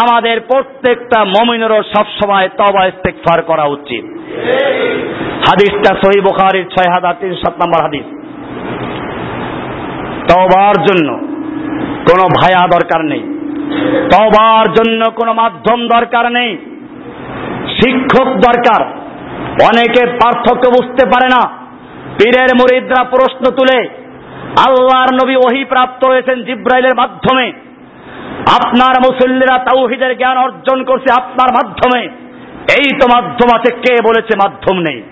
আমাদের 0.03 0.41
প্রত্যেকটা 0.41 1.25
মমিনেরও 1.25 1.83
সবসময় 1.83 2.49
তবা 2.57 2.85
ইস্তেকফার 2.85 3.41
করা 3.41 3.65
উচিত। 3.65 4.03
হাদিসটা 5.49 5.95
সহি 5.95 6.21
বুখারির 6.21 6.65
ছয় 6.65 6.89
হাজার 6.89 7.13
তিনশো 7.19 7.41
সাত 7.45 7.53
নম্বর 7.53 7.81
হাদিস। 7.83 8.05
তবার 10.31 10.75
জন্য 10.85 11.34
কোনো 12.09 12.23
ভায়া 12.23 12.67
দরকার 12.67 13.05
নেই। 13.05 13.19
তবার 14.13 14.73
জন্য 14.73 15.11
কোনো 15.11 15.33
মাধ্যম 15.33 15.87
দরকার 15.87 16.31
নেই। 16.31 16.57
শিক্ষক 17.67 18.27
দরকার। 18.27 18.85
অনেকে 19.65 20.05
পার্থক্য 20.05 20.69
বুঝতে 20.69 21.05
পারে 21.05 21.27
না। 21.27 21.47
পীরের 22.17 22.47
মুরিদরা 22.55 23.03
প্রশ্ন 23.03 23.51
তুলে, 23.51 23.89
আল্লাহর 24.67 25.13
নবী 25.13 25.35
ওহি 25.35 25.63
প্রাপ্ত 25.63 26.07
হয়েছেন 26.07 26.43
জিব্রাইলের 26.43 26.95
মাধ্যমে। 26.97 27.51
আপনার 28.59 28.93
মুসল্লিরা 29.01 29.57
তাওহিদের 29.57 30.17
জ্ঞান 30.17 30.37
অর্জন 30.37 30.83
করছে 30.83 31.21
আপনার 31.21 31.49
মাধ্যমে। 31.51 32.01
এই 32.77 32.99
তো 32.99 33.07
মাধ্যম 33.07 33.57
আছে, 33.57 33.75
কে 33.75 33.95
বলেছে 34.05 34.49
মাধ্যম 34.49 34.77
নেই? 34.79 35.03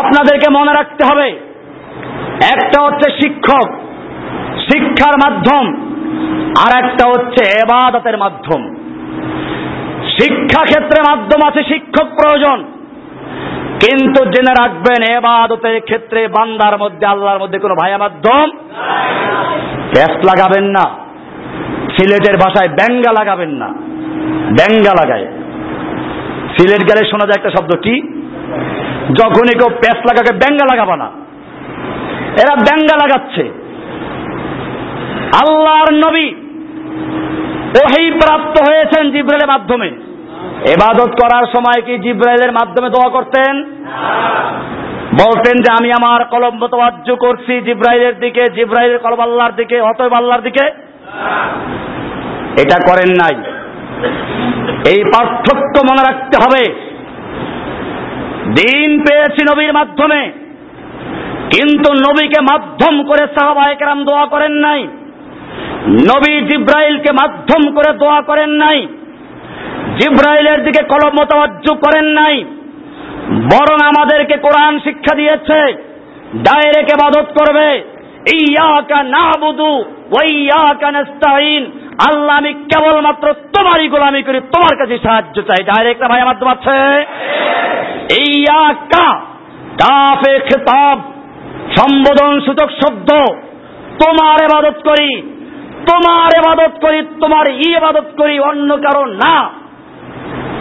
আপনাদেরকে 0.00 0.50
মনে 0.58 0.72
রাখতে 0.72 1.06
হবে, 1.12 1.28
একটা 2.54 2.82
হচ্ছে 2.82 3.10
শিক্ষক। 3.10 3.87
শিক্ষার 4.70 5.32
মাধ্যম। 5.32 5.66
আর 6.40 6.84
একটা 6.84 7.08
হচ্ছে 7.08 7.50
এবাদতের 7.62 8.18
মাধ্যম। 8.18 8.74
শিক্ষা 10.18 10.64
ক্ষেত্রে 10.64 11.16
মাধ্যম 11.16 11.48
আছে 11.48 11.62
শিক্ষক 11.62 12.06
প্রয়োজন। 12.06 12.64
কিন্তু 13.66 14.24
জেনে 14.24 14.68
রাখবেন, 14.68 15.16
এবাদতের 15.16 15.80
ক্ষেত্রে 15.80 16.28
বান্দার 16.28 16.78
মধ্যে, 16.78 17.06
আল্লাহর 17.06 17.38
মধ্যে 17.38 17.58
কোনো 17.58 17.74
ভাইয়া 17.74 17.98
মাধ্যম 17.98 18.50
ক্যাশ 19.94 20.10
লাগাবেন 20.10 20.64
না। 20.64 20.90
সিলেটের 21.96 22.34
ভাষায় 22.44 22.68
ব্যাঙ্গা 22.68 23.12
লাগাবেন 23.12 23.48
না। 23.48 23.68
ব্যাঙ্গা 24.30 24.90
লাগায়। 24.90 25.26
সিলেট 26.58 26.80
গেলে 26.80 27.10
শোনা 27.10 27.26
যায় 27.26 27.44
একটা 27.44 27.50
শব্দ 27.50 27.76
কি? 27.76 28.22
যখনই 29.12 29.58
কেউ 29.58 29.68
প্যাস 29.68 29.96
লাগাকে 29.96 30.32
ব্যাঙ্গা 30.32 30.66
লাগাবা 30.70 30.96
না। 30.96 31.04
এরা 32.42 32.54
ব্যাঙ্গা 32.54 32.96
লাগাচ্ছে। 32.96 33.67
আল্লাহর 35.32 35.94
নবী 35.94 36.34
ওহি 37.80 38.10
প্রাপ্ত 38.10 38.70
হয়েছেন 38.70 39.10
জিব্রাইলের 39.10 39.48
মাধ্যমে। 39.48 39.88
এবাদত 40.70 41.10
করার 41.10 41.44
সময় 41.46 41.82
কি 41.82 41.98
জিব্রাইলের 41.98 42.52
মাধ্যমে 42.52 42.90
দোয়া 42.90 43.10
করতেন? 43.10 43.64
বলতেন 45.26 45.56
যে, 45.56 45.70
আমি 45.80 45.90
আমার 45.90 46.24
কলম 46.24 46.54
মতবাজ্য 46.62 47.14
করছি 47.14 47.60
জিব্রাইলের 47.60 48.20
দিকে, 48.20 48.44
জিব্রাইলের 48.54 48.98
কলম 48.98 49.20
আল্লাহর 49.20 49.52
দিকে, 49.52 49.80
অতএব 49.80 50.12
আল্লাহর 50.12 50.40
দিকে। 50.40 50.66
এটা 52.62 52.78
করেন 52.86 53.10
নাই। 53.10 53.34
এই 54.88 55.04
পার্থক্য 55.04 55.80
মনে 55.90 56.12
রাখতে 56.12 56.36
হবে। 56.44 56.74
দিন 58.50 59.00
পেয়েছি 59.00 59.44
নবীর 59.52 59.72
মাধ্যমে, 59.72 60.32
কিন্তু 61.56 61.92
নবীকে 61.92 62.40
মাধ্যম 62.40 63.02
করে 63.02 63.26
সাহাবাহিকেরাম 63.26 64.04
দোয়া 64.04 64.26
করেন 64.26 64.52
নাই। 64.52 64.88
নবী 66.10 66.34
জিব্রাইলকে 66.48 67.10
মাধ্যম 67.20 67.62
করে 67.76 67.90
দোয়া 68.02 68.20
করেন 68.30 68.50
নাই, 68.62 68.78
জিব্রাইলের 69.98 70.60
দিকে 70.66 70.82
কলম 70.92 71.12
মতবাজ্য 71.18 71.66
করেন 71.84 72.06
নাই, 72.20 72.36
বরং 73.52 73.78
আমাদেরকে 73.90 74.36
কোরআন 74.46 74.74
শিক্ষা 74.86 75.14
দিয়েছে, 75.20 75.60
ডাইরেক্ট 76.46 76.90
এবাদত 76.96 77.28
করবে। 77.38 77.68
ইয়াকা 78.44 78.98
নাবুদু 79.14 79.72
ওয়াইয়াকা 80.12 80.88
নাস্তাইন 80.96 81.62
আল্লাহ 82.08 82.34
আমি 82.40 82.52
কেবলমাত্র 82.70 83.26
তোমারই 83.54 83.86
গোলামি 83.94 84.22
করি, 84.26 84.38
তোমার 84.54 84.74
কাছে 84.80 84.96
সাহায্য 85.04 85.36
চাই। 85.48 85.62
ডাইরেক্ট 85.70 86.02
ভাই, 86.10 86.20
আমার 86.24 86.38
তো 86.42 86.46
আছে? 86.54 86.78
ইয়াকা 88.26 89.08
কাফে 89.82 90.34
খেতাব, 90.48 90.98
সম্বোধন 91.76 92.32
সূচক 92.46 92.70
শব্দ, 92.80 93.10
তোমার 94.02 94.36
এবাদত 94.46 94.78
করি। 94.88 95.10
তোমার 95.86 96.30
এবাদত 96.38 96.86
করি, 96.86 97.02
তোমার 97.02 97.50
ই 97.50 97.74
এবাদত 97.76 98.06
করি, 98.18 98.40
অন্য 98.40 98.76
কারও 98.76 99.04
না। 99.04 99.50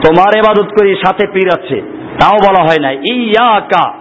তোমার 0.05 0.37
এবাদত 0.37 0.67
করি, 0.79 0.95
সাথে 0.95 1.27
পীর 1.33 1.49
আছে। 1.59 1.81
তাও 2.19 2.33
বলা 2.33 2.63
হয় 2.63 2.79
না, 2.81 2.91
ইয়াকা। 2.91 3.91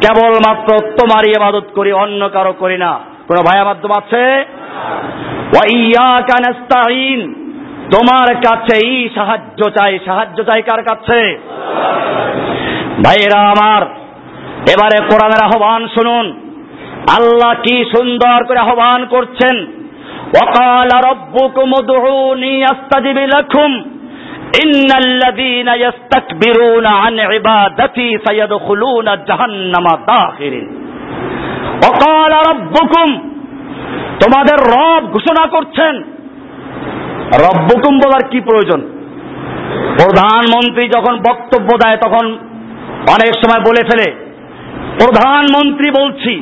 কেবলমাত্র 0.00 0.78
তোমার 0.78 1.28
এবাদত 1.28 1.64
করি, 1.74 1.92
অন্য 1.92 2.28
কারও 2.28 2.52
করি 2.52 2.78
না। 2.78 3.00
কোন 3.28 3.36
ভাইয়া 3.36 3.64
মাধ্যম 3.64 3.90
আছে? 3.90 4.44
তোমার 7.90 8.34
কাছেই 8.34 9.08
সাহায্য 9.14 9.70
চাই। 9.70 9.98
সাহায্য 10.04 10.42
চাই 10.42 10.62
কার 10.62 10.82
কাছে? 10.82 11.38
ভাইয়েরা 13.04 13.40
আমার, 13.40 13.82
এবারে 14.68 14.98
কোরআনের 14.98 15.44
আহ্বান 15.44 15.88
শুনুন। 15.88 16.40
আল্লাহ 17.18 17.54
কি 17.54 17.84
সুন্দর 17.84 18.44
করে 18.44 18.58
আহ্বান 18.58 19.06
করছেন। 19.06 19.66
وقال 20.35 20.89
ربكم 21.11 21.67
ادعوني 21.73 22.65
استجب 22.65 23.17
لكم 23.35 23.69
ان 24.63 24.89
الذين 24.97 25.69
يستكبرون 25.85 26.85
عن 26.85 27.19
عبادتي 27.21 28.09
سيدخلون 28.27 29.07
جهنم 29.27 29.85
داخرين 30.07 30.67
وقال 31.83 32.31
ربكم 32.49 33.07
তোমাদের 34.23 34.57
রব 34.75 35.03
ঘোষণা 35.13 35.43
করছেন 35.45 35.93
রব্বকুম 37.45 37.93
বলার 38.03 38.23
কি 38.31 38.39
প্রয়োজন 38.41 38.81
প্রধানমন্ত্রী 39.99 40.85
যখন 40.87 41.15
বক্তব্য 41.29 41.69
দেয় 41.83 41.97
তখন 41.97 42.25
অনেক 43.15 43.31
সময় 43.41 43.61
বলে 43.65 43.81
ফেলে 43.89 44.07
প্রধানমন্ত্রী 44.99 45.87
বলছি 45.99 46.33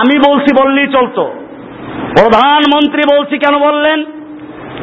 আমি 0.00 0.16
বলছি 0.28 0.50
বললেই 0.60 0.88
চলতো 0.92 1.24
প্রধানমন্ত্রী 2.17 3.01
বলছি 3.17 3.37
কেন 3.37 3.57
বললেন? 3.57 4.03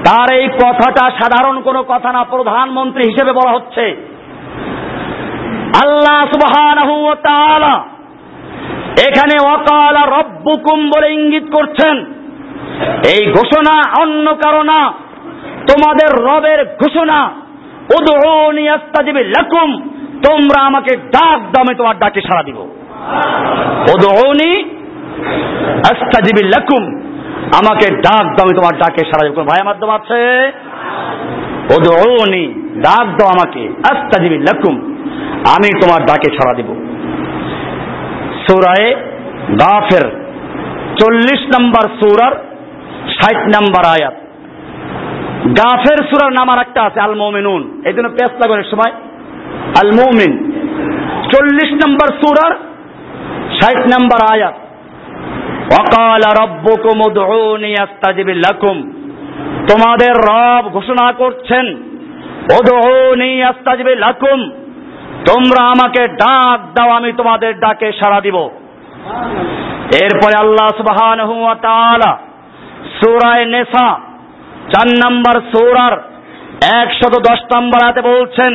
তার 0.05 0.35
এই 0.35 0.49
কথাটা 0.49 1.11
সাধারণ 1.11 1.61
কোনো 1.61 1.83
কথা 1.83 2.13
না, 2.13 2.25
প্রধানমন্ত্রী 2.25 3.03
হিসেবে 3.11 3.33
বলা 3.33 3.53
হচ্ছে। 3.53 3.85
আল্লাহ 5.83 7.15
তাআলা 7.15 7.85
এখানে 9.09 9.35
ওয়াকালা 9.43 10.21
রব্বুকুম 10.21 10.91
বলে 10.91 11.13
ইঙ্গিত 11.13 11.55
করছেন। 11.55 11.97
এই 13.15 13.33
ঘোষণা 13.33 14.03
অন্য 14.03 14.35
কারও 14.35 14.63
না, 14.63 14.93
তোমাদের 15.73 16.11
রবের 16.25 16.65
ঘোষণা। 16.65 17.31
লাকুম, 19.37 19.89
তোমরা 20.29 20.63
আমাকে 20.63 20.97
ডাক 20.97 21.41
দামে 21.41 21.75
তোমার 21.75 21.99
ডাকে 21.99 22.21
সাড়া 22.21 22.43
দিব। 22.43 22.59
আমাকে 27.61 27.87
ডাক 28.07 28.25
দাও, 28.35 28.45
আমি 28.47 28.55
তোমার 28.59 28.75
ডাকে 28.83 29.03
সারা 29.11 29.25
দিব। 29.29 29.39
ভাই 29.51 29.61
মাধ্যম 29.67 29.91
আছে? 29.91 30.21
ডাক 32.85 33.07
দাও 33.19 33.29
আমাকে। 33.29 33.63
আস্তাজিবি 33.91 34.37
লাকুম, 34.39 34.75
আমি 35.55 35.69
তোমার 35.83 36.01
ডাকে 36.07 36.29
সাড়া 36.37 36.55
দিব। 36.55 36.71
সুরায় 38.45 38.89
গাফের, 39.63 40.05
চল্লিশ 41.01 41.43
নম্বর 41.55 41.85
সুরার 41.99 42.35
ষাট 43.17 43.39
নম্বর 43.55 43.83
আয়াত। 43.87 44.17
গাফের 45.59 45.99
সুরার 46.11 46.33
নাম 46.33 46.49
আর 46.51 46.59
একটা 46.59 46.81
আছে 46.83 46.99
আল 47.01 47.15
মোমিনুন 47.15 47.63
এই 47.87 47.95
জন্য 47.97 48.09
পেস 48.09 48.33
লাগানোর 48.43 48.69
সময় 48.71 48.93
আল 49.83 49.91
মোমিন 50.01 50.33
চল্লিশ 51.33 51.71
নম্বর 51.83 52.09
সুরার 52.21 52.53
ষাট 53.59 53.79
নম্বর 53.95 54.21
আয়াত। 54.35 54.57
তোমাদের 59.69 60.13
রব 60.31 60.69
ঘোষণা 60.69 61.13
করছেন 61.13 61.67
লাকুম। 63.99 64.51
তোমরা 65.27 65.63
আমাকে 65.65 66.09
ডাক 66.09 66.61
দাও, 66.75 66.91
আমি 66.91 67.13
তোমাদের 67.13 67.61
ডাকে 67.61 67.93
সাড়া 67.93 68.21
দিব। 68.21 68.37
এরপরে 70.03 70.35
আল্লাহ 70.41 70.69
সুবহানাহু 70.77 71.43
ওয়া 71.43 71.55
তাআলা 71.55 72.19
নেসা, 73.45 73.99
চার 74.73 74.89
নম্বর 75.05 75.41
সূরার 75.41 75.93
একশত 76.81 77.15
দশ 77.19 77.41
নম্বর 77.57 77.87
হাতে 77.87 78.01
বলছেন 78.01 78.53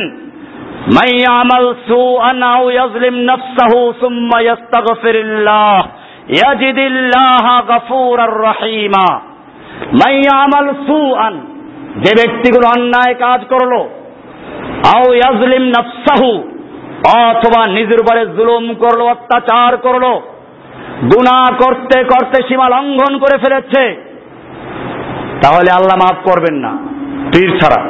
মাই 0.96 1.24
আমাল 1.28 1.74
সুআন 1.88 2.42
আও 2.42 2.70
ইয়াজলিম 2.70 3.14
নাফসাহু 3.14 3.92
সুম্মা 4.00 4.40
ইয়াস্তাগফিরুল্লাহ 6.32 7.44
ইয়াজিদিল্লাহ 7.44 7.62
গফুরার 7.68 8.34
রহিমা। 8.38 9.20
মাই 9.92 10.28
আমাল 10.28 10.74
সুআন, 10.86 11.40
যে 11.96 12.12
ব্যক্তিগুলো 12.14 12.68
অন্যায় 12.68 13.14
কাজ 13.14 13.40
করল, 13.50 13.78
আও 14.96 15.14
ইয়াজলিম 15.14 15.62
নাফসাহু, 15.62 16.42
অথবা 17.28 17.66
নিজের 17.66 18.00
উপরে 18.00 18.26
জুলুম 18.26 18.74
করল, 18.74 19.02
অত্যাচার 19.02 19.76
করল, 19.76 20.20
গুনাহ 21.14 21.44
করতে 21.64 22.04
করতে 22.04 22.48
সীমা 22.48 22.68
লঙ্ঘন 22.68 23.18
করে 23.18 23.38
ফেলেছে, 23.38 23.96
তাহলে 25.42 25.70
আল্লাহ 25.72 25.96
মাফ 25.96 26.30
করবেন 26.30 26.54
না, 26.54 26.72
পীর 27.32 27.58
ছাড়া। 27.58 27.80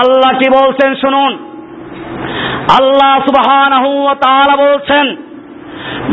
আল্লাহ 0.00 0.38
কি 0.38 0.48
বলছেন 0.50 0.94
শুনুন? 0.94 1.32
আল্লাহ 2.80 3.24
সুবহানাহু 3.24 4.02
ওয়া 4.02 4.14
তাআলা 4.14 4.56
বলছেন 4.56 5.16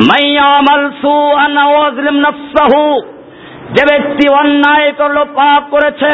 মাইয়ামাল 0.10 0.86
সুআন 1.02 1.58
আও 1.58 1.74
আযলিম 1.82 2.18
নাফসাহু, 2.18 3.02
যে 3.76 3.84
ব্যক্তি 3.92 4.26
অন্যায় 4.34 4.92
করল, 4.92 5.18
পাপ 5.36 5.64
করেছে 5.72 6.14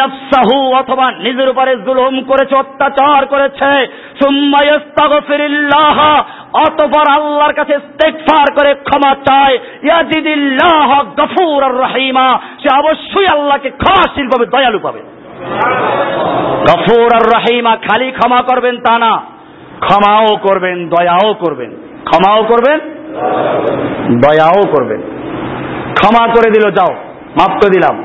নাফসাহু, 0.00 0.72
অথবা 0.72 1.10
নিজের 1.10 1.48
উপরে 1.48 1.76
জুলুম 1.76 2.14
করেছে, 2.22 2.54
অত্যাচার 2.56 3.26
করেছে, 3.26 3.86
সুম্মা 4.22 4.60
ইস্তাগফিরিল্লাহ 4.62 5.98
আল্লাহর 7.18 7.52
কাছে 7.52 7.72
ইস্তেগফার 7.74 8.46
করে 8.54 8.74
ক্ষমা 8.74 9.12
চায়, 9.28 9.58
ইয়াজিদিল্লাহ 9.82 10.88
গফুরুর 11.16 11.76
রহিমা, 11.80 12.38
সে 12.62 12.68
অবশ্যই 12.80 13.26
আল্লাহকে 13.26 13.70
ক্ষমাশীল 13.70 14.26
পাবে 14.28 14.46
দয়ালু 14.46 14.78
পাবে। 14.78 15.00
গফুর 16.68 17.10
আর 17.16 17.26
রহিমা 17.36 17.76
খালি 17.76 18.10
ক্ষমা 18.10 18.40
করবেন 18.48 18.76
তা 18.76 18.98
না। 18.98 19.14
ক্ষমাও 19.80 20.36
করবেন, 20.36 20.88
দয়াও 20.88 21.34
করবেন। 21.34 21.70
ক্ষমাও 22.04 22.42
করবেন, 22.42 22.78
দয়াও 24.18 24.66
করবেন। 24.72 25.00
ক্ষমা 25.92 26.26
করে 26.26 26.50
দিল, 26.50 26.70
যাও, 26.70 26.94
মাফ 27.40 27.50
করে 27.50 27.70
দিলাম। 27.70 28.02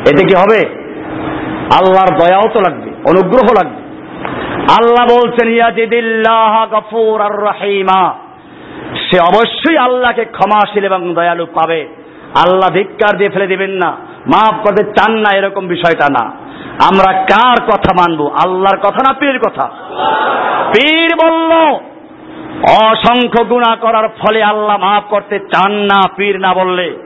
এতে 0.00 0.24
কি 0.24 0.34
হবে? 0.36 0.82
আল্লাহর 1.78 2.18
দয়াও 2.18 2.48
তো 2.52 2.60
লাগবে, 2.60 2.90
অনুগ্রহ 2.90 3.64
লাগবে। 3.64 3.82
আল্লাহ 4.62 5.04
বলছেন 5.04 5.48
আর 5.62 5.72
সে 8.96 9.18
অবশ্যই 9.20 9.76
আল্লাহকে 9.76 10.24
ক্ষমাশীল 10.24 10.84
এবং 10.84 11.14
দয়ালু 11.14 11.46
পাবে। 11.46 11.88
আল্লাহ 12.34 12.70
ধিক্কার 12.70 13.18
দিয়ে 13.18 13.30
ফেলে 13.30 13.46
দিবেন 13.46 13.70
না। 13.70 13.90
মাফ 14.26 14.54
করতে 14.66 14.84
চান 14.84 15.12
না, 15.12 15.36
এরকম 15.36 15.66
বিষয়টা 15.66 16.06
না। 16.10 16.41
আমরা 16.78 17.12
কার 17.12 17.62
কথা 17.64 17.92
মানব? 17.92 18.26
আল্লাহর 18.26 18.78
কথা 18.78 18.98
না 19.06 19.12
পীর 19.12 19.38
কথা? 19.38 19.70
পীর 20.68 21.08
বলল, 21.24 21.52
অসংখ্য 22.86 23.44
গুণা 23.44 23.76
করার 23.76 24.08
ফলে 24.08 24.42
আল্লাহ 24.42 24.78
মাফ 24.78 25.02
করতে 25.10 25.38
চান 25.38 25.72
না 25.72 26.08
পীর 26.16 26.40
না 26.40 26.54
বললে। 26.54 26.96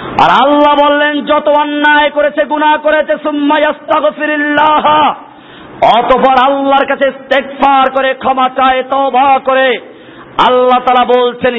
আর 0.00 0.46
আল্লাহ 0.46 0.90
বললেন, 0.90 1.26
যত 1.26 1.48
অন্যায় 1.48 2.10
করেছে, 2.10 2.44
গুনাহ 2.44 2.78
করেছে 2.78 3.16
অতঃপর 5.98 6.52
আল্লাহর 6.52 6.86
কাছে 6.86 7.10
করে, 7.96 8.14
ক্ষমা 8.14 8.48
চায়, 8.48 8.82
তওবা 8.82 9.38
করে। 9.38 9.78
আল্লাহ 10.48 10.78
তাআলা 10.78 11.20
বলছেন 11.20 11.54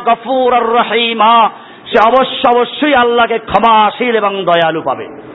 গফুরুর 0.00 0.74
রহিমা। 0.74 1.50
সে 1.86 2.08
অবশ্য 2.08 2.58
অবশ্যই 2.58 2.94
আল্লাহকে 2.94 3.38
ক্ষমাশীল 3.38 4.16
এবং 4.16 4.44
দয়ালু 4.44 4.82
পাবে। 4.82 5.27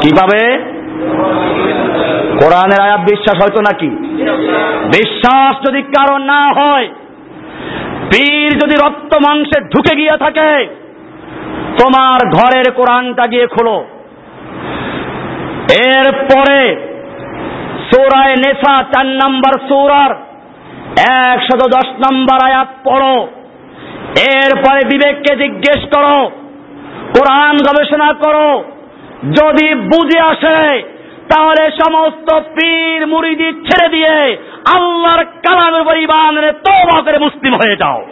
কি 0.00 0.10
পাবে 0.20 0.42
কোরআনের 2.40 2.80
আয়াত 2.80 3.00
বিশ্বাস 3.00 3.36
হয়তো 3.42 3.60
নাকি? 3.60 3.90
বিশ্বাস 4.98 5.52
যদি 5.68 5.82
কারও 5.82 6.18
না 6.18 6.42
হয়, 6.52 6.88
পীর 8.10 8.50
যদি 8.58 8.74
রক্ত 8.74 9.12
মাংসে 9.26 9.58
ঢুকে 9.60 9.96
গিয়ে 9.96 10.16
থাকে, 10.16 10.50
তোমার 11.78 12.18
ঘরের 12.28 12.72
কোরআনটা 12.72 13.24
গিয়ে 13.30 13.46
খোলো। 13.46 13.84
এরপরে 15.96 16.58
সৌরায় 17.88 18.36
নেশা 18.36 18.74
চার 18.82 19.06
নাম্বার 19.06 19.54
সৌরার 19.68 20.12
একশত 21.32 21.62
দশ 21.66 21.88
নম্বর 22.04 22.38
আয়াত 22.46 22.68
পড়ো। 22.84 23.28
এরপরে 24.34 24.80
বিবেককে 24.90 25.32
জিজ্ঞেস 25.36 25.80
করো, 25.94 26.30
কোরআন 27.16 27.56
গবেষণা 27.56 28.12
করো 28.12 28.64
যদি 29.24 29.74
বুঝে 29.74 30.20
আসে, 30.20 30.82
তাহলে 31.34 31.70
সমস্ত 31.70 32.40
পীর 32.40 33.06
মুরিদি 33.06 33.52
ছেড়ে 33.52 33.88
দিয়ে 33.88 34.36
আল্লাহর 34.74 35.24
কালামের 35.24 35.84
পরিমাণে 35.84 36.52
তওবা 36.52 37.02
করে 37.02 37.18
মুসলিম 37.18 37.52
হয়ে 37.52 37.76
যাও। 37.76 38.06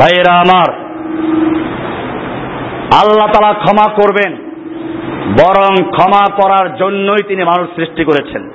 ভাইয়েরা 0.00 0.32
আমার, 0.32 0.72
আল্লাহ 3.02 3.26
তালা 3.26 3.52
ক্ষমা 3.52 3.92
করবেন, 3.92 4.36
বরং 5.32 5.90
ক্ষমা 5.90 6.24
করার 6.42 6.76
জন্যই 6.76 7.22
তিনি 7.28 7.44
মানুষ 7.44 7.68
সৃষ্টি 7.76 8.04
করেছেন। 8.04 8.50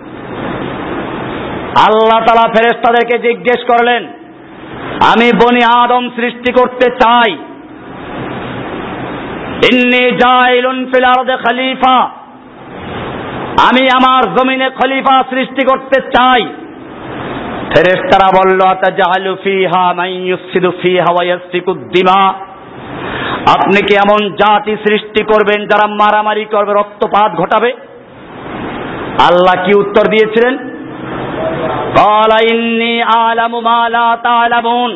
আল্লাহ 1.87 2.25
তালা 2.25 2.47
ফেরেস্তাদেরকে 2.47 3.27
জিজ্ঞেস 3.27 3.63
করলেন, 3.63 4.07
আমি 5.13 5.31
বনি 5.33 5.83
আদম 5.83 6.09
সৃষ্টি 6.09 6.53
করতে 6.53 6.91
চাই 6.91 7.37
ইন্নি 9.68 10.04
জাইলুন 10.22 10.78
ফিল 10.90 11.06
আরদে 11.12 11.36
খলিফা 11.44 11.96
আমি 13.68 13.84
আমার 13.98 14.22
জমিনে 14.36 14.68
খলিফা 14.78 15.16
সৃষ্টি 15.32 15.62
করতে 15.70 15.98
চাই 16.14 16.42
ফেরেশতারা 17.72 18.28
বলল 18.38 18.60
আতাজালু 18.74 19.32
ফিহা 19.44 19.84
মান 19.98 20.10
ইউফসিদু 20.22 20.70
ফিহা 20.80 21.10
ওয়া 21.12 21.22
ইয়াসফিকু 21.24 21.72
দিমা 21.94 22.20
আপনি 23.54 23.80
কি 23.86 23.94
এমন 24.04 24.20
জাতি 24.40 24.72
সৃষ্টি 24.86 25.20
করবেন 25.30 25.60
যারা 25.70 25.86
মারামারি 26.00 26.44
করবে 26.54 26.72
রক্তপাত 26.72 27.30
ঘটাবে 27.40 27.70
আল্লাহ 29.28 29.54
কি 29.64 29.72
উত্তর 29.74 30.04
দিয়েছিলেন 30.14 30.54
قال 31.96 32.32
إني 32.52 32.94
أعلم 33.10 33.52
ما 33.64 33.80
لا 33.88 34.08
تعلمون 34.24 34.90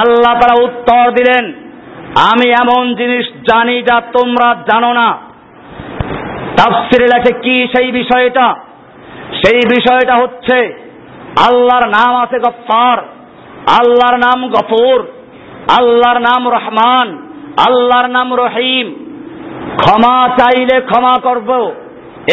আল্লাহ 0.00 0.32
তারা 0.40 0.56
উত্তর 0.66 1.04
দিলেন 1.16 1.44
আমি 2.15 2.49
এমন 2.49 2.95
জিনিস 2.95 3.25
জানি 3.25 3.81
যা 3.81 4.01
তোমরা 4.01 4.53
জানো 4.53 4.93
না। 4.93 5.17
তাফসিরে 6.57 7.07
লেখে 7.07 7.39
কি 7.39 7.67
সেই 7.67 7.91
বিষয়টা? 7.91 8.55
সেই 9.33 9.57
বিষয়টা 9.57 10.15
হচ্ছে 10.15 10.87
আল্লাহর 11.47 11.87
নাম 11.87 12.15
আছে 12.15 12.39
গফফার, 12.39 12.97
আল্লাহর 13.79 14.17
নাম 14.17 14.47
গফুর, 14.47 15.07
আল্লাহর 15.79 16.19
নাম 16.19 16.49
রহমান, 16.49 17.17
আল্লাহর 17.67 18.09
নাম 18.09 18.33
রহিম। 18.33 18.95
ক্ষমা 19.77 20.29
চাইলে 20.37 20.81
ক্ষমা 20.81 21.13
করব, 21.23 21.73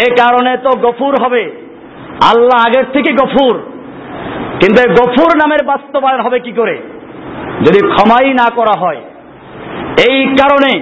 এ 0.09 0.11
কারণে 0.11 0.57
তো 0.57 0.71
গফুর 0.79 1.15
হবে। 1.25 1.65
আল্লাহ 2.23 2.67
আগের 2.67 2.85
থেকে 2.93 3.13
গফুর। 3.13 3.61
কিন্তু 4.61 4.93
গফুর 4.93 5.37
নামের 5.37 5.65
বাস্তবায়ন 5.65 6.21
হবে 6.21 6.41
কি 6.41 6.53
করে? 6.53 6.83
যদি 7.61 7.89
ক্ষমাই 7.89 8.35
না 8.35 8.51
করা 8.51 8.81
হয় 8.81 9.01
এই 9.97 10.37
কারণে 10.37 10.73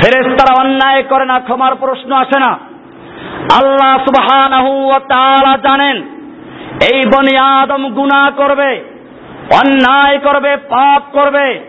ফেরেস্তারা 0.00 0.60
অন্যায় 0.60 1.02
করে 1.02 1.24
না, 1.24 1.40
ক্ষমার 1.40 1.74
প্রশ্ন 1.74 2.12
আসে 2.12 2.38
না। 2.40 2.58
আল্লাহ 3.60 4.04
সুবহানাহু 4.04 4.92
জানেন, 5.62 6.02
এই 6.92 7.00
বনি 7.06 7.36
আদম 7.36 7.88
গুনাহ 7.88 8.30
করবে, 8.36 8.84
অন্যায় 9.60 10.18
করবে, 10.18 10.56
পাপ 10.56 11.02
করবে। 11.12 11.60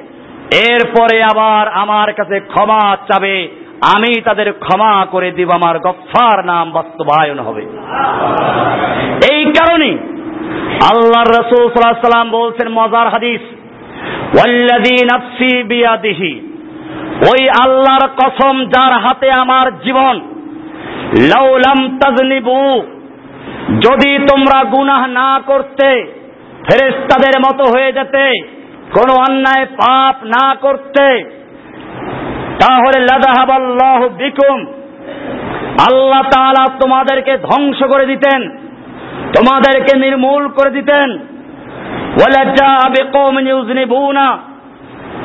এরপরে 0.69 1.23
আবার 1.23 1.67
আমার 1.67 2.13
কাছে 2.13 2.39
ক্ষমা 2.39 2.97
চাবে, 3.07 3.47
আমি 3.95 4.21
তাদের 4.21 4.53
ক্ষমা 4.53 5.05
করে 5.11 5.31
দিব, 5.31 5.51
আমার 5.51 5.79
গফফার 5.79 6.45
নাম 6.45 6.71
বাস্তবায়ন 6.71 7.39
হবে। 7.39 7.61
এই 9.33 9.45
কারণে 9.45 9.97
আল্লাহ 10.91 11.23
রাসূল 11.23 11.69
সাল্লাম 11.69 12.29
বলছেন 12.29 12.67
মজার 12.67 13.07
হাদিস, 13.07 13.41
ওয়াল্লাযী 14.35 15.05
নাফসি 15.05 15.63
বিয়াদিহি। 15.63 16.54
ওই 17.31 17.41
আল্লাহর 17.63 18.07
কসম 18.19 18.65
যার 18.65 18.93
হাতে 18.99 19.31
আমার 19.31 19.67
জীবন 19.83 20.15
লাউলাম 21.31 21.97
তাজনিবু, 21.99 22.81
যদি 23.79 24.17
তোমরা 24.17 24.63
গুনাহ 24.63 25.07
না 25.07 25.39
করতে, 25.45 25.89
ফেরেশতাদের 26.65 27.35
মতো 27.39 27.63
হয়ে 27.63 27.91
যেতে, 27.91 28.31
কোনো 28.93 29.13
অন্যায় 29.13 29.65
পাপ 29.65 30.15
না 30.25 30.55
করতে, 30.55 31.23
তাহলে 32.59 32.99
লাদাহাবাল্লাহ 32.99 34.07
বিকুম। 34.17 34.65
আল্লাহ 35.91 36.21
তাআলা 36.35 36.63
তোমাদেরকে 36.81 37.37
ধ্বংস 37.37 37.83
করে 37.83 38.05
দিতেন, 38.05 38.49
তোমাদেরকে 39.33 39.97
নির্মূল 39.99 40.47
করে 40.47 40.69
দিতেন। 40.69 41.09
ওয়ালাজা 42.17 42.89
বিকৌমিন 42.89 43.47
ইউজনিবুনা 43.47 44.37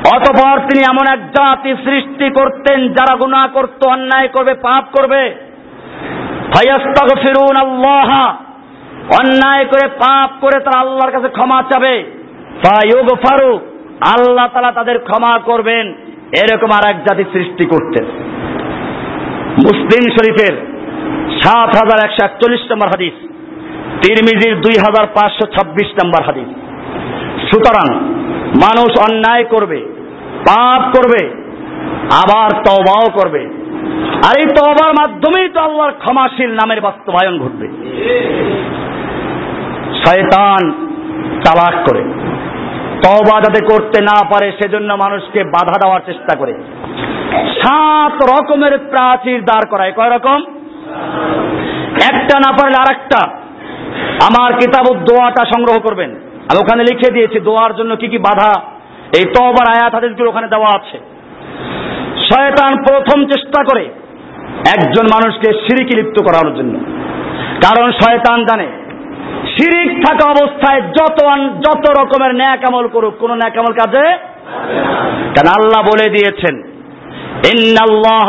অতঃপর 0.07 0.59
তিনি 0.59 0.83
এমন 0.91 1.13
এক 1.13 1.31
জাতি 1.31 1.75
সৃষ্টি 1.85 2.31
করতেন 2.31 2.89
যারা 2.89 3.17
গুনাহ 3.17 3.49
করত, 3.49 3.87
অন্যায় 3.87 4.29
করবে, 4.29 4.55
পাপ 4.55 4.85
করবে। 4.99 5.35
ফায়াস্তাগফিরুন 6.55 7.69
আল্লাহ 7.69 8.37
অন্যায় 9.21 9.65
করে, 9.65 9.89
পাপ 9.89 10.31
করে 10.41 10.61
তারা 10.61 10.81
আল্লাহর 10.81 11.11
কাছে 11.11 11.29
ক্ষমা 11.29 11.63
চাবে। 11.63 12.05
ফায়ুগফারু। 12.65 13.59
আল্লাহ 14.01 14.49
তালা 14.53 14.73
তাদের 14.73 14.99
ক্ষমা 14.99 15.39
করবেন। 15.39 15.95
এরকম 16.43 16.69
আর 16.73 16.91
এক 16.91 17.05
জাতি 17.05 17.25
সৃষ্টি 17.33 17.67
করতেন। 17.67 18.05
মুসলিম 19.65 20.11
শরীফের 20.11 20.57
সাত 21.43 21.69
হাজার 21.69 22.05
একশো 22.05 22.25
একচল্লিশ 22.25 22.73
নম্বর 22.73 22.89
হাদিস, 22.89 23.13
তিরমিজির 24.03 24.61
দুই 24.61 24.73
হাজার 24.81 25.07
পাঁচশো 25.07 25.47
ছাব্বিশ 25.47 26.05
নম্বর 26.05 26.25
হাদিস। 26.27 26.49
সুতরাং 27.51 28.15
মানুষ 28.55 29.11
অন্যায় 29.11 29.45
করবে, 29.45 29.77
পাপ 30.47 30.97
করবে, 30.97 31.27
আবার 32.13 32.51
তবাও 32.51 33.11
করবে। 33.11 33.49
আর 34.27 34.39
এই 34.39 34.47
তবার 34.47 34.95
মাধ্যমেই 34.95 35.49
তো 35.49 35.61
আল্লাহর 35.61 35.93
ক্ষমাশীল 36.05 36.51
নামের 36.51 36.81
বাস্তবায়ন 36.81 37.39
ঘটবে। 37.39 37.69
শয়তান 40.05 40.87
চালাক 41.45 41.89
করে। 41.89 42.05
তবা 43.05 43.41
যাতে 43.41 43.65
করতে 43.65 44.01
না 44.01 44.25
পারে, 44.25 44.53
সেজন্য 44.53 44.93
মানুষকে 44.93 45.45
বাধা 45.45 45.79
দেওয়ার 45.83 46.01
চেষ্টা 46.07 46.37
করে। 46.37 46.55
সাত 47.63 48.13
রকমের 48.13 48.79
প্রাচীর 48.79 49.45
দাঁড় 49.45 49.67
করায়। 49.71 49.93
কয় 49.93 50.17
রকম? 50.17 50.43
একটা 52.13 52.39
না 52.39 52.53
পারলে 52.53 52.77
আর 52.81 52.91
একটা 52.91 53.27
আমার 54.27 54.53
কিতাব 54.53 54.95
দোয়াটা 54.95 55.45
সংগ্রহ 55.45 55.81
করবেন। 55.81 56.30
আমি 56.51 56.59
ওখানে 56.63 56.83
লিখে 56.91 57.15
দিয়েছি, 57.17 57.39
দোয়ার 57.49 57.73
জন্য 57.79 57.93
কি 58.01 58.07
কি 58.13 58.19
বাধা? 58.27 58.53
এই 59.19 59.25
তবার 59.35 59.67
আয়াত 59.75 59.93
হাদিসগুলো 59.97 60.29
ওখানে 60.31 60.49
দেওয়া 60.55 60.71
আছে। 60.79 60.97
শয়তান 62.29 62.73
প্রথম 62.87 63.19
চেষ্টা 63.33 63.61
করে 63.69 63.85
একজন 64.75 65.05
মানুষকে 65.15 65.49
সিরিকি 65.65 65.95
লিপ্ত 65.99 66.17
করানোর 66.27 66.55
জন্য। 66.59 66.75
কারণ 67.65 67.87
শয়তান 68.01 68.39
জানে, 68.51 68.69
শিরিক 69.55 69.91
থাকা 70.07 70.25
অবস্থায় 70.35 70.81
যত 70.99 71.19
যত 71.67 71.85
রকমের 72.01 72.33
ন্যাক 72.41 72.63
আমল 72.69 72.87
করুক, 72.95 73.15
কোন 73.21 73.31
ন্যাক 73.41 73.57
আমল 73.61 73.75
কাজে 73.81 74.05
কেন 75.35 75.49
আল্লাহ 75.59 75.81
বলে 75.91 76.07
দিয়েছেন, 76.17 76.55
ইন্নাল্লাহ 77.53 78.29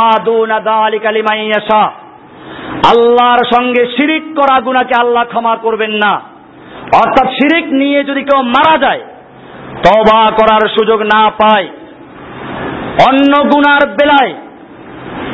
মা 0.00 0.10
দুনা 0.28 0.56
যালিকা 0.68 1.10
লিমান 1.16 1.38
ইয়াশা। 1.46 1.82
আল্লাহর 2.90 3.42
সঙ্গে 3.54 3.82
শিরিক 3.94 4.24
করা 4.38 4.56
গুনাহকে 4.66 4.94
আল্লাহ 5.02 5.24
ক্ষমা 5.32 5.54
করবেন 5.64 5.92
না। 6.04 6.12
অর্থাৎ 7.00 7.28
শিরিক 7.38 7.66
নিয়ে 7.80 8.00
যদি 8.04 8.22
কেউ 8.28 8.40
মারা 8.54 8.74
যায় 8.84 9.02
তবা 9.86 10.20
করার 10.38 10.64
সুযোগ 10.76 11.00
না 11.14 11.22
পায়, 11.40 11.68
অন্য 13.08 13.32
গুনার 13.52 13.82
বেলায় 13.98 14.32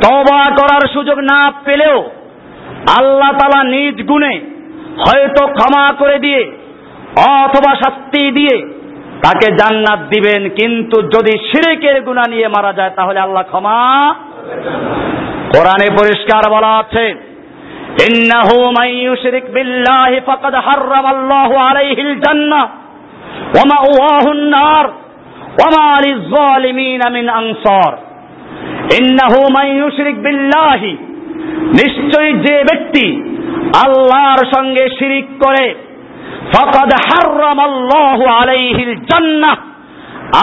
তবা 0.04 0.40
করার 0.58 0.84
সুযোগ 0.94 1.18
না 1.32 1.40
পেলেও 1.66 1.98
আল্লাহ 2.98 3.30
তালা 3.40 3.60
নিজ 3.74 3.96
গুণে 4.10 4.34
হয়তো 5.04 5.42
ক্ষমা 5.56 5.84
করে 6.00 6.16
দিয়ে 6.18 6.42
অথবা 7.34 7.72
শাস্তি 7.82 8.22
দিয়ে 8.38 8.56
তাকে 9.24 9.46
জান্নাত 9.60 10.00
দিবেন। 10.12 10.42
কিন্তু 10.58 10.96
যদি 11.14 11.32
শিরিকের 11.48 11.96
গুণা 12.06 12.24
নিয়ে 12.32 12.48
মারা 12.56 12.72
যায়, 12.78 12.92
তাহলে 12.98 13.18
আল্লাহ 13.20 13.44
ক্ষমা 13.52 13.78
কোরআনে 15.54 15.90
পরিষ্কার 15.90 16.50
বলা 16.50 16.66
আছে 16.66 17.14
মান 18.78 18.88
ইউশরিক 18.88 19.44
বিল্লাহি 19.52 20.20
আলাইহিল 21.56 22.14
মিন 26.72 27.28
ইউশরিক 29.66 30.22
বিল্লাহি 30.22 30.96
নিশ্চয়ই 31.72 32.32
যে 32.32 32.64
ব্যক্তি 32.64 33.06
আল্লাহর 33.86 34.46
সঙ্গে 34.56 34.88
শিরিক 34.98 35.26
করে, 35.44 35.74
ফাকাদ 36.54 36.90
হাররামাল্লাহু 37.08 38.24
আলাইহিল 38.24 38.94
জান্নাহ 38.94 39.56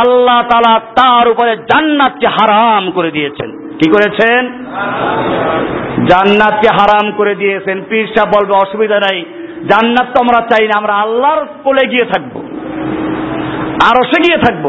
আল্লাহ 0.01 0.41
তাআলা 0.41 0.79
তার 0.79 1.27
উপরে 1.27 1.57
জান্নাতকে 1.57 2.27
হারাম 2.27 2.91
করে 2.91 3.11
দিয়েছেন। 3.11 3.60
কি 3.83 3.89
করেছেন? 3.89 4.65
জান্নাতকে 6.05 6.67
হারাম 6.67 7.11
করে 7.11 7.35
দিয়েছেন। 7.35 7.81
পীর 7.89 8.07
বলবে, 8.27 8.53
অসুবিধা 8.55 8.99
নাই। 8.99 9.25
জান্নাত 9.69 10.07
তো 10.07 10.21
আমরা 10.21 10.45
চাই 10.49 10.65
না, 10.67 10.77
আমরা 10.77 10.93
আল্লাহর 10.93 11.45
কোলে 11.63 11.87
গিয়ে 11.87 12.05
থাকব। 12.05 12.37
আরও 13.83 14.03
সে 14.03 14.21
গিয়ে 14.21 14.37
থাকব। 14.37 14.67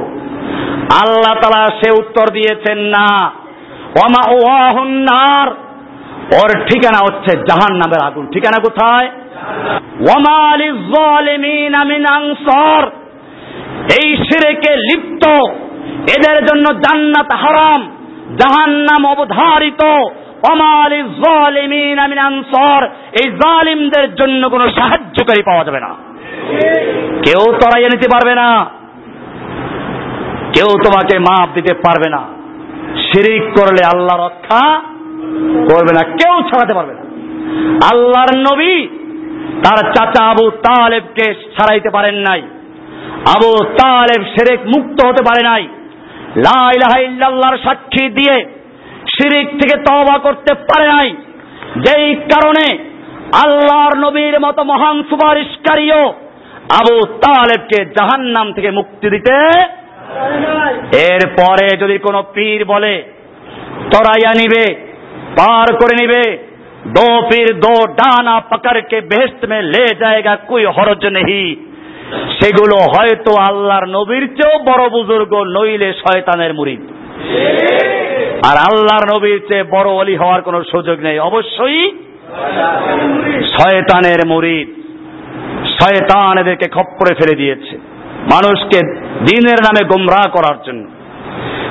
আল্লাহ 1.02 1.34
তালা 1.34 1.66
সে 1.66 1.90
উত্তর 1.90 2.32
দিয়েছেন, 2.32 2.78
না। 2.78 3.30
ওমা 4.04 4.30
ওয়াহুন্নার 4.30 5.48
ওর 6.34 6.64
ঠিকানা 6.64 6.98
হচ্ছে 6.98 7.36
জাহান 7.36 7.76
নামের 7.76 8.06
আগুন। 8.06 8.26
ঠিকানা 8.26 8.62
কোথায়? 8.62 9.10
ওয়ামালি 10.00 10.68
জালিমিন 10.68 11.74
আমিন 11.74 12.06
আনসার। 12.06 12.86
এই 14.02 14.16
শিরেকে 14.16 14.76
লিপ্ত। 14.76 15.28
এদের 16.16 16.46
জন্য 16.46 16.74
জান্নাত 16.74 17.34
হারাম। 17.34 17.91
জাহান্নাম 18.36 19.06
অবধারিত। 19.06 19.84
অমালি 20.50 21.02
জালিমিন 21.02 21.98
আমিন 21.98 22.18
আনসার। 22.18 22.84
এই 23.24 23.30
জালিমদের 23.30 24.14
জন্য 24.14 24.48
কোনো 24.48 24.70
সাহায্যকারী 24.70 25.42
পাওয়া 25.42 25.64
যাবে 25.64 25.80
না। 25.80 25.94
কেউ 27.26 27.52
তরাইয়ে 27.52 27.88
নিতে 27.88 28.08
পারবে 28.12 28.34
না। 28.34 28.64
কেউ 30.52 30.66
তোমাকে 30.66 31.18
মাপ 31.18 31.48
দিতে 31.54 31.74
পারবে 31.74 32.10
না। 32.10 32.22
শিরিক 32.96 33.42
করলে 33.42 33.84
আল্লাহ 33.84 34.26
রক্ষা 34.26 34.80
করবে 35.54 35.94
না। 35.94 36.04
কেউ 36.04 36.42
ছাড়াতে 36.42 36.74
পারবে 36.74 36.94
না। 36.94 37.00
আল্লাহর 37.92 38.38
নবী 38.38 38.86
তার 39.64 39.92
চাচা 39.92 40.24
আবু 40.24 40.50
তালেবকে 40.50 41.34
ছাড়াইতে 41.34 41.90
পারেন 41.90 42.14
নাই। 42.14 42.42
আবু 43.34 43.64
তালেব 43.64 44.24
সেরেক 44.24 44.60
মুক্ত 44.60 45.06
হতে 45.06 45.24
পারে 45.24 45.48
নাই। 45.48 45.68
লাল্লাহর 46.36 47.58
সাক্ষী 47.64 48.08
দিয়ে 48.08 48.36
শিরিক 49.14 49.48
থেকে 49.48 49.82
তবা 49.82 50.18
করতে 50.18 50.54
পারে 50.54 50.86
নাই। 50.86 51.10
যেই 51.76 52.14
কারণে 52.14 52.78
আল্লাহর 53.44 53.98
নবীর 53.98 54.40
মতো 54.40 54.64
মহান 54.64 55.02
সুপারিশকারীও 55.02 56.12
আবু 56.80 57.06
তালেবকে 57.06 57.84
জাহান 57.84 58.20
নাম 58.20 58.52
থেকে 58.52 58.70
মুক্তি 58.70 59.10
দিতে 59.10 59.36
এরপরে 60.96 61.76
যদি 61.76 61.98
কোনো 61.98 62.22
পীর 62.34 62.64
বলে, 62.64 63.02
তরাইয়া 63.92 64.32
নিবে, 64.34 64.74
পার 65.36 65.74
করে 65.74 65.94
নিবে, 66.00 66.38
দো 66.86 67.28
পীর 67.30 67.54
দো 67.54 67.86
ডানা 67.86 68.40
পাকারকে 68.40 69.00
কে 69.00 69.00
বেহস্ত 69.00 69.44
মে 69.44 69.62
লে 69.62 69.94
জায়গা, 70.00 70.36
কুই 70.36 70.64
হরজ 70.64 71.06
নেহি। 71.06 71.71
সেগুলো 72.12 72.76
হয়তো 72.76 73.40
আল্লাহর 73.40 73.84
নবীর 73.84 74.26
চেয়েও 74.26 74.64
বড় 74.64 74.88
বুজুর্গ 74.88 75.60
নইলে 75.60 75.92
শয়তানের 75.92 76.54
মুরিদ। 76.54 76.80
আর 78.46 78.56
আল্লাহর 78.56 79.18
নবীর 79.18 79.42
চেয়ে 79.48 79.62
বড় 79.62 79.90
অলি 79.90 80.16
হওয়ার 80.16 80.42
কোনো 80.42 80.64
সুযোগ 80.64 81.00
নেই। 81.00 81.18
অবশ্যই 81.18 81.90
শয়তানের 83.42 84.26
মুরিদ। 84.26 84.68
শয়তান 85.64 86.38
এদেরকে 86.38 86.68
খপ্পরে 86.68 87.14
ফেলে 87.14 87.36
দিয়েছে। 87.36 87.76
মানুষকে 88.32 88.94
দিনের 89.02 89.56
নামে 89.60 89.84
গোমরাহ 89.84 90.30
করার 90.30 90.62
জন্য। 90.66 90.86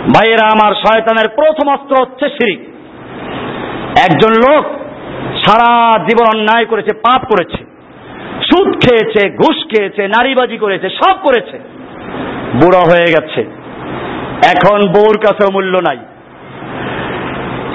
ভাইয়েরা, 0.07 0.45
আমার 0.45 0.75
শয়তানের 0.75 1.29
প্রথম 1.35 1.71
অস্ত্র 1.71 1.95
হচ্ছে 2.01 2.29
শিরিক। 2.29 2.59
একজন 4.05 4.29
লোক 4.29 4.65
সারা 5.45 5.99
জীবন 6.03 6.39
অন্যায় 6.39 6.65
করেছে, 6.65 6.95
পাপ 6.95 7.21
করেছে। 7.21 7.70
সুদ 8.41 8.67
খেয়েছে, 8.67 9.29
ঘুষ 9.29 9.55
খেয়েছে, 9.65 10.07
নারীবাজি 10.07 10.57
করেছে, 10.57 10.89
সব 10.89 11.15
করেছে। 11.23 11.57
বুড়ো 12.61 12.79
হয়ে 12.79 13.13
গেছে। 13.13 13.41
এখন 14.55 14.79
বউর 14.87 15.17
কাছে 15.17 15.53
মূল্য 15.53 15.77
নাই। 15.77 15.97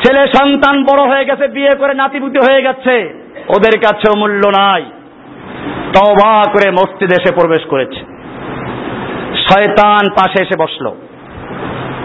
ছেলে 0.05 0.27
সন্তান 0.27 0.83
বড় 0.83 1.17
হয়ে 1.17 1.25
গেছে, 1.25 1.49
বিয়ে 1.49 1.75
করে 1.79 1.95
নাতিপুতি 1.95 2.39
হয়ে 2.39 2.63
গেছে, 2.63 3.25
ওদের 3.49 3.79
কাছেও 3.79 4.19
মূল্য 4.19 4.47
নাই। 4.47 4.85
তবা 5.97 6.43
করে 6.53 6.71
মসজিদ 6.71 7.13
এসে 7.13 7.35
প্রবেশ 7.41 7.65
করেছে। 7.65 8.01
শয়তান 9.49 10.11
পাশে 10.11 10.43
এসে 10.43 10.63
বসল। 10.63 10.87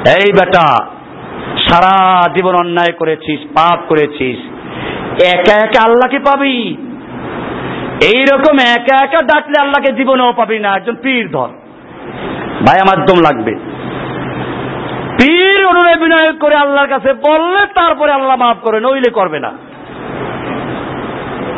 এই 0.08 0.32
বেটা, 0.34 0.86
সারা 1.70 2.22
জীবন 2.34 2.56
অন্যায় 2.56 2.98
করেছিস, 2.98 3.40
পাপ 3.40 3.80
করেছিস, 3.88 4.38
একা 5.24 5.54
একা 5.54 5.82
আল্লাহকে 5.82 6.20
পাবি? 6.20 6.78
এইরকম 8.06 8.58
একা 8.60 9.06
একা 9.06 9.18
ডাকলে 9.24 9.62
আল্লাহকে 9.62 9.94
জীবনেও 9.94 10.34
পাবি 10.34 10.60
না 10.60 10.76
একজন 10.76 10.96
পীর 10.96 11.30
ধর। 11.32 11.48
ভাই 12.68 12.80
আমার 12.80 13.06
দম 13.06 13.22
লাগবে। 13.22 13.56
পীর 15.22 15.66
অনুনয় 15.66 15.96
বিনয় 15.96 16.34
করে 16.34 16.56
আল্লাহর 16.56 16.88
কাছে 16.88 17.14
বললে 17.14 17.66
তারপরে 17.76 18.12
আল্লাহ 18.12 18.36
মাফ 18.36 18.58
করে 18.58 18.80
নইলে 18.80 19.10
করবে 19.10 19.40
না। 19.40 19.52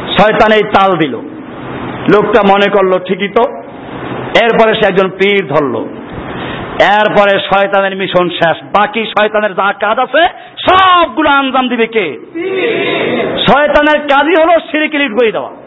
শয়তান 0.08 0.52
এই 0.52 0.64
তাল 0.64 0.92
দিল। 0.92 1.16
লোকটা 2.16 2.42
মনে 2.54 2.70
করল 2.70 2.92
ঠিকই 2.92 3.28
তো। 3.28 3.44
এরপরে 4.44 4.74
সে 4.74 4.88
একজন 4.88 5.10
পীর 5.10 5.48
ধরলো। 5.48 5.88
এরপরে 6.82 7.40
শয়তানের 7.40 7.98
মিশন 7.98 8.30
শেষ। 8.30 8.64
বাকি 8.64 9.06
শয়তানের 9.06 9.54
যা 9.54 9.74
কাজ 9.74 10.00
আছে 10.00 10.28
সবগুলো 10.70 11.30
আঞ্জাম 11.30 11.68
দিবে 11.68 11.88
কে? 11.88 12.20
শয়তানের 13.48 14.08
কাজই 14.08 14.44
হলো 14.44 14.60
সিরেকে 14.72 14.98
ঢুকাই 14.98 15.32
দেওয়া। 15.32 15.63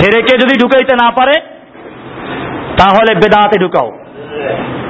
সেরেকে 0.00 0.38
যদি 0.38 0.58
ঢুকাইতে 0.58 0.94
না 0.94 1.10
পারে, 1.10 1.32
তাহলে 2.78 3.14
বেদাতে 3.14 3.60
ঢুকাও। 3.60 3.88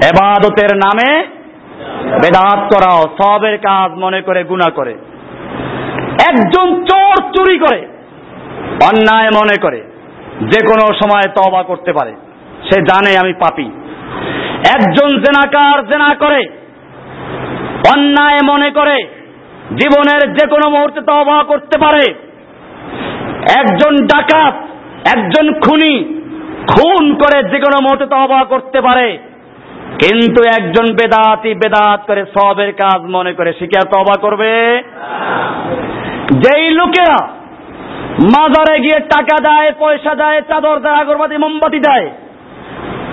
এবাদতের 0.04 0.76
নামে 0.76 1.26
বেদাত 2.02 2.58
করাও, 2.58 3.02
সবের 3.22 3.58
কাজ 3.58 3.92
মনে 3.92 4.22
করে 4.22 4.44
গুণা 4.44 4.70
করে। 4.70 4.94
একজন 6.30 6.84
চোর 6.84 7.22
চুরি 7.22 7.58
করে, 7.58 7.78
অন্যায় 8.82 9.28
মনে 9.28 9.60
করে 9.62 9.80
যে 10.40 10.66
কোনো 10.66 10.86
সময় 10.86 11.32
তবা 11.34 11.62
করতে 11.62 11.92
পারে। 11.92 12.12
সে 12.62 12.82
জানে 12.82 13.18
আমি 13.18 13.32
পাপি। 13.32 13.64
একজন 14.76 15.08
জেনাকার 15.18 15.86
জেনা 15.86 16.14
করে, 16.14 16.40
অন্যায় 17.96 18.38
মনে 18.44 18.70
করে, 18.70 18.96
জীবনের 19.76 20.32
যে 20.32 20.46
কোনো 20.46 20.70
মুহূর্তে 20.70 21.00
তবা 21.00 21.44
করতে 21.44 21.78
পারে। 21.78 22.14
একজন 23.58 23.94
ডাকাত 24.04 24.54
একজন 25.04 25.60
খুনি 25.60 26.04
খুন 26.68 27.14
করে 27.14 27.42
যে 27.42 27.58
কোনো 27.58 27.78
মুহূর্তে 27.82 28.06
তবা 28.06 28.44
করতে 28.44 28.80
পারে। 28.80 29.18
কিন্তু 29.98 30.42
একজন 30.42 30.84
বেদাতি 30.84 31.54
বেদাত 31.54 32.00
করে 32.06 32.24
সবের 32.24 32.72
কাজ 32.72 33.00
মনে 33.00 33.32
করে 33.32 33.52
সে 33.52 33.66
কি 33.66 33.76
আর 33.76 33.88
তবা 33.94 34.20
করবে? 34.20 34.82
যেই 36.32 36.70
লোকেরা 36.70 37.28
মাজারে 38.20 38.80
গিয়ে 38.80 39.00
টাকা 39.00 39.36
দেয়, 39.42 39.72
পয়সা 39.78 40.14
দেয়, 40.14 40.40
চাদর 40.40 40.78
দেয়, 40.78 40.94
আগরবাতি, 40.94 41.36
মোমবাতি 41.36 41.78
দেয়, 41.78 42.06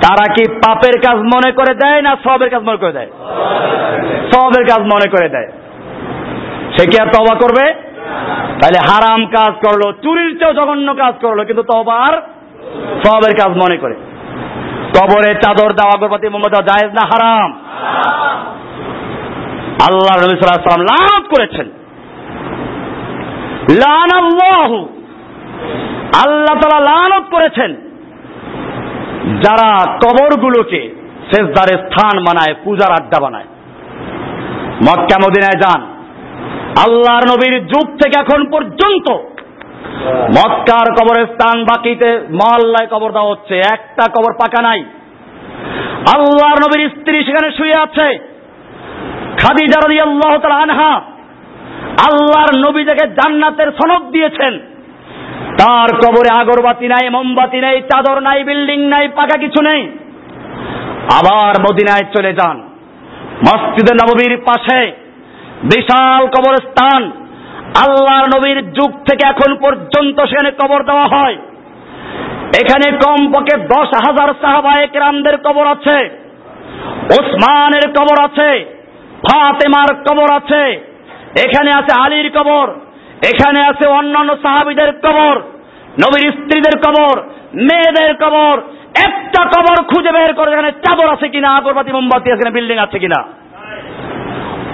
তারা 0.02 0.34
কি 0.34 0.52
পাপের 0.52 1.00
কাজ 1.00 1.16
মনে 1.16 1.52
করে 1.52 1.74
দেয় 1.74 2.02
না 2.02 2.18
সবের 2.24 2.50
কাজ 2.50 2.62
মনে 2.62 2.78
করে 2.78 2.92
দেয়? 2.92 3.08
সবের 4.34 4.66
কাজ 4.66 4.80
মনে 4.80 5.10
করে 5.10 5.30
দেয়। 5.30 5.48
সে 6.78 6.90
কি 6.90 6.98
আর 7.02 7.08
তবা 7.08 7.36
করবে? 7.40 7.87
তাহলে 8.62 8.80
হারাম 8.90 9.26
কাজ 9.26 9.54
করল, 9.68 9.92
চুরির 9.92 10.40
চেয়েও 10.40 10.54
জঘন্য 10.54 10.94
কাজ 10.96 11.14
করল, 11.22 11.46
কিন্তু 11.46 11.64
তবার 11.64 12.14
সবের 13.06 13.36
কাজ 13.36 13.58
মনে 13.58 13.78
করে। 13.78 13.96
কবরে 14.94 15.36
চাদর 15.36 15.74
দেওয়া 15.74 16.30
মোমবাতি 16.30 16.30
দেওয়া 16.30 16.62
জায়েজ 16.62 16.94
না 16.94 17.06
হারাম? 17.06 17.60
আল্লাহ 19.90 20.18
নবী 20.18 20.38
সাল্লাম 20.38 20.82
লানত 20.82 21.28
করেছেন। 21.28 21.70
লান 23.84 24.24
আল্লাহ 26.26 26.60
তালা 26.60 26.80
লানত 26.80 27.24
করেছেন। 27.32 27.76
যারা 29.42 29.86
কবরগুলোকে 29.86 30.96
শেষদারে 31.36 31.78
স্থান 31.78 32.20
বানায় 32.20 32.56
পূজার 32.64 32.92
আড্ডা 32.92 33.20
বানায়। 33.20 33.46
মক্কা, 34.82 35.18
মদিনায় 35.20 35.62
যান। 35.62 35.97
আল্লাহর 36.84 37.26
নবীর 37.32 37.68
যুগ 37.68 37.88
থেকে 37.98 38.20
এখন 38.20 38.46
পর্যন্ত 38.52 39.12
মক্কার 40.38 40.88
কবরের 40.94 41.26
স্থান 41.26 41.64
বাকিতে 41.64 42.10
মহল্লায় 42.32 42.88
কবর 42.88 43.12
দেওয়া 43.12 43.30
হচ্ছে, 43.30 43.56
একটা 43.58 44.04
কবর 44.12 44.34
পাকা 44.34 44.62
নাই। 44.62 44.84
আল্লাহর 46.16 46.60
নবীর 46.66 46.90
স্ত্রী 46.90 47.26
সেখানে 47.26 47.52
শুয়ে 47.58 47.76
আছে। 47.76 48.08
খাদিজা 49.38 49.80
রাদিয়াল্লাহু 49.80 50.38
তাআলা 50.38 50.62
আনহা 50.62 50.94
আল্লাহর 52.08 52.52
নবী 52.68 52.84
যাকে 52.86 53.08
জান্নাতের 53.08 53.70
সনদ 53.72 54.04
দিয়েছেন, 54.12 54.60
তার 55.60 55.90
কবরে 55.96 56.30
আগরবাতি 56.42 56.88
নাই, 56.88 57.10
মোমবাতি 57.10 57.60
নাই, 57.60 57.82
চাদর 57.82 58.20
নাই, 58.20 58.44
বিল্ডিং 58.44 58.80
নাই, 58.80 59.08
পাকা 59.08 59.40
কিছু 59.40 59.62
নেই। 59.64 59.82
আবার 61.20 61.54
মদিনায় 61.62 62.06
চলে 62.16 62.34
যান। 62.34 62.58
মসজিদে 63.48 63.94
নববীর 63.94 64.38
পাশে 64.38 65.07
বিশাল 65.64 66.28
কবরস্থান। 66.28 67.04
আল্লাহর 67.78 68.38
নবীর 68.38 68.72
যুগ 68.72 68.92
থেকে 68.92 69.28
এখন 69.28 69.56
পর্যন্ত 69.56 70.26
সেখানে 70.26 70.52
কবর 70.52 70.84
দেওয়া 70.84 71.08
হয়। 71.08 71.38
এখানে 72.62 72.98
কমপক্ষে 72.98 73.58
দশ 73.58 73.88
হাজার 73.88 74.34
সাহাবায়ক 74.42 74.96
রামদের 74.96 75.38
কবর 75.38 75.68
আছে। 75.68 76.28
ওসমানের 77.20 77.90
কবর 77.90 78.24
আছে। 78.24 78.78
ফাতেমার 79.18 79.96
কবর 79.96 80.34
আছে। 80.36 80.72
এখানে 81.40 81.72
আছে 81.72 82.02
আলীর 82.02 82.32
কবর। 82.32 82.68
এখানে 83.28 83.66
আছে 83.66 83.88
অন্যান্য 83.88 84.38
সাহাবিদের 84.38 84.92
কবর। 84.92 85.42
নবীর 85.90 86.32
স্ত্রীদের 86.32 86.80
কবর। 86.80 87.22
মেয়েদের 87.54 88.16
কবর। 88.16 88.62
একটা 89.06 89.46
কবর 89.46 89.84
খুঁজে 89.84 90.12
বের 90.12 90.34
করে 90.34 90.52
এখানে 90.52 90.72
চাদর 90.72 91.10
আছে 91.10 91.30
কিনা, 91.30 91.50
আগরবাতি, 91.50 91.92
মোমবাতি 91.92 92.32
আছে 92.32 92.38
কিনা, 92.38 92.52
বিল্ডিং 92.52 92.78
আছে 92.78 93.00
কিনা। 93.00 93.37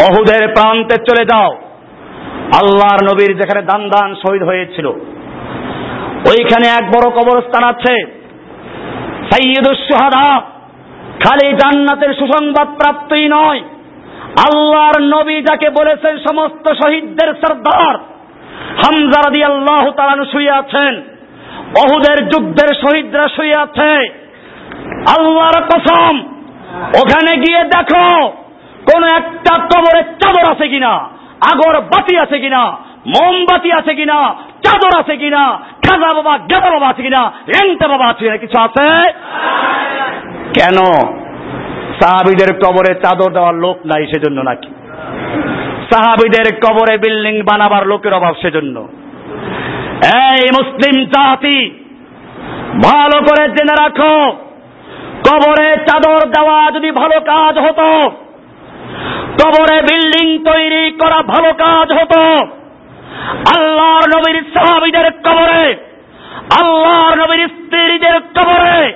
অহুদের 0.01 0.43
প্রান্তে 0.55 0.95
চলে 1.07 1.23
যাও। 1.31 1.51
আল্লাহর 2.59 3.01
নবীর 3.09 3.31
যেখানে 3.39 3.61
দান 3.61 3.81
দান 3.89 4.09
শহীদ 4.21 4.43
হয়েছিল, 4.43 4.87
ওইখানে 6.29 6.67
এক 6.79 6.85
বড় 6.93 7.07
কবরস্থান 7.17 7.63
আছে। 7.63 7.95
খালি 11.23 11.47
জান্নাতের 11.61 12.11
সুসংবাদ 12.13 12.67
প্রাপ্তই 12.79 13.27
নয়। 13.27 13.61
আল্লাহর 14.45 14.97
নবী 15.15 15.37
যাকে 15.41 15.67
বলেছেন 15.69 16.13
সমস্ত 16.27 16.65
শহীদদের 16.81 17.29
সর্দার, 17.41 17.95
হামজা 18.81 19.19
রাদি 19.19 19.41
আল্লাহ 19.43 19.83
তালানু 19.97 20.25
শুয়ে 20.25 20.51
আছেন। 20.51 20.93
অহুদের 21.83 22.19
যুদ্ধের 22.31 22.69
শহীদরা 22.81 23.25
শুয়ে 23.35 23.55
আছে। 23.55 23.91
আল্লাহর 25.15 25.57
কসম, 25.71 26.13
ওখানে 27.01 27.31
গিয়ে 27.43 27.61
দেখো 27.75 28.07
কোন 28.91 29.03
একটা 29.03 29.63
কবরের 29.63 30.03
চাদর 30.03 30.51
আছে 30.51 30.67
কিনা? 30.67 30.93
আগর 31.53 31.81
বাতি 31.81 32.17
আছে 32.17 32.39
কিনা? 32.39 32.77
মোমবাতি 33.07 33.71
আছে 33.71 33.95
কিনা? 33.95 34.35
চাদর 34.63 34.99
আছে 34.99 35.17
কিনা? 35.17 35.59
খাজা 35.87 36.13
বাবা, 36.13 36.37
গেদা 36.37 36.69
বাবা 36.69 36.87
আছে 36.87 37.01
কিনা? 37.01 37.31
রেংটা 37.47 37.87
বাবা 37.87 38.05
আছে 38.05 38.25
কিনা? 38.25 38.37
কিছু 38.37 38.61
আছে? 38.61 39.13
কেন? 40.59 40.77
সাহাবিদের 42.01 42.55
কবরে 42.55 42.95
চাদর 42.95 43.31
দেওয়ার 43.31 43.55
লোক 43.55 43.77
নাই 43.85 44.05
সেজন্য 44.05 44.41
নাকি? 44.41 44.69
সাহাবিদের 45.93 46.55
কবরে 46.55 46.97
বিল্ডিং 46.97 47.41
বানাবার 47.41 47.87
লোকের 47.87 48.13
অভাব 48.13 48.33
সেজন্য। 48.41 48.87
এই 50.15 50.49
মুসলিম 50.59 51.05
জাতি, 51.05 51.69
ভালো 52.83 53.17
করে 53.19 53.47
জেনে 53.47 53.73
রাখো, 53.83 54.31
কবরে 55.29 55.73
চাদর 55.73 56.29
দেওয়া 56.29 56.71
যদি 56.71 56.91
ভালো 56.91 57.19
কাজ 57.19 57.57
হতো 57.57 58.11
কবরে 59.39 59.77
বিল্ডিং 59.81 60.27
তৈরি 60.43 60.91
করা 60.91 61.19
ভালো 61.21 61.53
কাজ 61.53 61.87
হতো। 61.91 62.23
আল্লাহর 63.55 64.05
নবীর 64.15 64.43
সাহাবিদের 64.53 65.11
কবরে, 65.11 65.63
আল্লাহর 66.61 67.15
নবীর 67.21 67.47
স্ত্রীদের 67.47 68.17
কবরে 68.19 68.93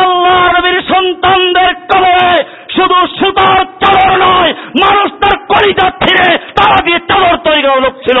আল্লাহ 0.00 0.58
নবীর 0.58 0.82
সন্তানদের 0.82 1.74
কবরে 1.74 2.44
শুধু 2.76 2.98
সুতার 3.18 3.64
চাদর 3.80 4.10
নয় 4.16 4.52
মানুষ 4.82 5.08
তার 5.12 5.36
কলিজা 5.38 5.90
ছিঁড়ে 5.90 6.38
তারা 6.38 6.78
দিয়ে 6.84 6.98
চাদর 6.98 7.36
তৈরি 7.36 7.62
লোক 7.62 7.94
ছিল। 7.96 8.18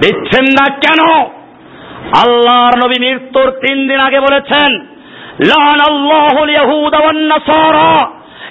দিচ্ছেন 0.00 0.44
না 0.44 0.66
কেন? 0.74 1.00
আল্লাহর 2.22 2.74
নবী 2.84 2.96
মৃত্যুর 3.00 3.50
তিন 3.50 3.88
দিন 3.88 4.00
আগে 4.00 4.20
বলেছেন 4.20 4.70
লান 5.48 5.78
আল্লাহ 5.90 6.34
ইয়াহুদ 6.48 6.94
ওয়ান 6.94 7.16
নাসারা। 7.16 8.21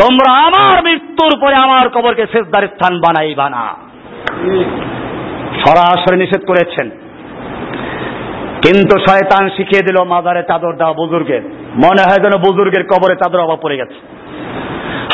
তোমরা 0.00 0.32
আমার 0.32 0.82
মৃত্যুর 0.84 1.40
পরে 1.40 1.54
আমার 1.54 1.88
কবরকে 1.88 2.26
শেষদার 2.32 2.62
স্থান 2.62 2.98
বানাই 2.98 3.34
না। 3.34 3.74
সরাসরি 5.54 6.16
নিষেধ 6.18 6.46
করেছেন। 6.46 6.90
কিন্তু 8.62 8.98
শয়তান 8.98 9.48
শিখিয়ে 9.48 9.82
দিল 9.82 10.04
মাজারে 10.08 10.42
চাদর 10.42 10.72
দেওয়া 10.72 10.92
বুজুর্গের। 10.92 11.42
মনে 11.74 12.02
হয় 12.02 12.22
যেন 12.22 12.42
বুজুর্গের 12.42 12.86
কবরে 12.86 13.16
চাদর 13.16 13.40
অভাব 13.40 13.58
পড়ে 13.62 13.76
গেছে। 13.76 13.94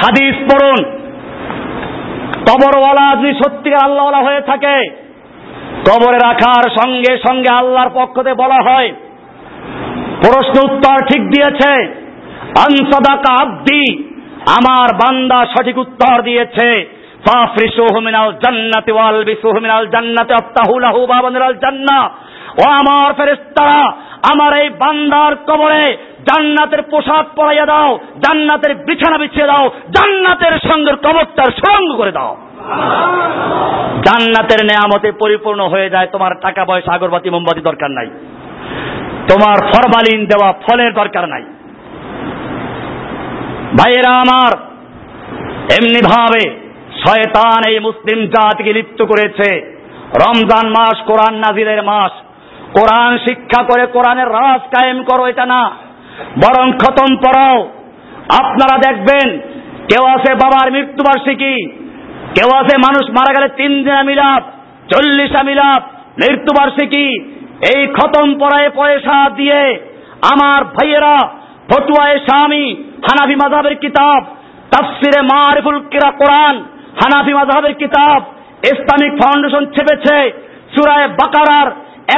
হাদিস 0.05 0.35
পড়ুন। 0.35 0.99
কবরওয়ালা 2.49 3.17
যদি 3.17 3.35
সত্যিকার 3.35 3.85
আল্লাহওয়ালা 3.85 4.29
হয়ে 4.29 4.41
থাকে, 4.41 4.91
কবরে 5.91 6.19
রাখার 6.19 6.71
সঙ্গে 6.83 7.19
সঙ্গে 7.29 7.55
আল্লাহর 7.55 7.91
পক্ষ 7.95 8.23
থেকে 8.23 8.35
বলা 8.35 8.73
হয়, 8.73 8.93
প্রশ্ন 10.23 10.73
উত্তর 10.73 11.05
ঠিক 11.05 11.23
দিয়েছে 11.23 11.83
আনসাদাকা 12.59 13.43
আব্দি। 13.43 14.06
আমার 14.47 14.95
বান্দা 14.95 15.47
সঠিক 15.47 15.79
উত্তর 15.79 16.23
দিয়েছে। 16.23 16.97
আমার 22.67 23.35
আমার 24.33 24.59
এই 24.59 24.69
বান্দার 24.69 25.37
কবরে 25.37 25.97
জান্নাতের 26.23 26.83
পোশাক 26.83 27.27
পরাইয়া 27.37 27.67
দাও, 27.67 27.99
জান্নাতের 28.19 28.75
বিছানা 28.75 29.19
বিছিয়ে 29.19 29.47
দাও, 29.47 29.69
জান্নাতের 29.69 30.71
সঙ্গে 30.71 30.93
কবরটার 30.93 31.45
সুরঙ্গ 31.45 31.97
করে 31.97 32.13
দাও। 32.13 32.37
জান্নাতের 34.05 34.65
নেয়ামতে 34.65 35.13
পরিপূর্ণ 35.13 35.69
হয়ে 35.69 35.91
যায়, 35.91 36.07
তোমার 36.07 36.31
টাকা 36.41 36.65
পয়সা, 36.65 36.95
আগরবাতি, 36.95 37.31
মোমবাতি 37.31 37.61
দরকার 37.61 37.91
নাই। 37.91 38.11
তোমার 39.29 39.59
ফরমালিন 39.59 40.27
দেওয়া 40.27 40.53
ফলের 40.53 40.93
দরকার 40.93 41.29
নাই। 41.29 41.45
ভাইয়েরা 43.73 44.11
আমার, 44.17 44.53
এমনি 45.79 46.01
ভাবে 46.05 46.51
শয়তান 47.07 47.71
এই 47.71 47.79
মুসলিম 47.81 48.27
জাতিকে 48.27 48.73
লিপ্ত 48.73 49.03
করেছে। 49.03 49.77
রমজান 50.23 50.69
মাস, 50.69 50.97
কোরআন 51.07 51.35
নাজিরের 51.35 51.83
মাস। 51.83 52.11
কোরআন 52.79 53.19
শিক্ষা 53.19 53.63
করে 53.63 53.87
কোরআনের 53.87 54.27
রাজ 54.27 54.61
কায়েম 54.61 55.03
করো, 55.03 55.27
এটা 55.27 55.47
না। 55.47 55.71
বরং 56.37 56.73
খতম 56.73 57.17
পড়াও। 57.17 57.69
আপনারা 58.43 58.79
দেখবেন, 58.79 59.39
কেউ 59.89 60.05
আছে 60.07 60.35
বাবার 60.35 60.73
মৃত্যুবার্ষিকী, 60.73 61.67
কেউ 62.35 62.49
আছে 62.57 62.77
মানুষ 62.79 63.11
মারা 63.11 63.41
গেলে 63.41 63.49
তিন 63.57 63.83
দিনা 63.83 64.03
মিলাপ 64.03 64.43
চল্লিশা 64.95 65.43
মিলাপ 65.43 65.83
মৃত্যুবার্ষিকী। 66.19 67.37
এই 67.75 67.87
খতম 67.87 68.39
পড়ায় 68.39 68.71
পয়সা 68.71 69.31
দিয়ে 69.31 69.79
আমার 70.35 70.65
ভাইয়েরা 70.65 71.46
ফটুয়ায় 71.69 72.19
স্বামী 72.27 72.65
হানাফি 73.07 73.37
মাজাবের 73.43 73.75
কিতাব, 73.85 74.21
তাফসিরে 74.73 75.21
মারিফুল 75.33 75.79
কিরা 75.93 76.11
কোরআন, 76.21 76.55
হানাফি 77.01 77.33
মাজাবের 77.39 77.75
কিতাব, 77.83 78.21
ইসলামিক 78.73 79.13
ফাউন্ডেশন 79.21 79.63
ছেপেছে, 79.75 80.19
সুরায় 80.75 81.09
বাকারার 81.21 81.69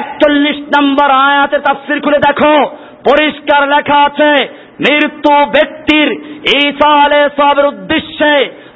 একচল্লিশ 0.00 0.58
নম্বর 0.74 1.08
আয়াতে 1.10 1.58
তাফসির 1.66 1.98
খুলে 2.04 2.18
দেখো, 2.18 2.54
পরিষ্কার 3.08 3.62
লেখা 3.74 3.98
আছে, 4.08 4.30
মৃত্যু 4.84 5.34
ব্যক্তির 5.56 6.08
ঈসা 6.58 6.90
আলে 7.04 7.20
সবের 7.38 7.66
উদ্দেশ্যে 7.72 8.32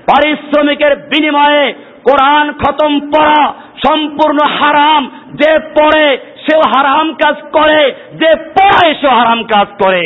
পারিশ্রমিকের 0.09 0.93
বিনিময়ে 1.11 1.65
কোরআন 2.09 2.47
খতম 2.53 2.93
পড়া 3.13 3.43
সম্পূর্ণ 3.87 4.39
হারাম, 4.59 5.03
যে 5.41 5.53
পড়ে 5.77 6.07
সেও 6.45 6.63
হারাম 6.73 7.07
কাজ 7.23 7.37
করে, 7.57 7.81
যে 8.21 8.31
পড়ে 8.57 8.89
সেও 9.01 9.15
হারাম 9.21 9.41
কাজ 9.55 9.69
করে। 9.83 10.05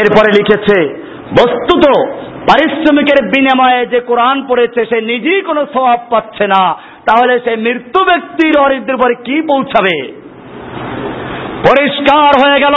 এরপরে 0.00 0.30
লিখেছে, 0.38 0.78
বস্তুত 1.32 1.84
পারিশ্রমিকের 2.50 3.28
বিনিময়ে 3.28 3.86
যে 3.86 4.00
কোরআন 4.00 4.46
পড়েছে, 4.48 4.86
সে 4.86 5.00
নিজেই 5.00 5.42
কোনো 5.42 5.66
স্বভাব 5.66 5.98
পাচ্ছে 6.10 6.46
না। 6.46 6.74
তাহলে 7.06 7.40
সে 7.40 7.56
মৃত্যু 7.56 8.04
ব্যক্তির 8.04 8.58
অরিদ্রের 8.58 8.96
পরে 8.96 9.14
কি 9.14 9.42
পৌঁছাবে? 9.42 9.96
পরিষ্কার 11.68 12.30
হয়ে 12.42 12.60
গেল। 12.60 12.76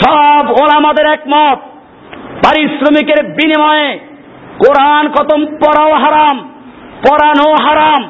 সব 0.00 0.44
ওলামাদের 0.50 1.06
একমত, 1.06 1.58
পারিশ্রমিকের 2.46 3.24
বিনিময়ে 3.24 3.98
কোরআন 4.58 5.08
খতম 5.08 5.46
পড়াও 5.46 5.92
হারাম, 5.92 6.36
পড়ানো 7.08 7.48
হারাম। 7.64 8.02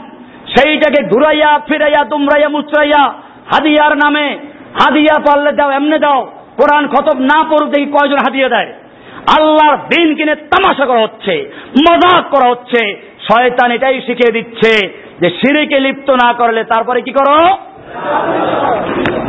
সেইটাকে 0.54 1.08
ঘুরাইয়া, 1.08 1.60
ফিরাইয়া, 1.68 2.04
দুমরাইয়া 2.04 2.48
মুচড়াইয়া 2.48 3.02
হাদিয়ার 3.52 3.96
নামে 3.96 4.38
হাদিয়া 4.78 5.16
পারলে 5.26 5.52
দাও 5.52 5.70
এমনে 5.70 5.98
দাও 5.98 6.20
কোরআন 6.56 6.84
খতম 6.88 7.18
না 7.20 7.38
পড়ুক 7.50 7.68
দেখি 7.70 7.86
কয়জন 7.86 8.20
হাদিয়া 8.26 8.48
দেয়? 8.48 8.70
আল্লাহর 9.36 9.76
দিন 9.92 10.14
কিনে 10.14 10.34
তামাশা 10.34 10.84
করা 10.86 11.00
হচ্ছে, 11.00 11.34
মজাক 11.86 12.24
করা 12.30 12.46
হচ্ছে। 12.50 12.80
শয়তান 13.28 13.70
এটাই 13.70 14.00
শিখিয়ে 14.00 14.32
দিচ্ছে 14.32 14.72
যে 15.20 15.28
সিঁড়িকে 15.30 15.80
লিপ্ত 15.80 16.10
না 16.10 16.32
করলে 16.32 16.64
তারপরে 16.64 17.00
কি 17.02 17.12
করো? 17.12 17.36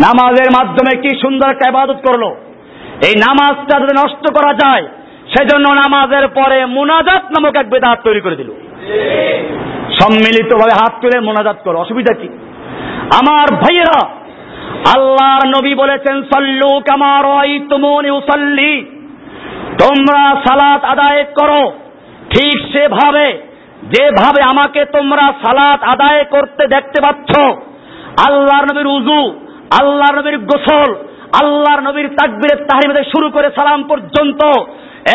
নামাজের 0.06 0.50
মাধ্যমে 0.58 0.94
কি 1.02 1.12
সুন্দর 1.22 1.50
একটা 1.50 1.70
ইবাদত 1.70 2.00
করল? 2.08 2.24
এই 3.08 3.16
নামাজটা 3.28 3.76
যদি 3.80 3.94
নষ্ট 4.04 4.24
করা 4.38 4.54
যায়, 4.54 4.86
সেজন্য 5.34 5.68
নামাজের 5.74 6.28
পরে 6.28 6.66
মোনাজাত 6.66 7.24
নামক 7.32 7.56
এক 7.56 7.70
বেদাত 7.70 8.00
তৈরি 8.04 8.22
করে 8.22 8.36
দিল। 8.36 8.50
সম্মিলিতভাবে 10.00 10.74
হাত 10.82 10.94
তুলে 11.02 11.18
মোনাজাত 11.20 11.58
করো, 11.64 11.78
অসুবিধা 11.80 12.14
কি? 12.14 12.30
আমার 13.20 13.48
ভাইয়েরা 13.56 14.00
আল্লাহর 14.86 15.48
নবী 15.48 15.76
বলেছেন, 15.76 16.22
সল্লু 16.22 16.80
কামার 16.80 17.26
উসল্লি। 18.12 18.86
তোমরা 19.80 20.36
সালাত 20.48 20.84
আদায় 20.84 21.24
করো 21.24 21.72
ঠিক 22.30 22.74
সেভাবে, 22.74 23.34
যেভাবে 23.84 24.42
আমাকে 24.44 24.86
তোমরা 24.86 25.34
সালাত 25.46 25.84
আদায় 25.84 26.24
করতে 26.24 26.68
দেখতে 26.68 27.02
পাচ্ছ। 27.02 27.40
আল্লাহর 28.28 28.66
নবীর 28.66 28.88
উজু 28.88 29.22
আল্লাহর 29.82 30.18
নবীর 30.18 30.38
গোসল, 30.38 30.96
আল্লাহর 31.44 31.82
নবীর 31.82 32.08
তাকবিরের 32.08 32.66
তাহিমে 32.66 33.04
শুরু 33.04 33.30
করে 33.30 33.50
সালাম 33.50 33.84
পর্যন্ত। 33.84 34.42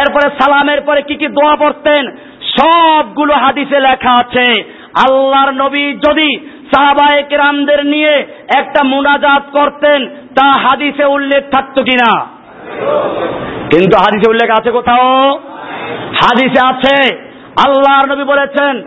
এরপরে 0.01 0.31
সালামের 0.31 0.81
পরে 0.81 1.03
কি 1.03 1.15
কি 1.15 1.29
দোয়া 1.29 1.57
পড়তেন? 1.57 2.17
সবগুলো 2.59 3.35
হাদিসে 3.35 3.81
লেখা 3.81 4.13
আছে। 4.17 4.63
আল্লাহর 5.09 5.53
নবী 5.53 5.93
যদি 5.93 6.37
সাহাবায়ে 6.75 7.23
কেরামদের 7.23 7.87
নিয়ে 7.87 8.13
একটা 8.59 8.85
মুনাজাত 8.85 9.43
করতেন, 9.53 10.07
তা 10.07 10.47
হাদিসে 10.65 11.05
উল্লেখ 11.05 11.43
থাকতো 11.55 11.83
কিনা? 11.83 12.11
কিন্তু 13.71 13.97
হাদিসে 13.97 14.31
উল্লেখ 14.31 14.51
আছে 14.59 14.71
কোথাও? 14.71 15.39
হাদিসে 16.23 16.61
আছে। 16.67 17.15
আল্লাহর 17.67 18.09
নবী 18.13 18.25
বলেছেন, 18.25 18.83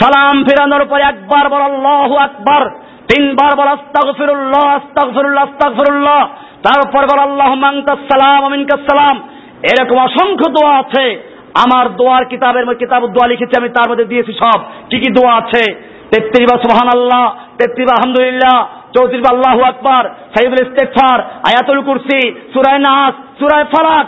সালাম 0.00 0.44
ফিরানোর 0.44 0.84
পরে 0.86 1.02
একবার 1.02 1.48
বল, 1.48 1.60
আল্লাহু 1.60 2.16
আকবার 2.16 2.70
তিনবার 3.14 3.56
বল, 3.56 3.68
আস্তাগফিরুল্লাহ 3.68 4.64
আস্তাগফিরুল্লাহ 4.74 5.44
আস্তাগফিরুল্লাহ 5.44 6.28
তারপর 6.62 7.02
বল 7.06 7.18
আল্লাহ 7.18 7.54
মাংকাস 7.54 7.98
সালাম 7.98 8.44
আমিনকাস 8.44 8.80
সালাম 8.80 9.16
এরকম 9.62 9.98
অসংখ্য 9.98 10.48
দোয়া 10.50 10.74
আছে। 10.78 11.20
আমার 11.64 11.84
দোয়ার 11.96 12.24
কিতাবের 12.24 12.74
কিতাব 12.74 13.02
দোয়া 13.06 13.28
লিখেছি, 13.28 13.54
আমি 13.60 13.68
তার 13.68 13.90
মধ্যে 13.90 14.04
দিয়েছি 14.04 14.32
সব। 14.32 14.58
কি 14.90 14.96
কি 15.00 15.08
দোয়া 15.12 15.34
আছে? 15.34 15.62
তেত্রিশ 16.10 16.44
বার 16.50 16.58
সুহান 16.64 16.88
আল্লাহ 16.96 17.24
তেত্রিশ 17.58 17.88
আলহামদুলিল্লাহ, 17.96 18.56
চৌত্রিশ 18.94 19.22
বার 19.26 19.34
আল্লাহ 19.36 19.56
আকবর 19.70 20.04
সাইদুল 20.34 20.62
ইস্তেকফার 20.66 21.18
আয়াতুল 21.50 21.82
কুরসি, 21.82 22.22
সুরায় 22.52 22.78
নাস, 22.78 23.14
সুরায় 23.38 23.64
ফালাক, 23.64 24.06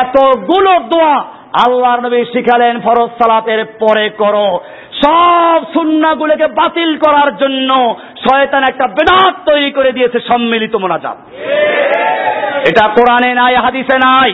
এতগুলো 0.00 0.72
দোয়া 0.92 1.16
আল্লাহর 1.66 2.00
নবী 2.00 2.20
শিখালেন 2.32 2.80
ফরজ 2.80 3.10
সালাতের 3.20 3.60
পরে 3.80 4.06
করো। 4.18 4.48
সব 5.02 5.58
সুন্নাগুলোকে 5.74 6.46
বাতিল 6.46 6.90
করার 6.96 7.30
জন্য 7.36 7.70
শয়তান 8.24 8.62
একটা 8.62 8.86
বেদাত 8.86 9.34
তৈরি 9.46 9.70
করে 9.70 9.90
দিয়েছে 9.92 10.18
সম্মিলিত 10.28 10.74
মোনাজাত। 10.76 11.18
এটা 12.70 12.84
কোরআনে 12.88 13.30
নাই, 13.34 13.54
হাদিসে 13.54 13.96
নাই। 14.08 14.30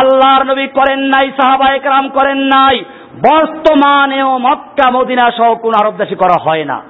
আল্লাহর 0.00 0.42
নবী 0.44 0.66
করেন 0.66 1.00
নাই 1.14 1.26
সাহাবা 1.38 1.66
একরাম 1.74 2.08
করেন 2.08 2.38
নাই। 2.54 2.76
বর্তমানেও 3.14 4.38
মক্কা, 4.38 4.90
মদিনা 4.90 5.30
সহ 5.30 5.54
কোন 5.54 5.72
আরব 5.82 5.96
দেশে 5.96 6.14
করা 6.14 6.42
হয় 6.42 6.64
না। 6.64 6.82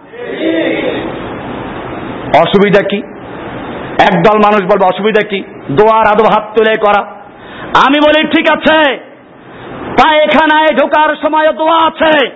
অসুবিধা 2.38 2.82
কি? 2.90 2.96
একদল 4.02 4.38
মানুষ 4.38 4.62
বলবে, 4.62 4.86
অসুবিধা 4.86 5.26
কি? 5.26 5.42
দোয়ার 5.70 6.06
আদব 6.12 6.24
হাত 6.24 6.44
তুলে 6.56 6.76
করা। 6.76 7.02
আমি 7.86 7.98
বলি, 8.06 8.26
ঠিক 8.26 8.46
আছে। 8.52 8.96
পায়খানায় 10.02 10.68
ঢোকার 10.68 11.16
সময় 11.16 11.52
দোয়া 11.52 11.86
আছে। 11.86 12.26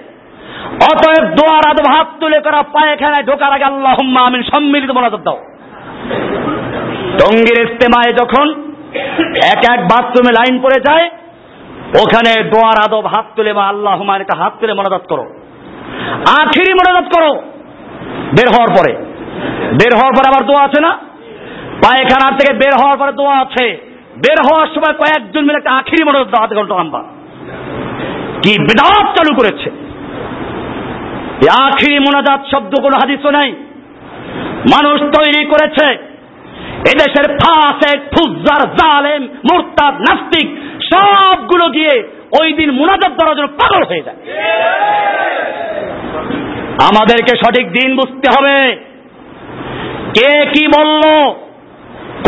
অতএব 0.74 1.24
দোয়ার 1.28 1.70
আদব 1.70 1.96
হাত 1.96 2.06
তুলে 2.20 2.40
করা, 2.40 2.62
পায়খানায় 2.62 3.22
ঢোকার 3.22 3.52
আগে 3.52 3.64
আল্লাহ 3.64 4.22
আমিন 4.26 4.42
সম্মিলিত 4.42 4.90
মোনাজাত 4.90 5.20
দাও। 5.20 5.38
টঙ্গির 7.18 7.64
ইস্তেমায় 7.64 8.12
যখন 8.12 8.70
এক 9.52 9.72
এক 9.72 9.80
বাথরুমে 9.84 10.32
লাইন 10.32 10.62
পড়ে 10.62 10.80
যায় 10.80 11.10
ওখানে 11.88 12.42
দোয়ার 12.42 12.84
আদব 12.86 13.06
হাত 13.06 13.26
তুলে 13.36 13.52
বা 13.52 13.68
আল্লাহ 13.68 14.12
এটা 14.12 14.38
হাত 14.38 14.52
তুলে 14.60 14.74
মনাজাত 14.74 15.02
করো। 15.08 15.22
আখিরি 16.40 16.74
মনাজাত 16.74 17.16
করো। 17.16 17.34
বের 18.30 18.48
হওয়ার 18.48 18.68
পরে। 18.68 18.92
বের 19.54 19.94
হওয়ার 19.94 20.12
পরে 20.12 20.28
আবার 20.28 20.46
দোয়া 20.46 20.64
আছে 20.64 20.80
না? 20.80 20.90
পায়খানার 21.84 22.38
থেকে 22.38 22.52
বের 22.52 22.72
হওয়ার 22.82 22.98
পরে 22.98 23.12
দোয়া 23.12 23.38
আছে। 23.38 23.94
বের 24.16 24.36
হওয়ার 24.46 24.66
সময় 24.66 24.92
কয়েকজন 24.92 25.40
মিলে 25.40 25.56
একটা 25.56 25.72
আখিরি 25.72 26.04
মনোজাত 26.04 26.28
দাও 26.28 26.42
আধ 26.42 26.54
ঘণ্টা 26.54 26.74
লম্বা 26.74 27.02
কি 28.42 28.58
বিদাত 28.58 29.06
চালু 29.06 29.34
করেছে। 29.34 29.70
আখিরি 31.64 31.98
মোনাজাত 31.98 32.40
শব্দ 32.50 32.74
কোনো 32.82 32.96
হাদিসও 33.02 33.30
নাই। 33.30 33.52
মানুষ 34.74 35.00
তৈরি 35.00 35.44
করেছে। 35.44 36.14
এদেশের 36.92 37.36
ফাঁসে 37.36 37.98
ফুজার 37.98 38.70
জালেম, 38.70 39.22
মুরতাদ, 39.22 39.94
নাস্তিক 39.94 40.58
সবগুলো 40.92 41.68
গিয়ে 41.68 42.08
ওই 42.40 42.52
দিন 42.52 42.70
মুনাজাত 42.70 43.12
দেওয়ার 43.12 43.36
জন্য 43.36 43.48
পাগল 43.48 43.84
হয়ে 43.84 44.02
যায়। 44.02 44.16
আমাদেরকে 46.88 47.36
সঠিক 47.36 47.72
দিন 47.72 47.96
বুঝতে 47.96 48.28
হবে। 48.30 48.76
কে 50.18 50.46
কি 50.46 50.66
বলল? 50.66 51.30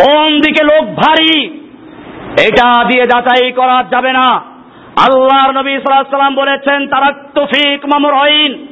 কোন 0.00 0.36
দিকে 0.36 0.64
লোক 0.64 0.84
ভারী? 0.94 1.58
এটা 2.48 2.84
দিয়ে 2.88 3.04
যাচাই 3.04 3.52
করা 3.52 3.84
যাবে 3.90 4.12
না। 4.12 4.28
আল্লাহর 4.96 5.52
নবী 5.58 5.78
সাল্লাম 5.78 6.34
বলেছেন 6.34 6.86
তারা 6.86 7.12
তফিক 7.34 7.86
মামুর 7.86 8.14
হইন 8.14 8.66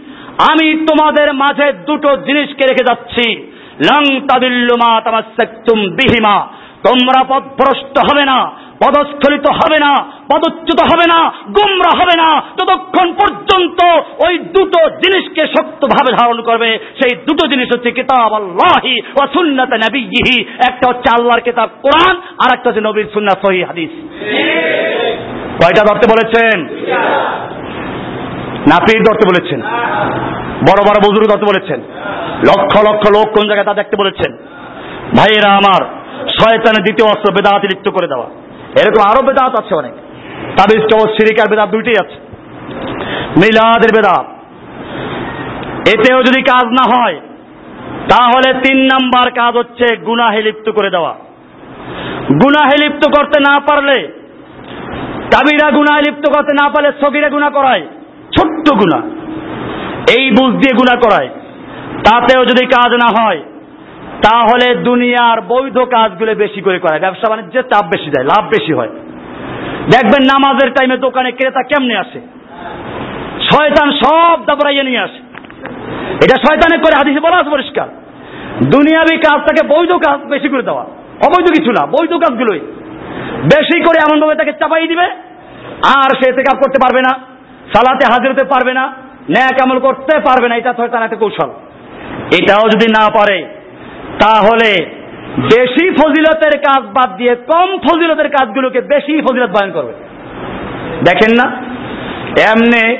আমি 0.53 0.87
তোমাদের 0.87 1.35
মাঝে 1.35 1.73
দুটো 1.73 2.17
জিনিসকে 2.17 2.67
রেখে 2.69 2.85
যাচ্ছি। 2.85 3.53
লং 3.91 4.21
তাদিল্লুমা 4.21 5.01
তামাসাক্তুম 5.01 5.79
বিহিমা। 5.79 6.49
তোমরা 6.87 7.25
পথভ্রষ্ট 7.25 7.99
হবে 7.99 8.25
না, 8.25 8.53
পদস্খলিত 8.85 9.47
হবে 9.51 9.79
না, 9.79 9.93
পদচ্যুত 10.03 10.81
হবে 10.81 11.05
না, 11.09 11.29
গুমরা 11.29 11.99
হবে 11.99 12.17
না। 12.17 12.41
যতক্ষণ 12.41 13.13
পর্যন্ত 13.13 13.85
ওই 14.27 14.39
দুটো 14.39 14.91
জিনিসকে 14.91 15.47
শক্তভাবে 15.47 16.17
ধারণ 16.17 16.41
করবে, 16.41 16.79
সেই 17.03 17.17
দুটো 17.17 17.47
জিনিস 17.47 17.69
হচ্ছে 17.77 17.91
কিতাব 17.91 18.33
আল্লাহি 18.35 19.01
ও 19.23 19.27
সুন্নাত 19.27 19.73
নবীহি। 19.73 20.43
একটা 20.43 20.89
হচ্ছে 20.89 21.11
আল্লাহর 21.19 21.41
কিতাব 21.41 21.69
কোরআন, 21.83 22.17
আর 22.17 22.55
একটা 22.55 22.71
হচ্ছে 22.71 22.81
নবীর 22.81 23.07
সুন্নাত 23.13 23.47
সহি 23.47 23.63
হাদিস। 23.63 23.91
কয়টা 25.63 25.83
ধরতে 25.85 26.07
বলেছেন? 26.11 26.61
নাপির 28.71 29.03
ধরতে 29.03 29.29
বলেছেন। 29.29 29.61
বড় 30.69 30.81
বড় 30.83 30.99
বুজুর্গ 31.07 31.31
ধরতে 31.31 31.47
বলেছেন। 31.47 31.81
লক্ষ 32.49 32.73
লক্ষ 32.89 33.11
লোক 33.17 33.27
কোন 33.35 33.47
জায়গায় 33.47 33.67
তা 33.67 33.75
দেখতে 33.75 33.97
বলেছেন? 33.97 34.37
ভাইয়েরা 35.19 35.51
আমার 35.55 36.04
শয়তানের 36.29 36.83
দ্বিতীয় 36.83 37.09
অস্ত্র 37.09 37.33
বেদাতি 37.33 37.67
লিপ্ত 37.67 37.91
করে 37.91 38.07
দেওয়া। 38.09 38.27
এরকম 38.83 39.03
আরও 39.11 39.27
বেদাত 39.27 39.59
আছে 39.59 39.75
অনেক। 39.75 39.93
চৌধ 40.81 41.11
সিরিকার 41.11 41.49
বেদাত 41.51 41.69
দুইটাই 41.69 41.95
আছে। 42.01 42.19
মিলাদের 43.37 43.91
বেদাত। 43.97 44.27
এতেও 45.89 46.23
যদি 46.23 46.43
কাজ 46.43 46.65
না 46.65 46.85
হয়, 46.97 47.21
তাহলে 48.09 48.55
তিন 48.55 48.85
নাম্বার 48.85 49.31
কাজ 49.31 49.57
হচ্ছে 49.57 49.97
গুনাহে 49.97 50.43
লিপ্ত 50.43 50.71
করে 50.71 50.91
দেওয়া। 50.91 51.15
গুনাহে 52.33 52.77
লিপ্ত 52.77 53.11
করতে 53.19 53.41
না 53.41 53.61
পারলে, 53.61 54.03
কাবিরা 55.33 55.71
গুনাহে 55.71 56.11
লিপ্ত 56.11 56.33
করতে 56.37 56.53
না 56.63 56.69
পারলে 56.69 56.93
সগিরা 57.01 57.29
গুণা 57.29 57.51
করায়। 57.51 57.87
ছোট্ট 58.37 58.75
গুণা 58.75 59.01
এই 60.19 60.31
বুঝ 60.31 60.51
দিয়ে 60.51 60.73
গুণা 60.73 60.97
করায়। 61.01 61.29
তাতেও 62.05 62.45
যদি 62.45 62.67
কাজ 62.67 62.93
না 62.93 63.23
হয় 63.23 63.43
তাহলে 64.25 64.75
দুনিয়ার 64.75 65.41
বৈধ 65.41 65.79
কাজগুলো 65.79 66.35
বেশি 66.35 66.61
করে 66.61 66.79
করায় 66.79 67.01
ব্যবসা 67.01 67.31
বাণিজ্যের 67.31 67.63
চাপ 67.63 67.85
বেশি 67.85 68.11
দেয়, 68.11 68.27
লাভ 68.27 68.45
বেশি 68.45 68.73
হয়। 68.73 68.89
দেখবেন 69.95 70.23
নামাজের 70.33 70.71
টাইমে 70.71 70.97
দোকানে 70.97 71.31
ক্রেতা 71.31 71.63
কেমনে 71.63 71.97
আসে? 71.97 72.21
শয়তান 73.51 73.93
সব 73.93 74.45
দাবড়াইয়ে 74.47 74.83
নিয়ে 74.83 74.99
আসে। 74.99 75.21
এটা 76.25 76.37
শয়তানে 76.45 76.77
করে 76.79 76.95
হাদিসে 76.99 77.21
বলা 77.21 77.37
আছে 77.37 77.51
পরিষ্কার। 77.51 77.89
দুনিয়াবি 78.65 79.17
কাজটাকে 79.17 79.63
বৈধ 79.69 79.93
কাজ 79.95 80.19
বেশি 80.29 80.49
করে 80.49 80.63
দেওয়া। 80.63 80.85
অবৈধ 81.27 81.47
কিছু 81.57 81.71
না, 81.71 81.87
বৈধ 81.87 82.13
কাজগুলোই। 82.13 82.61
বেশি 83.55 83.77
করে 83.81 83.99
এমনভাবে 84.07 84.35
তাকে 84.35 84.53
চাপাই 84.53 84.87
দিবে, 84.87 85.07
আর 85.97 86.11
সে 86.17 86.33
থেকে 86.33 86.57
করতে 86.57 86.79
পারবে 86.83 87.01
না, 87.01 87.13
সালাতে 87.75 88.05
হাজির 88.13 88.33
হতে 88.33 88.45
পারবে 88.45 88.73
না 88.73 88.85
ন্যায় 89.31 89.63
আমল 89.63 89.79
করতে 89.79 90.15
পারবে 90.19 90.49
না, 90.49 90.57
এটা 90.57 90.73
শয়তান 90.77 91.03
একটা 91.03 91.17
কৌশল। 91.17 91.51
এটাও 92.39 92.65
যদি 92.69 92.87
না 92.93 93.05
পারে 93.15 93.64
তাহলে 94.21 94.71
বেশি 95.57 95.91
ফজিলতের 95.91 96.59
কাজ 96.59 96.83
বাদ 96.83 97.17
দিয়ে 97.17 97.35
কম 97.35 97.79
ফজিলতের 97.79 98.29
কাজগুলোকে 98.29 98.81
বেশি 98.81 99.23
ফজিলত 99.23 99.51
বয়ন 99.51 99.71
করবে। 99.71 99.93
দেখেন 101.05 101.33
না? 101.37 101.47
এমনি 102.53 102.97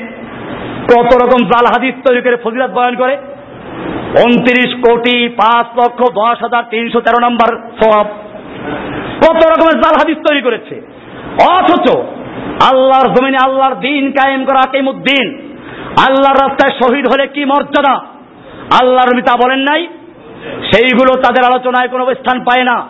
কত 0.93 1.23
রকম 1.23 1.43
জাল 1.43 1.65
হাদিস 1.65 1.93
তৈরি 2.07 2.21
করে 2.21 2.37
ফজিলত 2.43 2.71
বয়ন 2.71 2.95
করে? 2.95 3.17
উনত্রিশ 4.25 4.75
কোটি 4.75 5.29
পাঁচ 5.29 5.65
লক্ষ 5.79 6.03
দশ 6.03 6.37
হাজার 6.41 6.63
তিনশো 6.69 7.01
তেরো 7.01 7.29
নম্বর 7.29 7.49
সব 7.83 8.05
কত 9.23 9.39
রকমের 9.51 9.81
জাল 9.81 9.95
হাদিস 9.95 10.17
তৈরি 10.29 10.41
করেছে? 10.41 10.81
অথচ 11.55 11.89
আল্লাহর 12.69 13.07
জমিনে 13.15 13.37
আল্লাহর 13.37 13.75
দিন 13.75 14.11
কায়েম 14.11 14.45
করা 14.45 14.61
কেমুদ্দিন 14.71 15.37
আল্লাহর 16.07 16.41
রাস্তায় 16.43 16.73
শহীদ 16.83 17.07
হলে 17.13 17.27
কি 17.27 17.45
মর্যাদা? 17.45 17.95
আল্লাহর 18.81 19.09
নবী 19.13 19.21
তা 19.21 19.37
বলেন 19.43 19.59
নাই 19.59 19.87
সেইগুলো 20.45 21.21
তাদের 21.21 21.45
আলোচনায় 21.45 21.87
কোনো 21.87 22.13
স্থান 22.13 22.43
পায় 22.43 22.63
না। 22.63 22.87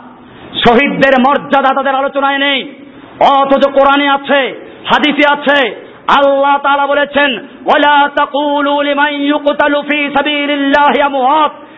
শহীদদের 0.68 1.14
মর্যাদা 1.20 1.76
তাদের 1.76 1.96
আলোচনায় 1.96 2.38
নেই। 2.38 2.76
অথচ 3.22 3.70
কোরআনে 3.72 4.08
আছে, 4.10 4.42
হাদিসে 4.86 5.34
আছে, 5.34 5.86
আল্লাহ 6.18 6.58
তাআলা 6.58 6.88
বলেছেন 6.88 7.40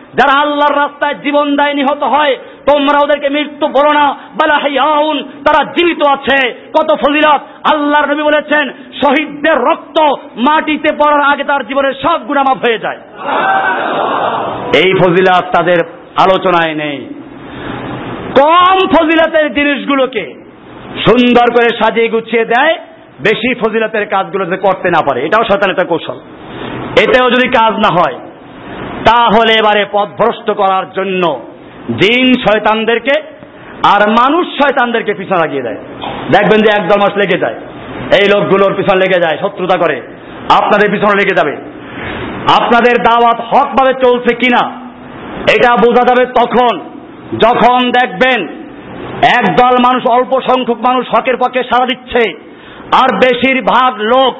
যারা 0.08 0.40
আল্লাহর 0.40 0.76
রাস্তায় 0.76 1.14
জীবন 1.14 1.56
দেয় 1.56 1.74
নিহত 1.74 2.02
হয়, 2.02 2.36
তোমরা 2.72 2.98
ওদেরকে 3.04 3.28
মৃত্যু 3.28 3.68
বলো 3.68 3.98
না। 3.98 4.06
বালা 4.10 4.54
হাইয়াউন 4.54 5.22
তারা 5.22 5.70
জীবিত 5.70 6.08
আছে। 6.08 6.70
কত 6.78 6.94
ফজিলত। 6.94 7.40
আল্লাহর 7.72 8.12
নবী 8.12 8.22
বলেছেন, 8.22 8.70
শহীদদের 8.92 9.58
রক্ত 9.58 10.02
মাটিতে 10.36 10.94
পড়ার 10.94 11.22
আগে 11.32 11.44
তার 11.44 11.66
জীবনের 11.66 11.92
সব 12.02 12.26
গুণা 12.26 12.40
মাফ 12.40 12.58
হয়ে 12.58 12.78
যায়। 12.78 12.98
এই 14.76 14.94
ফজিলাত 14.94 15.44
তাদের 15.56 15.76
আলোচনায় 16.20 16.74
নেই। 16.74 16.98
কম 18.42 18.76
ফজিলাতের 18.88 19.54
জিনিসগুলোকে 19.54 20.34
সুন্দর 21.08 21.54
করে 21.54 21.68
সাজিয়ে 21.68 22.08
গুছিয়ে 22.08 22.44
দেয়, 22.44 22.74
বেশি 23.20 23.54
ফজিলাতের 23.54 24.06
কাজগুলো 24.06 24.44
যাতে 24.44 24.56
করতে 24.56 24.90
না 24.90 25.00
পারে। 25.00 25.26
এটাও 25.26 25.44
শয়তানের 25.44 25.76
একটা 25.76 25.86
কৌশল। 25.86 26.20
এতেও 26.98 27.30
যদি 27.30 27.48
কাজ 27.48 27.72
না 27.72 27.88
হয়, 27.88 28.18
তাহলে 29.04 29.52
এবারে 29.52 29.84
পথভ্রষ্ট 29.92 30.50
করার 30.50 30.92
জন্য 30.92 31.40
জিন 31.96 32.34
শয়তানদেরকে 32.34 33.20
আর 33.86 34.10
মানুষ 34.10 34.46
শয়তানদেরকে 34.46 35.14
পিছনে 35.14 35.36
লাগিয়ে 35.36 35.62
দেয়। 35.62 35.76
দেখবেন 36.32 36.60
যে 36.60 36.82
একদল 36.82 37.00
মাস 37.00 37.16
লেগে 37.16 37.38
যায়। 37.38 37.54
এই 38.12 38.28
লোকগুলোর 38.36 38.74
পিছনে 38.74 39.00
লেগে 39.00 39.22
যায়, 39.22 39.38
শত্রুতা 39.40 39.78
করে। 39.78 40.00
আপনাদের 40.50 40.90
পিছনে 40.90 41.22
লেগে 41.22 41.36
যাবে। 41.36 41.56
আপনাদের 42.56 42.96
দাওয়াত 43.02 43.38
হকভাবে 43.50 43.92
চলছে 44.04 44.34
কিনা, 44.34 44.62
এটা 45.54 45.70
বোঝা 45.76 46.04
যাবে 46.08 46.24
তখন। 46.40 46.74
যখন 47.44 47.78
দেখবেন 47.90 48.40
একদল 49.38 49.74
মানুষ, 49.86 50.02
অল্প 50.10 50.32
সংখ্যক 50.40 50.78
মানুষ 50.88 51.04
হকের 51.14 51.36
পক্ষে 51.36 51.62
সাড়া 51.62 51.86
দিচ্ছে, 51.86 52.22
আর 53.02 53.08
বেশিরভাগ 53.24 53.92
লোক 54.00 54.32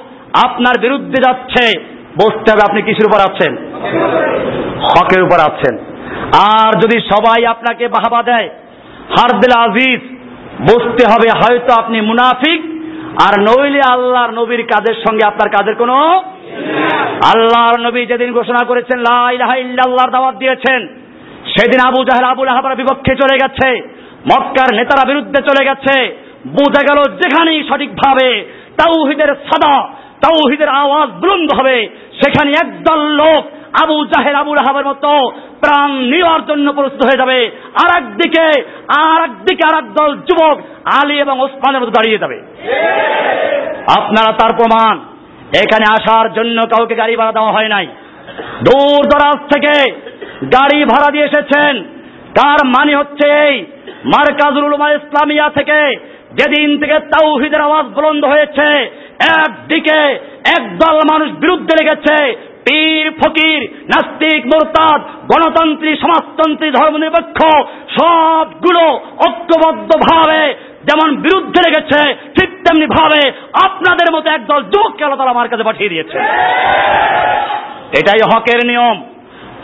আপনার 0.47 0.74
বিরুদ্ধে 0.80 1.18
যাচ্ছে। 1.26 1.64
বুঝতে 2.16 2.48
হবে, 2.51 2.62
আপনি 2.68 2.82
কিসের 2.82 3.06
উপর 3.06 3.20
আছেন? 3.20 3.52
হকের 4.94 5.22
উপর 5.22 5.39
আছেন। 5.40 5.74
আর 6.56 6.70
যদি 6.82 6.98
সবাই 7.12 7.47
আপনাকে 7.47 7.89
বাহাবা 7.89 8.20
দেয়, 8.22 8.48
হারদিল 9.16 9.55
আজিজ 9.59 10.01
বুঝতে 10.60 11.05
হবে, 11.12 11.28
হয়তো 11.40 11.70
আপনি 11.82 12.01
মুনাফিক, 12.01 12.60
আর 13.26 13.35
নইলে 13.40 13.80
আল্লাহর 13.93 14.32
নবীর 14.32 14.62
কাজের 14.66 14.97
সঙ্গে 15.05 15.24
আপনার 15.26 15.48
কাজের 15.48 15.74
কোনো 15.74 15.97
আল্লাহর 17.33 17.77
নবী 17.87 18.07
যেদিন 18.07 18.33
ঘোষণা 18.33 18.62
করেছেন, 18.65 18.99
লা 18.99 19.20
ইলাহা 19.33 19.55
দাওয়াত 20.15 20.37
দিয়েছেন, 20.37 20.81
সেদিন 21.55 21.81
আবু 21.87 22.05
জাহেল 22.05 22.25
আবুল 22.25 22.49
আহাবার 22.49 22.77
বিপক্ষে 22.77 23.12
চলে 23.16 23.37
গেছে, 23.43 23.69
মক্কার 24.31 24.70
নেতারা 24.75 25.05
বিরুদ্ধে 25.09 25.41
চলে 25.43 25.62
গেছে। 25.69 25.97
বোঝা 26.47 26.83
গেল 26.89 26.99
যেখানেই 27.20 27.61
সঠিকভাবে 27.69 28.29
তাওহিদের 28.77 29.31
সাদা, 29.49 29.89
তাওহিদের 30.20 30.69
আওয়াজ 30.69 31.09
বুলন্দ 31.23 31.49
হবে, 31.59 31.89
সেখানে 32.20 32.51
একদল 32.51 33.01
লোক 33.23 33.43
আবু 33.83 34.05
জাহের 34.05 34.35
আবুল 34.35 34.59
আহাবের 34.59 34.85
মতো 34.85 35.11
প্রাণ 35.62 35.91
নেওয়ার 35.91 36.43
জন্য 36.47 36.73
প্রস্তুত 36.73 37.03
হয়ে 37.09 37.20
যাবে। 37.23 37.39
আর 37.83 37.91
একদিকে 37.99 38.47
আর 39.07 39.20
একদিকে 39.25 39.65
আর 39.69 39.83
দল 39.99 40.11
যুবক 40.29 40.57
আলী 41.01 41.16
এবং 41.20 41.37
ওসমানের 41.41 41.81
মতো 41.81 41.91
দাঁড়িয়ে 41.91 42.19
যাবে। 42.19 42.39
আপনারা 43.99 44.31
তার 44.41 44.53
প্রমাণ 44.57 44.95
এখানে 45.62 45.87
আসার 45.97 46.27
জন্য 46.33 46.59
কাউকে 46.73 46.95
গাড়ি 46.95 47.15
ভাড়া 47.16 47.33
দেওয়া 47.33 47.53
হয় 47.53 47.70
নাই। 47.75 47.87
দূর 48.66 49.01
দরাজ 49.11 49.41
থেকে 49.53 49.75
গাড়ি 50.57 50.79
ভাড়া 50.85 51.09
দিয়ে 51.11 51.29
এসেছেন। 51.31 51.73
তার 52.39 52.61
মানে 52.75 52.93
হচ্ছে 52.97 53.27
এই 53.47 53.55
মার্কাজুল 54.12 54.65
উলমা 54.65 54.89
ইসলামিয়া 54.91 55.47
থেকে 55.49 55.81
যেদিন 56.39 56.69
থেকে 56.81 56.97
তাওহিদের 57.15 57.61
আওয়াজ 57.61 57.87
বুলন্দ 57.97 58.23
হয়েছে, 58.25 58.69
একদিকে 59.43 59.99
একদল 60.57 60.97
মানুষ 61.12 61.29
বিরুদ্ধে 61.43 61.75
লেগেছে, 61.81 62.16
পীর, 62.66 63.07
ফকির, 63.20 63.61
নাস্তিক, 63.93 64.41
মোরতাদ, 64.47 65.01
গণতন্ত্রী, 65.33 65.91
সমাজতন্ত্রী, 66.03 66.69
ধর্মনিরপেক্ষ, 66.70 67.39
সবগুলো 67.99 68.85
ঐক্যবদ্ধ 69.27 69.91
ভাবে 70.09 70.43
যেমন 70.89 71.09
বিরুদ্ধে 71.16 71.61
লেগেছে, 71.66 72.01
ঠিক 72.37 72.48
তেমনি 72.69 72.86
ভাবে 72.86 73.32
আপনাদের 73.65 74.07
মতো 74.15 74.31
একদল 74.31 74.62
যুবককে 74.62 75.05
আল্লাহ 75.05 75.19
তালা 75.19 75.31
আমার 75.31 75.49
কাছে 75.49 75.62
পাঠিয়ে 75.62 75.89
দিয়েছে। 75.89 76.19
এটাই 78.01 78.19
হকের 78.35 78.66
নিয়ম। 78.66 79.03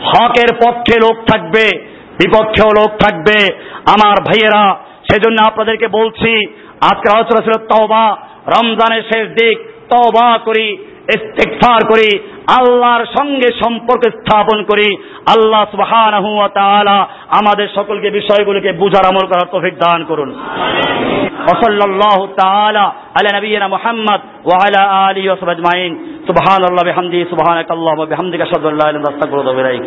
হকের 0.05 0.55
পক্ষে 0.55 0.95
লোক 0.99 1.25
থাকবে, 1.25 1.65
বিপক্ষেও 2.11 2.67
লোক 2.67 2.91
থাকবে। 2.97 3.53
আমার 3.87 4.15
ভাইয়েরা, 4.21 4.75
সেজন্য 5.11 5.51
আপনাদেরকে 5.51 5.87
বলছি 5.87 6.49
আজকের 6.81 7.15
আলোচনা 7.15 7.41
ছিল 7.41 7.65
তওবা, 7.65 8.17
রমজানের 8.47 9.01
শেষ 9.01 9.29
দিক, 9.29 9.57
তওবা 9.67 10.37
করি। 10.37 10.77
ইস্তেগফার 11.14 11.80
করি 11.90 12.10
আল্লাহর 12.58 13.04
সঙ্গে 13.18 13.48
সম্পর্ক 13.64 14.02
স্থাপন 14.18 14.58
করি 14.62 14.88
আল্লাহ 15.34 15.62
সুবহানাহু 15.70 16.30
ওয়া 16.36 16.48
তাআলা 16.48 16.96
আমাদের 17.40 17.68
সকলকে 17.74 18.10
বিষয়গুলোকে 18.10 18.72
বুঝার 18.72 19.04
আমল 19.06 19.26
করার 19.26 19.48
তৌফিক 19.50 19.74
দান 19.78 20.00
করুন 20.04 20.30
وصلى 21.48 21.84
الله 21.84 22.18
تعالى 22.36 22.92
على 23.16 23.28
نبينا 23.38 23.66
محمد 23.68 24.20
وعلى 24.50 24.80
آله 25.10 25.32
وصحبه 25.32 25.52
أجمعين 25.52 25.92
سبحان 26.28 26.62
الله 26.64 26.82
بحمده 26.88 27.20
سبحانك 27.32 27.68
اللهم 27.70 27.98
وبحمدك 27.98 28.40
أشهد 28.40 28.64
أن 28.64 28.74
لا 28.80 28.86
إله 28.90 28.90
إلا 28.90 28.98
أنت 29.00 29.08
أستغفرك 29.12 29.38
وأتوب 29.38 29.58
إليك 29.58 29.82